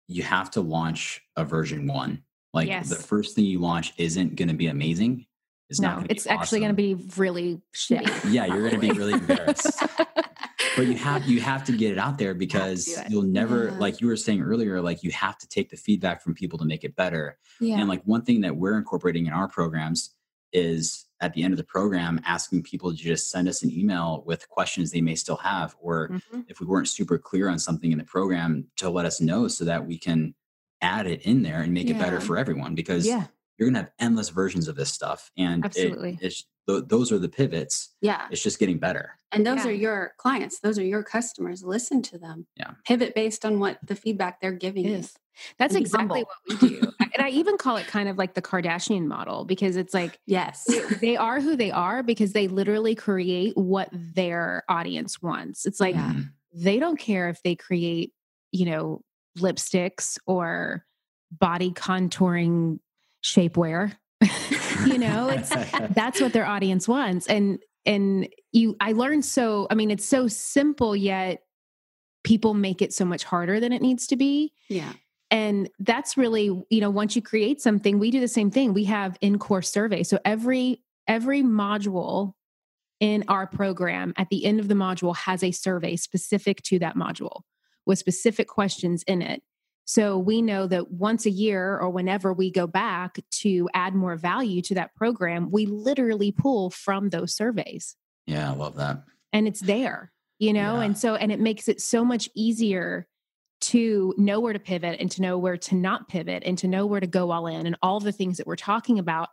you 0.08 0.24
have 0.24 0.50
to 0.52 0.62
launch 0.62 1.22
a 1.36 1.44
version 1.46 1.88
1. 1.88 2.24
Like 2.54 2.88
the 2.88 2.96
first 2.96 3.36
thing 3.36 3.46
you 3.46 3.60
launch 3.60 3.94
isn't 3.98 4.36
going 4.36 4.48
to 4.50 4.56
be 4.56 4.68
amazing. 4.68 5.26
It's 5.70 5.80
not 5.80 6.02
no, 6.02 6.08
to 6.08 6.12
it's 6.12 6.26
actually 6.26 6.62
going 6.62 6.72
to 6.72 6.76
be 6.76 6.96
really 7.16 7.62
shitty. 7.76 8.34
Yeah, 8.34 8.46
you're 8.48 8.68
going 8.68 8.74
to 8.74 8.80
be 8.80 8.92
really 8.92 9.14
embarrassed. 9.14 9.84
but 10.76 10.88
you 10.88 10.96
have 10.96 11.28
you 11.28 11.42
have 11.42 11.64
to 11.66 11.72
get 11.74 11.92
it 11.92 11.98
out 11.98 12.18
there 12.18 12.34
because 12.34 13.00
you'll 13.10 13.22
never 13.24 13.66
Yeah. 13.66 13.78
like 13.78 14.02
you 14.02 14.08
were 14.08 14.16
saying 14.16 14.42
earlier 14.42 14.82
like 14.82 15.04
you 15.04 15.12
have 15.12 15.38
to 15.40 15.48
take 15.48 15.70
the 15.70 15.78
feedback 15.78 16.22
from 16.22 16.34
people 16.34 16.58
to 16.60 16.66
make 16.66 16.84
it 16.84 16.96
better 16.96 17.38
Yeah. 17.60 17.80
and 17.80 17.88
like 17.90 18.02
one 18.04 18.24
thing 18.24 18.42
that 18.42 18.56
we're 18.56 18.78
incorporating 18.78 19.26
in 19.26 19.34
our 19.34 19.48
programs 19.48 20.16
is 20.54 21.06
at 21.22 21.34
the 21.34 21.44
end 21.44 21.54
of 21.54 21.58
the 21.58 21.64
program 21.64 22.20
asking 22.26 22.64
people 22.64 22.92
to 22.92 22.98
just 22.98 23.30
send 23.30 23.48
us 23.48 23.64
an 23.64 23.72
email 23.72 24.24
with 24.26 24.48
questions 24.50 24.92
they 24.92 25.02
may 25.02 25.16
still 25.16 25.36
have 25.38 25.76
or 25.82 26.10
Mhm. 26.10 26.46
if 26.48 26.60
we 26.60 26.66
weren't 26.66 26.88
super 26.88 27.18
clear 27.18 27.50
on 27.50 27.60
something 27.60 27.92
in 27.92 27.98
the 27.98 28.04
program 28.04 28.68
to 28.78 28.90
let 28.90 29.06
us 29.06 29.20
know 29.20 29.48
so 29.48 29.66
that 29.66 29.86
we 29.86 29.98
can 29.98 30.34
add 30.82 31.08
it 31.08 31.22
in 31.24 31.44
there 31.44 31.62
and 31.62 31.74
make 31.74 31.90
it 31.90 31.98
better 32.00 32.22
for 32.22 32.38
everyone 32.38 32.74
because 32.74 33.06
Yeah, 33.06 33.28
you're 33.58 33.68
going 33.70 33.74
to 33.74 33.82
have 33.82 33.92
endless 34.00 34.30
versions 34.30 34.68
of 34.70 34.76
this 34.78 34.92
stuff 34.92 35.30
and 35.38 35.64
it- 35.64 35.68
Absolutely. 35.68 36.18
it's 36.22 36.46
th- 36.70 36.84
those 36.88 37.12
are 37.12 37.20
the 37.20 37.30
pivots 37.30 37.90
yeah. 38.02 38.28
it's 38.32 38.42
just 38.44 38.60
getting 38.60 38.78
better 38.80 39.14
And 39.32 39.46
those 39.46 39.58
Yeah. 39.64 39.68
are 39.72 39.72
your 39.88 40.14
clients. 40.18 40.60
Those 40.60 40.80
are 40.80 40.84
your 40.96 41.04
customers. 41.04 41.62
Listen 41.64 42.02
to 42.02 42.18
them. 42.18 42.48
Yeah. 42.56 42.72
Pivot 42.88 43.14
based 43.14 43.46
on 43.46 43.60
what 43.60 43.78
the 43.86 43.96
feedback 43.96 44.42
they're 44.42 44.52
giving 44.66 44.86
you. 44.86 44.98
Yes. 44.98 45.16
That's 45.60 45.76
And 45.76 45.84
exactly 45.86 46.24
what 46.24 46.62
we 46.62 46.68
do. 46.70 46.82
and 47.14 47.24
I 47.24 47.30
even 47.30 47.58
call 47.58 47.78
it 47.78 47.86
kind 47.88 48.10
of 48.10 48.18
like 48.18 48.34
the 48.34 48.42
Kardashian 48.42 49.06
model 49.06 49.46
because 49.46 49.76
it's 49.76 49.94
like 49.94 50.20
Yes. 50.26 50.66
they 51.00 51.16
are 51.16 51.40
who 51.42 51.56
they 51.56 51.70
are 51.72 52.02
because 52.02 52.34
they 52.34 52.48
literally 52.48 52.96
create 52.96 53.56
what 53.56 53.90
their 53.94 54.64
audience 54.68 55.22
wants. 55.22 55.66
It's 55.68 55.80
like 55.80 55.94
Yeah. 55.96 56.14
Mhm. 56.14 56.30
they 56.54 56.80
don't 56.80 56.98
care 57.00 57.30
if 57.30 57.42
they 57.44 57.56
create, 57.56 58.12
you 58.52 58.66
know, 58.66 59.02
lipsticks 59.38 60.18
or 60.26 60.86
body 61.32 61.70
contouring 61.72 62.80
shapewear. 63.24 63.96
you 64.86 64.98
know, 64.98 65.30
it's 65.30 65.50
that's 65.94 66.22
what 66.22 66.34
their 66.34 66.46
audience 66.46 66.88
wants. 66.88 67.28
And 67.28 67.60
and 67.86 68.28
you 68.52 68.76
I 68.80 68.92
learned 68.92 69.26
so 69.26 69.68
I 69.70 69.76
mean 69.76 69.92
it's 69.92 70.06
so 70.06 70.28
simple 70.28 70.96
yet 70.96 71.44
people 72.24 72.54
make 72.54 72.82
it 72.82 72.94
so 72.94 73.06
much 73.06 73.24
harder 73.24 73.60
than 73.60 73.72
it 73.72 73.82
needs 73.82 74.08
to 74.08 74.16
be. 74.16 74.54
Yeah. 74.68 74.92
And 75.32 75.70
that's 75.80 76.18
really, 76.18 76.46
you 76.70 76.82
know, 76.82 76.90
once 76.90 77.16
you 77.16 77.22
create 77.22 77.62
something, 77.62 78.00
we 78.00 78.12
do 78.12 78.20
the 78.20 78.28
same 78.28 78.50
thing. 78.52 78.74
We 78.74 78.86
have 78.86 79.18
in-course 79.22 79.72
survey. 79.72 80.04
So 80.04 80.20
every 80.26 80.82
every 81.08 81.44
module 81.44 82.34
in 83.00 83.24
our 83.28 83.48
program 83.48 84.14
at 84.18 84.30
the 84.30 84.46
end 84.46 84.60
of 84.60 84.68
the 84.68 84.74
module 84.74 85.16
has 85.16 85.44
a 85.44 85.52
survey 85.52 85.96
specific 85.96 86.62
to 86.64 86.80
that 86.80 86.96
module 86.96 87.42
with 87.86 87.98
specific 87.98 88.48
questions 88.48 89.04
in 89.04 89.22
it. 89.22 89.42
So 89.90 90.20
we 90.20 90.44
know 90.44 90.68
that 90.68 90.92
once 90.92 91.26
a 91.26 91.32
year 91.32 91.76
or 91.76 91.90
whenever 91.90 92.32
we 92.32 92.52
go 92.52 92.68
back 92.68 93.18
to 93.42 93.68
add 93.74 93.96
more 93.96 94.16
value 94.18 94.62
to 94.62 94.76
that 94.76 94.94
program, 94.94 95.50
we 95.50 95.66
literally 95.66 96.32
pull 96.32 96.70
from 96.70 97.10
those 97.10 97.34
surveys. 97.34 97.96
Yeah 98.28 98.52
i 98.52 98.56
love 98.56 98.76
that. 98.76 99.02
And 99.34 99.48
it's 99.48 99.62
there 99.62 100.12
you 100.38 100.54
know 100.54 100.76
Yeah. 100.76 100.84
and 100.84 100.96
so 100.96 101.16
and 101.16 101.32
it 101.32 101.40
makes 101.40 101.68
it 101.68 101.82
so 101.82 102.06
much 102.06 102.30
easier 102.36 103.08
to 103.62 104.14
know 104.16 104.40
where 104.40 104.54
to 104.54 104.60
pivot 104.60 105.00
and 105.00 105.10
to 105.10 105.24
know 105.24 105.40
where 105.40 105.58
to 105.58 105.74
not 105.76 106.08
pivot 106.08 106.44
and 106.46 106.56
to 106.60 106.68
know 106.68 106.86
where 106.86 107.00
to 107.00 107.08
go 107.08 107.32
all 107.32 107.48
in 107.48 107.66
and 107.66 107.76
all 107.82 108.00
the 108.00 108.12
things 108.12 108.38
that 108.38 108.46
we're 108.46 108.56
talking 108.56 109.00
about 109.00 109.30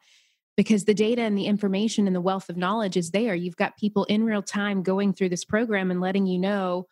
because 0.57 0.87
the 0.87 0.95
data 0.95 1.21
and 1.21 1.37
the 1.37 1.45
information 1.45 2.07
and 2.07 2.17
the 2.17 2.21
wealth 2.23 2.49
of 2.49 2.57
knowledge 2.57 2.97
is 2.97 3.11
there. 3.11 3.35
You've 3.35 3.57
got 3.57 3.77
people 3.77 4.05
in 4.05 4.25
real 4.25 4.43
time 4.43 4.83
going 4.83 5.13
through 5.13 5.29
this 5.29 5.45
program 5.45 5.91
and 5.91 6.01
letting 6.01 6.27
you 6.27 6.39
know 6.39 6.87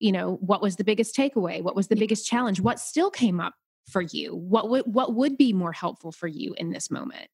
you 0.00 0.10
know 0.12 0.36
what 0.40 0.60
was 0.62 0.76
the 0.76 0.84
biggest 0.84 1.14
takeaway 1.16 1.62
what 1.62 1.76
was 1.76 1.86
the 1.88 1.96
Yeah. 1.96 2.00
biggest 2.00 2.26
challenge 2.26 2.60
what 2.60 2.80
still 2.80 3.10
came 3.10 3.38
up 3.40 3.54
for 3.88 4.02
you 4.02 4.34
what 4.34 4.68
would 4.68 4.82
what 4.86 5.14
would 5.14 5.36
be 5.36 5.52
more 5.52 5.72
helpful 5.72 6.10
for 6.12 6.26
you 6.26 6.54
in 6.58 6.70
this 6.70 6.90
moment 6.90 7.28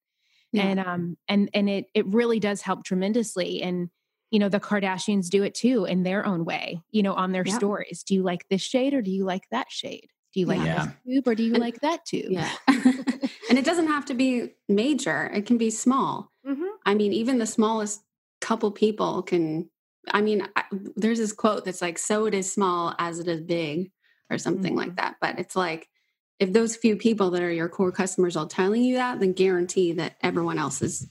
Yeah. 0.53 0.63
and 0.65 0.81
um 0.81 1.17
and 1.29 1.49
and 1.55 1.69
it 1.71 1.87
it 1.95 2.07
really 2.07 2.41
does 2.41 2.61
help 2.63 2.85
tremendously 2.85 3.63
and 3.63 3.89
you 4.31 4.39
know 4.41 4.49
the 4.49 4.61
kardashians 4.61 5.29
do 5.29 5.43
it 5.45 5.55
too 5.55 5.85
in 5.85 6.03
their 6.03 6.27
own 6.27 6.45
way 6.45 6.81
you 6.91 7.03
know 7.03 7.15
on 7.15 7.33
their 7.33 7.45
Yeah. 7.47 7.57
stories 7.57 8.03
do 8.03 8.15
you 8.15 8.23
like 8.23 8.49
this 8.49 8.63
shade 8.63 8.93
or 8.95 9.03
do 9.03 9.11
you 9.11 9.25
like 9.25 9.45
that 9.51 9.71
shade 9.71 10.09
do 10.35 10.41
you 10.41 10.47
like 10.47 10.61
Yeah. 10.61 10.87
this 10.87 10.95
tube 11.15 11.29
or 11.29 11.35
do 11.35 11.43
you 11.45 11.55
And- 11.55 11.61
like 11.63 11.81
that 11.81 12.05
tube 12.05 12.31
yeah. 12.33 12.51
and 13.49 13.59
it 13.59 13.65
doesn't 13.65 13.87
have 13.87 14.05
to 14.07 14.15
be 14.15 14.55
major. 14.69 15.31
It 15.33 15.47
can 15.47 15.57
be 15.57 15.71
small. 15.71 16.33
Mhm. 16.47 16.67
I 16.85 16.95
mean, 16.95 17.13
even 17.13 17.39
the 17.39 17.47
smallest 17.47 18.03
couple 18.41 18.71
people 18.73 19.23
can. 19.23 19.71
I 20.13 20.21
mean, 20.23 20.47
I, 20.57 20.65
there's 20.97 21.19
this 21.19 21.33
quote 21.33 21.65
that's 21.65 21.83
like, 21.83 21.99
"So 21.99 22.27
it 22.27 22.35
is 22.35 22.53
small 22.53 22.95
as 22.99 23.19
it 23.19 23.29
is 23.29 23.41
big," 23.43 23.91
or 24.31 24.39
something 24.39 24.75
Mhm. 24.75 24.77
like 24.77 24.97
that. 24.97 25.17
But 25.21 25.39
it's 25.39 25.57
like, 25.57 25.89
if 26.39 26.53
those 26.53 26.77
few 26.77 26.97
people 26.97 27.31
that 27.31 27.43
are 27.43 27.51
your 27.53 27.69
core 27.69 27.93
customers 27.93 28.37
are 28.37 28.47
telling 28.47 28.83
you 28.85 28.97
that, 28.97 29.21
then 29.21 29.33
guarantee 29.33 29.93
that 29.95 30.17
everyone 30.23 30.59
else 30.59 30.83
is 30.83 31.09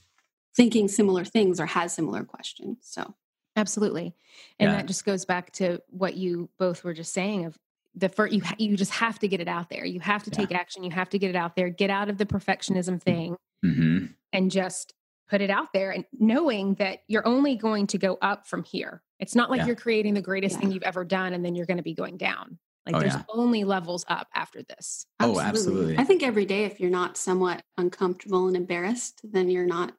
thinking 0.56 0.88
similar 0.88 1.24
things 1.24 1.60
or 1.60 1.66
has 1.66 1.92
similar 1.94 2.24
questions. 2.24 2.78
So 2.82 3.14
absolutely 3.56 4.14
and 4.58 4.70
Yeah. 4.70 4.76
that 4.76 4.86
just 4.86 5.04
goes 5.06 5.24
back 5.24 5.50
to 5.52 5.80
what 5.88 6.16
you 6.16 6.48
both 6.58 6.84
were 6.84 6.92
just 6.94 7.12
saying 7.14 7.46
of 7.46 7.58
the 7.94 8.08
first 8.08 8.32
you 8.34 8.42
you 8.58 8.76
just 8.76 8.92
have 8.92 9.18
to 9.18 9.28
get 9.28 9.40
it 9.40 9.48
out 9.48 9.70
there 9.70 9.84
you 9.86 10.00
have 10.00 10.22
to 10.24 10.30
Yeah. 10.30 10.36
take 10.38 10.52
action 10.52 10.84
you 10.84 10.90
have 10.90 11.08
to 11.10 11.18
get 11.18 11.30
it 11.30 11.36
out 11.36 11.56
there 11.56 11.70
get 11.70 11.88
out 11.90 12.08
of 12.10 12.18
the 12.18 12.26
perfectionism 12.26 13.00
thing 13.02 13.36
hmm 13.62 14.06
and 14.32 14.50
just 14.50 14.92
put 15.28 15.40
it 15.40 15.50
out 15.50 15.72
there 15.72 15.90
and 15.90 16.04
knowing 16.18 16.74
that 16.74 17.00
you're 17.08 17.26
only 17.26 17.56
going 17.56 17.86
to 17.88 17.98
go 17.98 18.16
up 18.22 18.46
from 18.46 18.62
here. 18.62 19.02
It's 19.18 19.34
not 19.34 19.50
like 19.50 19.58
Yeah. 19.58 19.66
you're 19.66 19.76
creating 19.76 20.14
the 20.14 20.22
greatest 20.22 20.54
Yeah. 20.54 20.60
thing 20.60 20.72
you've 20.72 20.82
ever 20.82 21.04
done 21.04 21.32
and 21.32 21.44
then 21.44 21.54
you're 21.54 21.66
going 21.66 21.78
to 21.78 21.82
be 21.82 21.94
going 21.94 22.16
down. 22.16 22.58
Like 22.86 22.94
Oh, 22.96 23.00
there's 23.00 23.14
yeah. 23.14 23.24
only 23.30 23.64
levels 23.64 24.04
up 24.08 24.28
after 24.34 24.62
this. 24.62 25.06
Oh, 25.18 25.40
absolutely. 25.40 25.98
I 25.98 26.04
think 26.04 26.22
every 26.22 26.44
day, 26.44 26.64
if 26.64 26.78
you're 26.78 26.90
not 26.90 27.16
somewhat 27.16 27.62
uncomfortable 27.76 28.46
and 28.46 28.56
embarrassed, 28.56 29.20
then 29.24 29.50
you're 29.50 29.66
not 29.66 29.92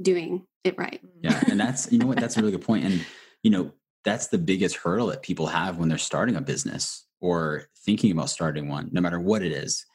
doing 0.00 0.46
it 0.64 0.76
right. 0.76 1.00
Yeah. 1.20 1.40
And 1.48 1.60
that's, 1.60 1.92
you 1.92 1.98
know 1.98 2.06
what, 2.06 2.18
that's 2.18 2.36
a 2.36 2.40
really 2.40 2.52
good 2.52 2.62
point. 2.62 2.84
And, 2.84 3.04
you 3.42 3.50
know, 3.50 3.72
that's 4.04 4.28
the 4.28 4.38
biggest 4.38 4.76
hurdle 4.76 5.06
that 5.08 5.22
people 5.22 5.46
have 5.46 5.78
when 5.78 5.88
they're 5.88 5.98
starting 5.98 6.34
a 6.34 6.40
business 6.40 7.06
or 7.20 7.68
thinking 7.84 8.10
about 8.10 8.30
starting 8.30 8.68
one, 8.68 8.88
no 8.90 9.00
matter 9.00 9.20
what 9.20 9.42
it 9.42 9.52
is. 9.52 9.86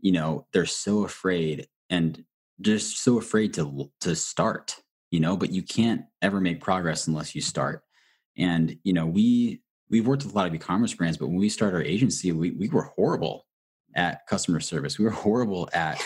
You 0.00 0.12
know, 0.12 0.46
they're 0.52 0.66
so 0.66 1.04
afraid 1.04 1.68
and 1.88 2.22
just 2.60 3.02
so 3.02 3.18
afraid 3.18 3.54
to 3.54 3.90
to 4.00 4.16
start, 4.16 4.76
you 5.10 5.20
know, 5.20 5.36
but 5.36 5.50
you 5.50 5.62
can't 5.62 6.02
ever 6.22 6.40
make 6.40 6.60
progress 6.60 7.06
unless 7.06 7.34
you 7.34 7.40
start. 7.40 7.82
And, 8.36 8.76
you 8.84 8.92
know, 8.92 9.06
we 9.06 9.62
we've 9.90 10.06
worked 10.06 10.24
with 10.24 10.32
a 10.32 10.36
lot 10.36 10.46
of 10.46 10.54
e-commerce 10.54 10.94
brands, 10.94 11.16
but 11.16 11.28
when 11.28 11.38
we 11.38 11.48
started 11.48 11.76
our 11.76 11.82
agency, 11.82 12.32
we 12.32 12.50
we 12.52 12.68
were 12.68 12.90
horrible 12.96 13.46
at 13.94 14.26
customer 14.26 14.60
service. 14.60 14.98
We 14.98 15.04
were 15.04 15.10
horrible 15.10 15.68
at, 15.72 16.02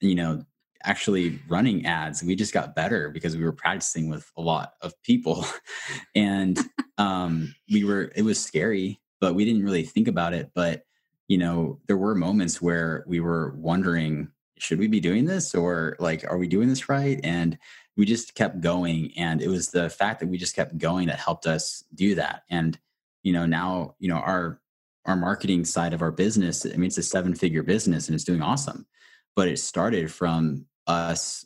you 0.00 0.14
know, 0.14 0.44
actually 0.84 1.40
running 1.48 1.86
ads. 1.86 2.22
We 2.22 2.34
just 2.34 2.52
got 2.52 2.74
better 2.74 3.08
because 3.10 3.36
we 3.36 3.44
were 3.44 3.52
practicing 3.52 4.10
with 4.10 4.30
a 4.36 4.42
lot 4.42 4.72
of 4.82 5.00
people. 5.02 5.46
and 6.14 6.58
um, 6.98 7.54
we 7.70 7.84
were, 7.84 8.10
it 8.16 8.22
was 8.22 8.42
scary, 8.42 9.00
but 9.20 9.34
we 9.34 9.44
didn't 9.44 9.64
really 9.64 9.84
think 9.84 10.08
about 10.08 10.34
it. 10.34 10.50
But, 10.54 10.82
you 11.28 11.38
know, 11.38 11.78
there 11.86 11.96
were 11.96 12.16
moments 12.16 12.60
where 12.60 13.04
we 13.06 13.20
were 13.20 13.54
wondering, 13.56 14.31
should 14.62 14.78
we 14.78 14.86
be 14.86 15.00
doing 15.00 15.24
this 15.24 15.54
or 15.54 15.96
like, 15.98 16.24
are 16.30 16.38
we 16.38 16.46
doing 16.46 16.68
this 16.68 16.88
right? 16.88 17.18
And 17.24 17.58
we 17.96 18.06
just 18.06 18.34
kept 18.34 18.60
going. 18.60 19.12
And 19.16 19.42
it 19.42 19.48
was 19.48 19.68
the 19.68 19.90
fact 19.90 20.20
that 20.20 20.28
we 20.28 20.38
just 20.38 20.56
kept 20.56 20.78
going 20.78 21.08
that 21.08 21.18
helped 21.18 21.46
us 21.46 21.84
do 21.94 22.14
that. 22.14 22.44
And, 22.48 22.78
you 23.22 23.32
know, 23.32 23.44
now, 23.44 23.96
you 23.98 24.08
know, 24.08 24.16
our, 24.16 24.60
our 25.04 25.16
marketing 25.16 25.64
side 25.64 25.92
of 25.92 26.00
our 26.00 26.12
business, 26.12 26.64
I 26.64 26.70
mean, 26.70 26.84
it's 26.84 26.98
a 26.98 27.02
seven 27.02 27.34
figure 27.34 27.62
business 27.62 28.08
and 28.08 28.14
it's 28.14 28.24
doing 28.24 28.40
awesome. 28.40 28.86
But 29.34 29.48
it 29.48 29.58
started 29.58 30.12
from 30.12 30.66
us 30.86 31.44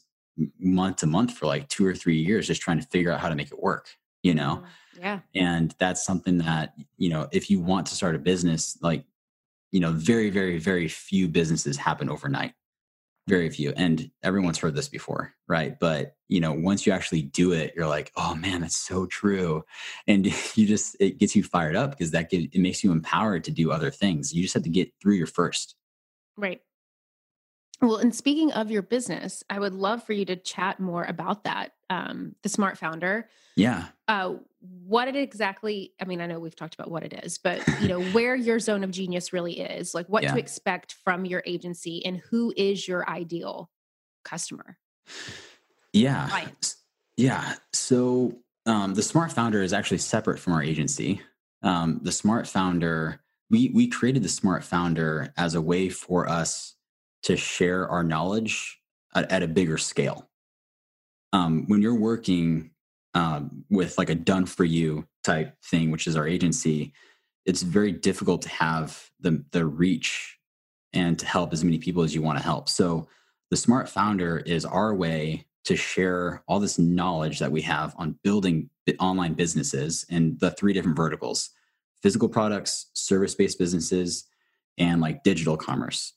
month 0.60 0.96
to 0.96 1.06
month 1.06 1.32
for 1.32 1.46
like 1.46 1.68
two 1.68 1.86
or 1.86 1.94
three 1.94 2.18
years, 2.18 2.46
just 2.46 2.60
trying 2.60 2.80
to 2.80 2.86
figure 2.86 3.10
out 3.10 3.20
how 3.20 3.30
to 3.30 3.34
make 3.34 3.50
it 3.50 3.62
work. 3.62 3.88
you 4.26 4.34
know? 4.34 4.62
Mm, 4.62 5.00
yeah. 5.00 5.20
And 5.34 5.74
that's 5.78 6.04
something 6.04 6.38
that, 6.38 6.74
you 6.98 7.08
know, 7.08 7.28
if 7.30 7.48
you 7.48 7.60
want 7.60 7.86
to 7.86 7.94
start 7.94 8.16
a 8.16 8.18
business, 8.18 8.76
like, 8.82 9.04
you 9.70 9.80
know, 9.80 9.92
very, 9.92 10.30
very, 10.30 10.58
very 10.58 10.88
few 10.88 11.28
businesses 11.28 11.76
happen 11.76 12.10
overnight. 12.10 12.52
Very 13.28 13.50
few. 13.50 13.72
And 13.76 14.10
everyone's 14.22 14.58
heard 14.58 14.76
this 14.76 14.88
before, 14.88 15.34
right? 15.48 15.78
But, 15.80 16.14
you 16.28 16.40
know, 16.40 16.52
once 16.52 16.86
you 16.86 16.92
actually 16.92 17.22
do 17.22 17.52
it, 17.52 17.72
you're 17.74 17.88
like, 17.88 18.12
oh 18.16 18.36
man, 18.36 18.60
that's 18.60 18.76
so 18.76 19.06
true. 19.06 19.64
And 20.06 20.26
you 20.56 20.66
just, 20.66 20.96
it 21.00 21.18
gets 21.18 21.34
you 21.34 21.42
fired 21.42 21.74
up 21.74 21.90
because 21.90 22.12
that 22.12 22.30
gives, 22.30 22.46
it 22.52 22.60
makes 22.60 22.84
you 22.84 22.92
empowered 22.92 23.42
to 23.44 23.50
do 23.50 23.72
other 23.72 23.90
things. 23.90 24.32
You 24.32 24.42
just 24.42 24.54
have 24.54 24.62
to 24.62 24.68
get 24.68 24.92
through 25.02 25.14
your 25.14 25.26
first. 25.26 25.74
Right. 26.36 26.60
Well, 27.80 27.96
and 27.96 28.14
speaking 28.14 28.52
of 28.52 28.70
your 28.70 28.82
business, 28.82 29.44
I 29.50 29.58
would 29.58 29.74
love 29.74 30.02
for 30.02 30.12
you 30.12 30.24
to 30.26 30.36
chat 30.36 30.80
more 30.80 31.04
about 31.04 31.44
that. 31.44 31.72
Um, 31.90 32.34
the 32.42 32.48
Smart 32.48 32.78
Founder. 32.78 33.28
Yeah. 33.54 33.86
Uh, 34.08 34.34
what 34.60 35.08
it 35.08 35.16
exactly? 35.16 35.92
I 36.00 36.04
mean, 36.04 36.20
I 36.20 36.26
know 36.26 36.38
we've 36.38 36.56
talked 36.56 36.74
about 36.74 36.90
what 36.90 37.02
it 37.02 37.12
is, 37.24 37.38
but 37.38 37.62
you 37.80 37.88
know 37.88 38.02
where 38.12 38.34
your 38.34 38.58
zone 38.58 38.82
of 38.82 38.90
genius 38.90 39.32
really 39.32 39.60
is, 39.60 39.94
like 39.94 40.06
what 40.08 40.22
Yeah. 40.22 40.32
to 40.32 40.38
expect 40.38 40.94
from 41.04 41.24
your 41.24 41.42
agency, 41.46 42.04
and 42.04 42.18
who 42.30 42.52
is 42.56 42.88
your 42.88 43.08
ideal 43.08 43.70
customer. 44.24 44.78
Yeah. 45.92 46.28
Client. 46.28 46.74
Yeah. 47.16 47.54
So 47.72 48.38
um, 48.64 48.94
the 48.94 49.02
Smart 49.02 49.32
Founder 49.32 49.62
is 49.62 49.72
actually 49.72 49.98
separate 49.98 50.38
from 50.38 50.52
our 50.54 50.62
agency. 50.62 51.20
Um, 51.62 52.00
the 52.02 52.12
Smart 52.12 52.46
Founder, 52.46 53.20
we 53.50 53.70
we 53.74 53.88
created 53.88 54.22
the 54.22 54.28
Smart 54.28 54.64
Founder 54.64 55.32
as 55.36 55.54
a 55.54 55.60
way 55.60 55.88
for 55.88 56.28
us 56.28 56.75
to 57.24 57.36
share 57.36 57.88
our 57.88 58.02
knowledge 58.02 58.80
at, 59.14 59.30
at 59.30 59.42
a 59.42 59.48
bigger 59.48 59.78
scale. 59.78 60.28
Um, 61.32 61.64
when 61.66 61.82
you're 61.82 61.98
working 61.98 62.70
um, 63.14 63.64
with 63.70 63.98
like 63.98 64.10
a 64.10 64.14
done 64.14 64.46
for 64.46 64.64
you 64.64 65.06
type 65.24 65.56
thing, 65.64 65.90
which 65.90 66.06
is 66.06 66.16
our 66.16 66.26
agency, 66.26 66.92
it's 67.44 67.62
very 67.62 67.92
difficult 67.92 68.42
to 68.42 68.48
have 68.48 69.10
the 69.20 69.44
the 69.52 69.64
reach 69.64 70.38
and 70.92 71.18
to 71.18 71.26
help 71.26 71.52
as 71.52 71.64
many 71.64 71.78
people 71.78 72.02
as 72.02 72.14
you 72.14 72.22
want 72.22 72.38
to 72.38 72.44
help. 72.44 72.68
So 72.68 73.08
the 73.50 73.56
Smart 73.56 73.88
Founder 73.88 74.38
is 74.38 74.64
our 74.64 74.94
way 74.94 75.46
to 75.64 75.76
share 75.76 76.42
all 76.46 76.60
this 76.60 76.78
knowledge 76.78 77.38
that 77.38 77.50
we 77.50 77.60
have 77.62 77.94
on 77.98 78.18
building 78.22 78.70
online 79.00 79.34
businesses 79.34 80.06
in 80.08 80.36
the 80.40 80.50
three 80.52 80.72
different 80.72 80.96
verticals 80.96 81.50
physical 82.02 82.28
products, 82.28 82.90
service 82.92 83.34
based 83.34 83.58
businesses, 83.58 84.26
and 84.78 85.00
like 85.00 85.24
digital 85.24 85.56
commerce. 85.56 86.12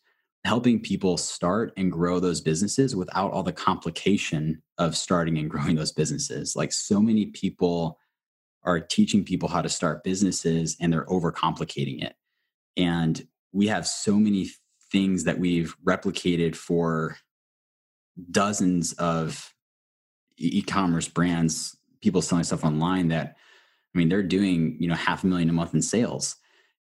Helping 0.46 0.80
people 0.80 1.18
start 1.18 1.74
and 1.78 1.92
grow 1.92 2.20
those 2.20 2.42
businesses 2.42 2.96
without 2.96 3.32
all 3.32 3.44
the 3.44 3.52
complication 3.52 4.62
of 4.78 4.96
starting 4.96 5.38
and 5.38 5.50
growing 5.50 5.76
those 5.76 5.92
businesses. 5.92 6.56
Like 6.56 6.72
so 6.72 7.02
many 7.02 7.28
people 7.28 8.00
are 8.64 8.80
teaching 8.80 9.24
people 9.24 9.50
how 9.50 9.62
to 9.62 9.70
start 9.70 10.04
businesses 10.04 10.76
and 10.80 10.92
they're 10.92 11.06
overcomplicating 11.06 12.04
it. 12.04 12.16
And 12.78 13.26
we 13.52 13.68
have 13.68 13.88
so 13.88 14.16
many 14.16 14.50
things 14.92 15.26
that 15.26 15.40
we've 15.40 15.76
replicated 15.86 16.56
for 16.56 17.18
dozens 18.32 18.94
of 18.94 19.54
e-commerce 20.38 21.08
brands 21.08 21.78
people 22.02 22.22
selling 22.22 22.44
stuff 22.44 22.64
online 22.64 23.10
that 23.10 23.36
i 23.94 23.98
mean 23.98 24.10
they're 24.10 24.24
doing 24.24 24.78
you 24.80 24.88
know 24.88 24.96
half 24.96 25.24
a 25.24 25.28
million 25.28 25.50
a 25.50 25.54
month 25.54 25.74
in 25.74 25.82
sales 25.82 26.36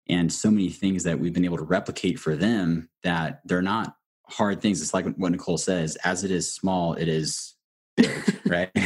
and 0.08 0.32
so 0.32 0.50
many 0.50 0.70
things 0.70 1.04
that 1.04 1.18
we've 1.18 1.32
been 1.32 1.44
able 1.44 1.58
to 1.58 1.64
replicate 1.64 2.18
for 2.18 2.34
them 2.34 2.88
that 3.02 3.40
they're 3.44 3.62
not 3.62 3.96
hard 4.28 4.60
things. 4.60 4.80
It's 4.80 4.94
like 4.94 5.06
what 5.16 5.32
nicole 5.32 5.58
says 5.58 5.96
as 5.96 6.24
it 6.24 6.30
is 6.30 6.52
small 6.52 6.94
it 6.94 7.08
is 7.08 7.54
big 7.96 8.40
right? 8.46 8.70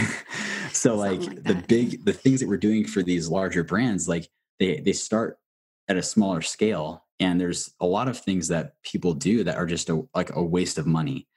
So 0.73 0.97
like, 0.97 1.21
like 1.21 1.43
the 1.45 1.63
big 1.69 2.05
the 2.07 2.15
things 2.15 2.41
that 2.41 2.49
we're 2.49 2.57
doing 2.57 2.87
for 2.87 3.03
these 3.03 3.29
larger 3.29 3.63
brands 3.63 4.09
like 4.09 4.29
they 4.59 4.81
they 4.81 4.95
start 4.95 5.39
at 5.87 5.99
a 5.99 6.03
smaller 6.03 6.41
scale 6.41 7.05
and 7.21 7.41
there's 7.41 7.73
a 7.79 7.87
lot 7.87 8.09
of 8.09 8.19
things 8.19 8.49
that 8.49 8.75
people 8.83 9.13
do 9.13 9.45
that 9.45 9.57
are 9.57 9.67
just 9.67 9.91
a, 9.91 10.03
like 10.15 10.35
a 10.35 10.43
waste 10.43 10.79
of 10.79 10.87
money 10.87 11.29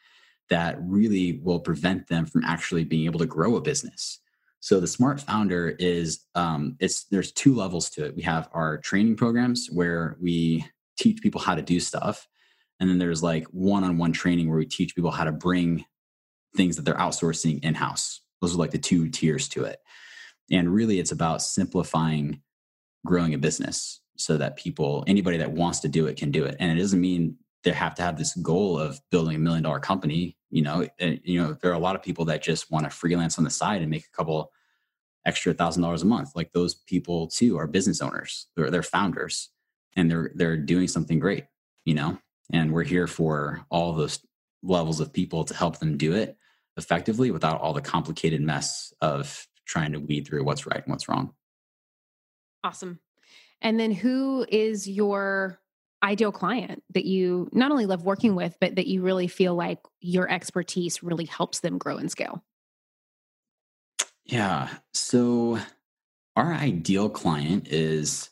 that 0.49 0.77
really 0.79 1.39
will 1.43 1.59
prevent 1.59 2.07
them 2.07 2.25
from 2.25 2.43
actually 2.45 2.85
being 2.85 3.05
able 3.05 3.19
to 3.19 3.25
grow 3.25 3.55
a 3.55 3.61
business 3.61 4.19
so 4.65 4.79
the 4.79 4.87
smart 4.87 5.21
founder 5.21 5.75
is 5.77 6.25
um, 6.33 6.75
it's 6.79 7.03
there's 7.11 7.31
two 7.31 7.53
levels 7.53 7.87
to 7.91 8.03
it. 8.03 8.15
We 8.15 8.23
have 8.23 8.49
our 8.51 8.79
training 8.79 9.15
programs 9.15 9.69
where 9.71 10.17
we 10.19 10.65
teach 10.97 11.21
people 11.21 11.39
how 11.39 11.53
to 11.53 11.61
do 11.61 11.79
stuff 11.79 12.27
and 12.79 12.89
then 12.89 12.97
there's 12.97 13.21
like 13.21 13.45
one-on-one 13.51 14.11
training 14.11 14.49
where 14.49 14.57
we 14.57 14.65
teach 14.65 14.95
people 14.95 15.11
how 15.11 15.23
to 15.23 15.31
bring 15.31 15.85
things 16.57 16.77
that 16.77 16.81
they're 16.81 16.95
outsourcing 16.95 17.63
in-house. 17.63 18.21
Those 18.41 18.55
are 18.55 18.57
like 18.57 18.71
the 18.71 18.79
two 18.79 19.07
tiers 19.07 19.47
to 19.49 19.65
it. 19.65 19.77
And 20.51 20.73
really 20.73 20.99
it's 20.99 21.11
about 21.11 21.43
simplifying 21.43 22.41
growing 23.05 23.35
a 23.35 23.37
business 23.37 24.01
so 24.17 24.35
that 24.37 24.57
people 24.57 25.03
anybody 25.05 25.37
that 25.37 25.51
wants 25.51 25.79
to 25.81 25.87
do 25.87 26.07
it 26.07 26.17
can 26.17 26.31
do 26.31 26.43
it. 26.43 26.55
And 26.59 26.75
it 26.75 26.81
doesn't 26.81 26.99
mean 26.99 27.37
they 27.63 27.69
have 27.69 27.93
to 27.95 28.01
have 28.01 28.17
this 28.17 28.33
goal 28.37 28.79
of 28.79 28.99
building 29.11 29.35
a 29.35 29.39
million 29.39 29.61
dollar 29.61 29.79
company 29.79 30.34
you 30.49 30.61
know 30.61 30.87
Uh, 31.01 31.13
you 31.23 31.41
know 31.41 31.53
there 31.53 31.71
are 31.71 31.75
a 31.75 31.79
lot 31.79 31.95
of 31.95 32.03
people 32.03 32.25
that 32.25 32.43
just 32.43 32.71
want 32.71 32.85
to 32.85 32.89
freelance 32.89 33.37
on 33.37 33.43
the 33.43 33.49
side 33.49 33.81
and 33.81 33.91
make 33.91 34.05
a 34.05 34.15
couple 34.15 34.51
extra 35.25 35.53
thousand 35.53 35.81
dollars 35.81 36.03
a 36.03 36.05
month 36.05 36.35
like 36.35 36.51
those 36.51 36.75
people 36.75 37.27
too 37.27 37.57
are 37.57 37.67
business 37.67 38.01
owners 38.01 38.47
they're, 38.55 38.69
they're 38.69 38.83
founders 38.83 39.49
and 39.95 40.09
they're 40.09 40.31
they're 40.35 40.57
doing 40.57 40.87
something 40.87 41.19
great 41.19 41.45
you 41.85 41.93
know 41.93 42.17
and 42.51 42.71
we're 42.71 42.83
here 42.83 43.07
for 43.07 43.65
all 43.69 43.93
those 43.93 44.19
levels 44.61 44.99
of 44.99 45.13
people 45.13 45.43
to 45.43 45.53
help 45.53 45.79
them 45.79 45.97
do 45.97 46.13
it 46.13 46.37
effectively 46.77 47.31
without 47.31 47.59
all 47.61 47.73
the 47.73 47.81
complicated 47.81 48.41
mess 48.41 48.93
of 49.01 49.47
trying 49.65 49.91
to 49.91 49.99
weed 49.99 50.27
through 50.27 50.43
what's 50.43 50.67
right 50.67 50.83
and 50.83 50.91
what's 50.91 51.09
wrong 51.09 51.33
Awesome. 52.65 52.99
And 53.61 53.79
then 53.79 53.91
who 53.91 54.43
is 54.49 54.89
your 54.89 55.59
ideal 56.03 56.31
client 56.31 56.83
that 56.93 57.05
you 57.05 57.49
not 57.51 57.71
only 57.71 57.85
love 57.85 58.03
working 58.03 58.35
with, 58.35 58.55
but 58.59 58.75
that 58.75 58.87
you 58.87 59.01
really 59.01 59.27
feel 59.27 59.55
like 59.55 59.79
your 60.01 60.29
expertise 60.29 61.01
really 61.01 61.25
helps 61.25 61.61
them 61.61 61.77
grow 61.77 61.97
and 61.97 62.11
scale? 62.11 62.43
Yeah. 64.25 64.69
So 64.93 65.59
our 66.35 66.53
ideal 66.53 67.09
client 67.09 67.67
is 67.69 68.29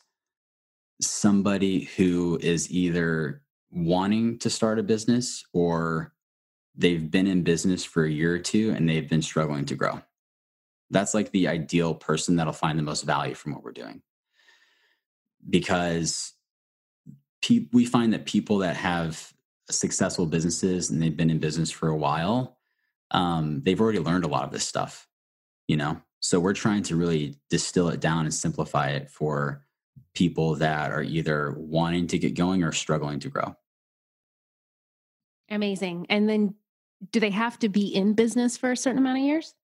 somebody 1.00 1.84
who 1.96 2.38
is 2.42 2.70
either 2.70 3.42
wanting 3.70 4.38
to 4.38 4.50
start 4.50 4.78
a 4.78 4.82
business 4.82 5.44
or 5.52 6.12
they've 6.76 7.10
been 7.10 7.26
in 7.26 7.42
business 7.42 7.84
for 7.84 8.04
a 8.04 8.10
year 8.10 8.34
or 8.34 8.38
two 8.38 8.70
and 8.70 8.88
they've 8.88 9.08
been 9.08 9.22
struggling 9.22 9.64
to 9.66 9.74
grow. 9.74 10.00
That's 10.90 11.14
like 11.14 11.30
the 11.32 11.48
ideal 11.48 11.94
person 11.94 12.36
that'll 12.36 12.52
find 12.52 12.78
the 12.78 12.82
most 12.82 13.02
value 13.02 13.34
from 13.34 13.52
what 13.52 13.64
we're 13.64 13.72
doing. 13.72 14.02
Because 15.48 16.33
pe- 17.44 17.66
we 17.72 17.84
find 17.84 18.12
that 18.12 18.26
people 18.26 18.58
that 18.58 18.76
have 18.76 19.32
successful 19.70 20.26
businesses 20.26 20.90
and 20.90 21.02
they've 21.02 21.16
been 21.16 21.30
in 21.30 21.38
business 21.38 21.70
for 21.70 21.88
a 21.88 21.96
while, 21.96 22.58
um, 23.10 23.62
they've 23.64 23.80
already 23.80 23.98
learned 23.98 24.24
a 24.24 24.28
lot 24.28 24.44
of 24.44 24.50
this 24.50 24.66
stuff 24.66 25.08
you 25.68 25.76
know? 25.76 26.00
So 26.20 26.40
we're 26.40 26.54
trying 26.54 26.82
to 26.84 26.96
really 26.96 27.36
distill 27.50 27.88
it 27.88 28.00
down 28.00 28.24
and 28.24 28.32
simplify 28.32 28.90
it 28.90 29.10
for 29.10 29.64
people 30.14 30.54
that 30.56 30.90
are 30.90 31.02
either 31.02 31.54
wanting 31.58 32.06
to 32.08 32.18
get 32.18 32.34
going 32.34 32.62
or 32.62 32.72
struggling 32.72 33.20
to 33.20 33.28
grow. 33.28 33.54
Amazing. 35.50 36.06
And 36.08 36.28
then 36.28 36.54
do 37.10 37.20
they 37.20 37.30
have 37.30 37.58
to 37.58 37.68
be 37.68 37.94
in 37.94 38.14
business 38.14 38.56
for 38.56 38.72
a 38.72 38.76
certain 38.76 38.98
amount 38.98 39.18
of 39.18 39.24
years? 39.24 39.54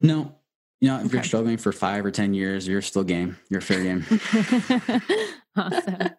no. 0.00 0.34
You 0.80 0.90
know 0.90 1.00
if 1.00 1.14
you're 1.14 1.22
struggling 1.22 1.56
for 1.56 1.72
five 1.72 2.04
or 2.04 2.10
ten 2.10 2.34
years 2.34 2.68
you're 2.68 2.82
still 2.82 3.04
game. 3.04 3.38
You're 3.48 3.62
fair 3.62 3.82
game 3.82 4.04
awesome. 5.56 6.10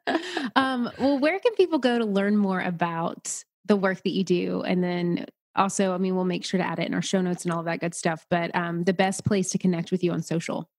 Um, 0.56 0.90
well, 0.98 1.20
where 1.20 1.40
can 1.40 1.54
people 1.56 1.80
go 1.80 1.98
to 1.98 2.06
learn 2.06 2.38
more 2.38 2.62
about 2.62 3.44
the 3.66 3.76
work 3.76 4.02
that 4.04 4.12
you 4.12 4.24
do? 4.24 4.62
And 4.62 4.84
then 4.84 5.26
also, 5.56 5.94
I 5.94 5.98
mean, 5.98 6.16
we'll 6.16 6.26
make 6.26 6.46
sure 6.46 6.58
to 6.58 6.66
add 6.66 6.80
it 6.80 6.88
in 6.88 6.94
our 6.94 7.02
show 7.02 7.22
notes 7.22 7.44
and 7.44 7.54
all 7.54 7.60
of 7.60 7.66
that 7.66 7.80
good 7.80 7.94
stuff. 7.94 8.26
But 8.30 8.56
um, 8.56 8.84
the 8.84 8.94
best 8.94 9.26
place 9.26 9.50
to 9.52 9.58
connect 9.58 9.92
with 9.92 10.04
you 10.04 10.12
on 10.12 10.22
social. 10.22 10.70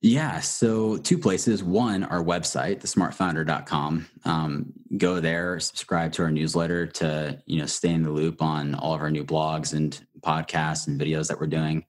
Yeah. 0.00 0.38
So, 0.40 0.96
two 0.98 1.18
places. 1.18 1.64
One, 1.64 2.04
our 2.04 2.22
website, 2.22 2.80
thesmartfounder.com. 2.80 4.06
Um, 4.24 4.72
go 4.96 5.18
there, 5.18 5.58
subscribe 5.58 6.12
to 6.12 6.22
our 6.22 6.30
newsletter 6.30 6.86
to, 6.86 7.42
you 7.46 7.58
know, 7.58 7.66
stay 7.66 7.90
in 7.90 8.04
the 8.04 8.10
loop 8.10 8.40
on 8.40 8.76
all 8.76 8.94
of 8.94 9.00
our 9.00 9.10
new 9.10 9.24
blogs 9.24 9.74
and 9.74 10.00
podcasts 10.20 10.86
and 10.86 11.00
videos 11.00 11.26
that 11.26 11.40
we're 11.40 11.48
doing. 11.48 11.84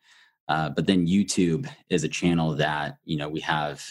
Uh, 0.48 0.70
but 0.70 0.88
then 0.88 1.06
YouTube 1.06 1.70
is 1.92 2.04
a 2.04 2.10
channel 2.10 2.56
that, 2.56 2.98
you 3.06 3.16
know, 3.16 3.30
we 3.30 3.42
have 3.42 3.86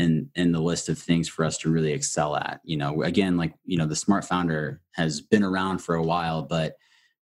in 0.00 0.30
in 0.34 0.52
the 0.52 0.60
list 0.60 0.88
of 0.88 0.98
things 0.98 1.28
for 1.28 1.44
us 1.44 1.58
to 1.58 1.70
really 1.70 1.92
excel 1.92 2.36
at. 2.36 2.60
You 2.64 2.76
know, 2.76 3.02
again, 3.02 3.36
like, 3.36 3.54
you 3.64 3.76
know, 3.78 3.86
the 3.86 3.96
Smart 3.96 4.24
Founder 4.24 4.80
has 4.92 5.20
been 5.20 5.42
around 5.44 5.78
for 5.78 5.94
a 5.94 6.02
while, 6.02 6.42
but, 6.42 6.76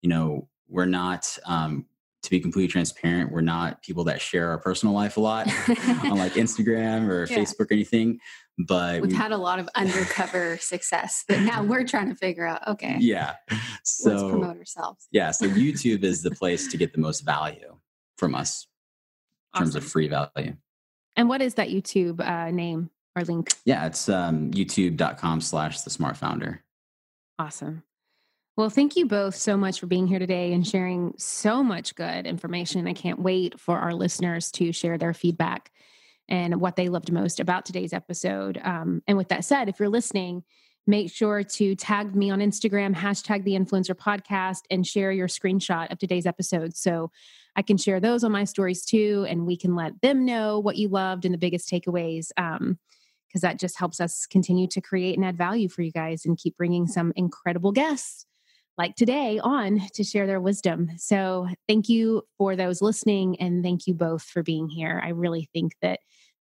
you 0.01 0.09
know, 0.09 0.47
we're 0.67 0.85
not 0.85 1.37
um, 1.45 1.85
to 2.23 2.29
be 2.29 2.39
completely 2.39 2.69
transparent, 2.69 3.31
we're 3.31 3.41
not 3.41 3.81
people 3.83 4.05
that 4.05 4.21
share 4.21 4.49
our 4.49 4.57
personal 4.57 4.95
life 4.95 5.17
a 5.17 5.19
lot 5.19 5.47
on 6.09 6.17
like 6.17 6.33
Instagram 6.33 7.09
or 7.09 7.25
Yeah. 7.29 7.37
Facebook 7.37 7.69
or 7.69 7.73
anything. 7.73 8.19
But 8.67 9.01
We've 9.01 9.11
we- 9.11 9.17
had 9.17 9.31
a 9.31 9.37
lot 9.37 9.59
of 9.59 9.67
undercover 9.75 10.57
success 10.57 11.23
that 11.27 11.41
now 11.41 11.63
we're 11.69 11.83
trying 11.85 12.09
to 12.09 12.15
figure 12.15 12.45
out. 12.45 12.67
Okay, 12.67 12.97
yeah. 12.99 13.33
So 13.83 14.09
let's 14.09 14.23
promote 14.23 14.57
ourselves. 14.57 15.07
yeah, 15.11 15.31
so 15.31 15.47
YouTube 15.47 16.03
is 16.03 16.21
the 16.23 16.31
place 16.31 16.67
to 16.67 16.77
get 16.77 16.93
the 16.93 16.99
most 16.99 17.21
value 17.21 17.75
from 18.17 18.35
us. 18.35 18.67
awesome. 19.53 19.65
terms 19.65 19.75
of 19.75 19.83
free 19.83 20.07
value. 20.07 20.55
And 21.15 21.29
what 21.29 21.41
is 21.41 21.55
that 21.55 21.69
YouTube 21.69 22.19
uh, 22.19 22.51
name 22.51 22.89
or 23.15 23.23
link? 23.23 23.53
Yeah, 23.65 23.85
it's 23.85 24.09
um, 24.09 24.51
youtube.com 24.51 25.41
slash 25.41 25.81
the 25.81 25.89
smart 25.89 26.17
founder. 26.17 26.63
Awesome. 27.39 27.83
Well, 28.55 28.69
thank 28.69 28.95
you 28.95 29.07
both 29.07 29.35
so 29.35 29.57
much 29.57 29.79
for 29.79 29.87
being 29.87 30.05
here 30.05 30.19
today 30.19 30.53
and 30.53 30.65
sharing 30.65 31.15
so 31.17 31.63
much 31.63 31.95
good 31.95 32.27
information. 32.27 32.87
I 32.87 32.93
can't 32.93 33.19
wait 33.19 33.59
for 33.59 33.79
our 33.79 33.93
listeners 33.93 34.51
to 34.51 34.71
share 34.71 34.99
their 34.99 35.13
feedback 35.13 35.71
and 36.29 36.61
what 36.61 36.75
they 36.75 36.87
loved 36.87 37.11
most 37.11 37.39
about 37.39 37.65
today's 37.65 37.93
episode. 37.93 38.59
Um, 38.63 39.01
and 39.07 39.17
with 39.17 39.29
that 39.29 39.43
said, 39.43 39.69
if 39.69 39.79
you're 39.79 39.89
listening, 39.89 40.43
make 40.85 41.11
sure 41.11 41.43
to 41.43 41.75
tag 41.75 42.15
me 42.15 42.29
on 42.29 42.39
Instagram, 42.39 42.93
hashtag 42.93 43.43
the 43.43 43.53
influencer 43.53 43.95
podcast, 43.95 44.61
and 44.69 44.85
share 44.85 45.11
your 45.11 45.27
screenshot 45.27 45.91
of 45.91 45.97
today's 45.97 46.27
episode. 46.27 46.75
So 46.75 47.11
I 47.55 47.61
can 47.61 47.77
share 47.77 47.99
those 47.99 48.23
on 48.23 48.31
my 48.31 48.45
stories 48.45 48.85
too, 48.85 49.25
and 49.29 49.45
we 49.45 49.57
can 49.57 49.75
let 49.75 50.01
them 50.01 50.25
know 50.25 50.59
what 50.59 50.77
you 50.77 50.87
loved 50.87 51.25
and 51.25 51.33
the 51.33 51.39
biggest 51.39 51.69
takeaways. 51.69 52.29
Um, 52.37 52.79
because 53.27 53.41
that 53.41 53.59
just 53.59 53.79
helps 53.79 53.99
us 53.99 54.27
continue 54.27 54.67
to 54.67 54.79
create 54.79 55.17
and 55.17 55.25
add 55.25 55.35
value 55.35 55.67
for 55.67 55.81
you 55.81 55.91
guys 55.91 56.23
and 56.23 56.37
keep 56.37 56.55
bringing 56.55 56.85
some 56.85 57.11
incredible 57.15 57.71
guests 57.71 58.27
like 58.77 58.95
today 58.95 59.39
on 59.39 59.81
to 59.93 60.03
share 60.03 60.27
their 60.27 60.39
wisdom. 60.39 60.89
So, 60.97 61.47
thank 61.67 61.89
you 61.89 62.23
for 62.37 62.55
those 62.55 62.81
listening 62.81 63.39
and 63.39 63.63
thank 63.63 63.87
you 63.87 63.93
both 63.93 64.23
for 64.23 64.43
being 64.43 64.69
here. 64.69 65.01
I 65.03 65.09
really 65.09 65.49
think 65.53 65.73
that 65.81 65.99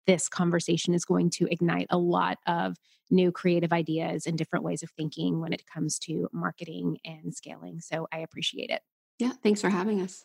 this 0.06 0.28
conversation 0.28 0.94
is 0.94 1.04
going 1.04 1.30
to 1.30 1.46
ignite 1.50 1.86
a 1.90 1.98
lot 1.98 2.38
of 2.46 2.76
new 3.10 3.32
creative 3.32 3.72
ideas 3.72 4.26
and 4.26 4.36
different 4.36 4.64
ways 4.64 4.82
of 4.82 4.90
thinking 4.90 5.40
when 5.40 5.52
it 5.52 5.64
comes 5.72 5.98
to 5.98 6.28
marketing 6.32 6.98
and 7.04 7.34
scaling. 7.34 7.80
So, 7.80 8.08
I 8.12 8.18
appreciate 8.18 8.70
it. 8.70 8.82
Yeah, 9.18 9.32
thanks 9.42 9.60
for 9.60 9.70
having 9.70 10.00
us. 10.00 10.24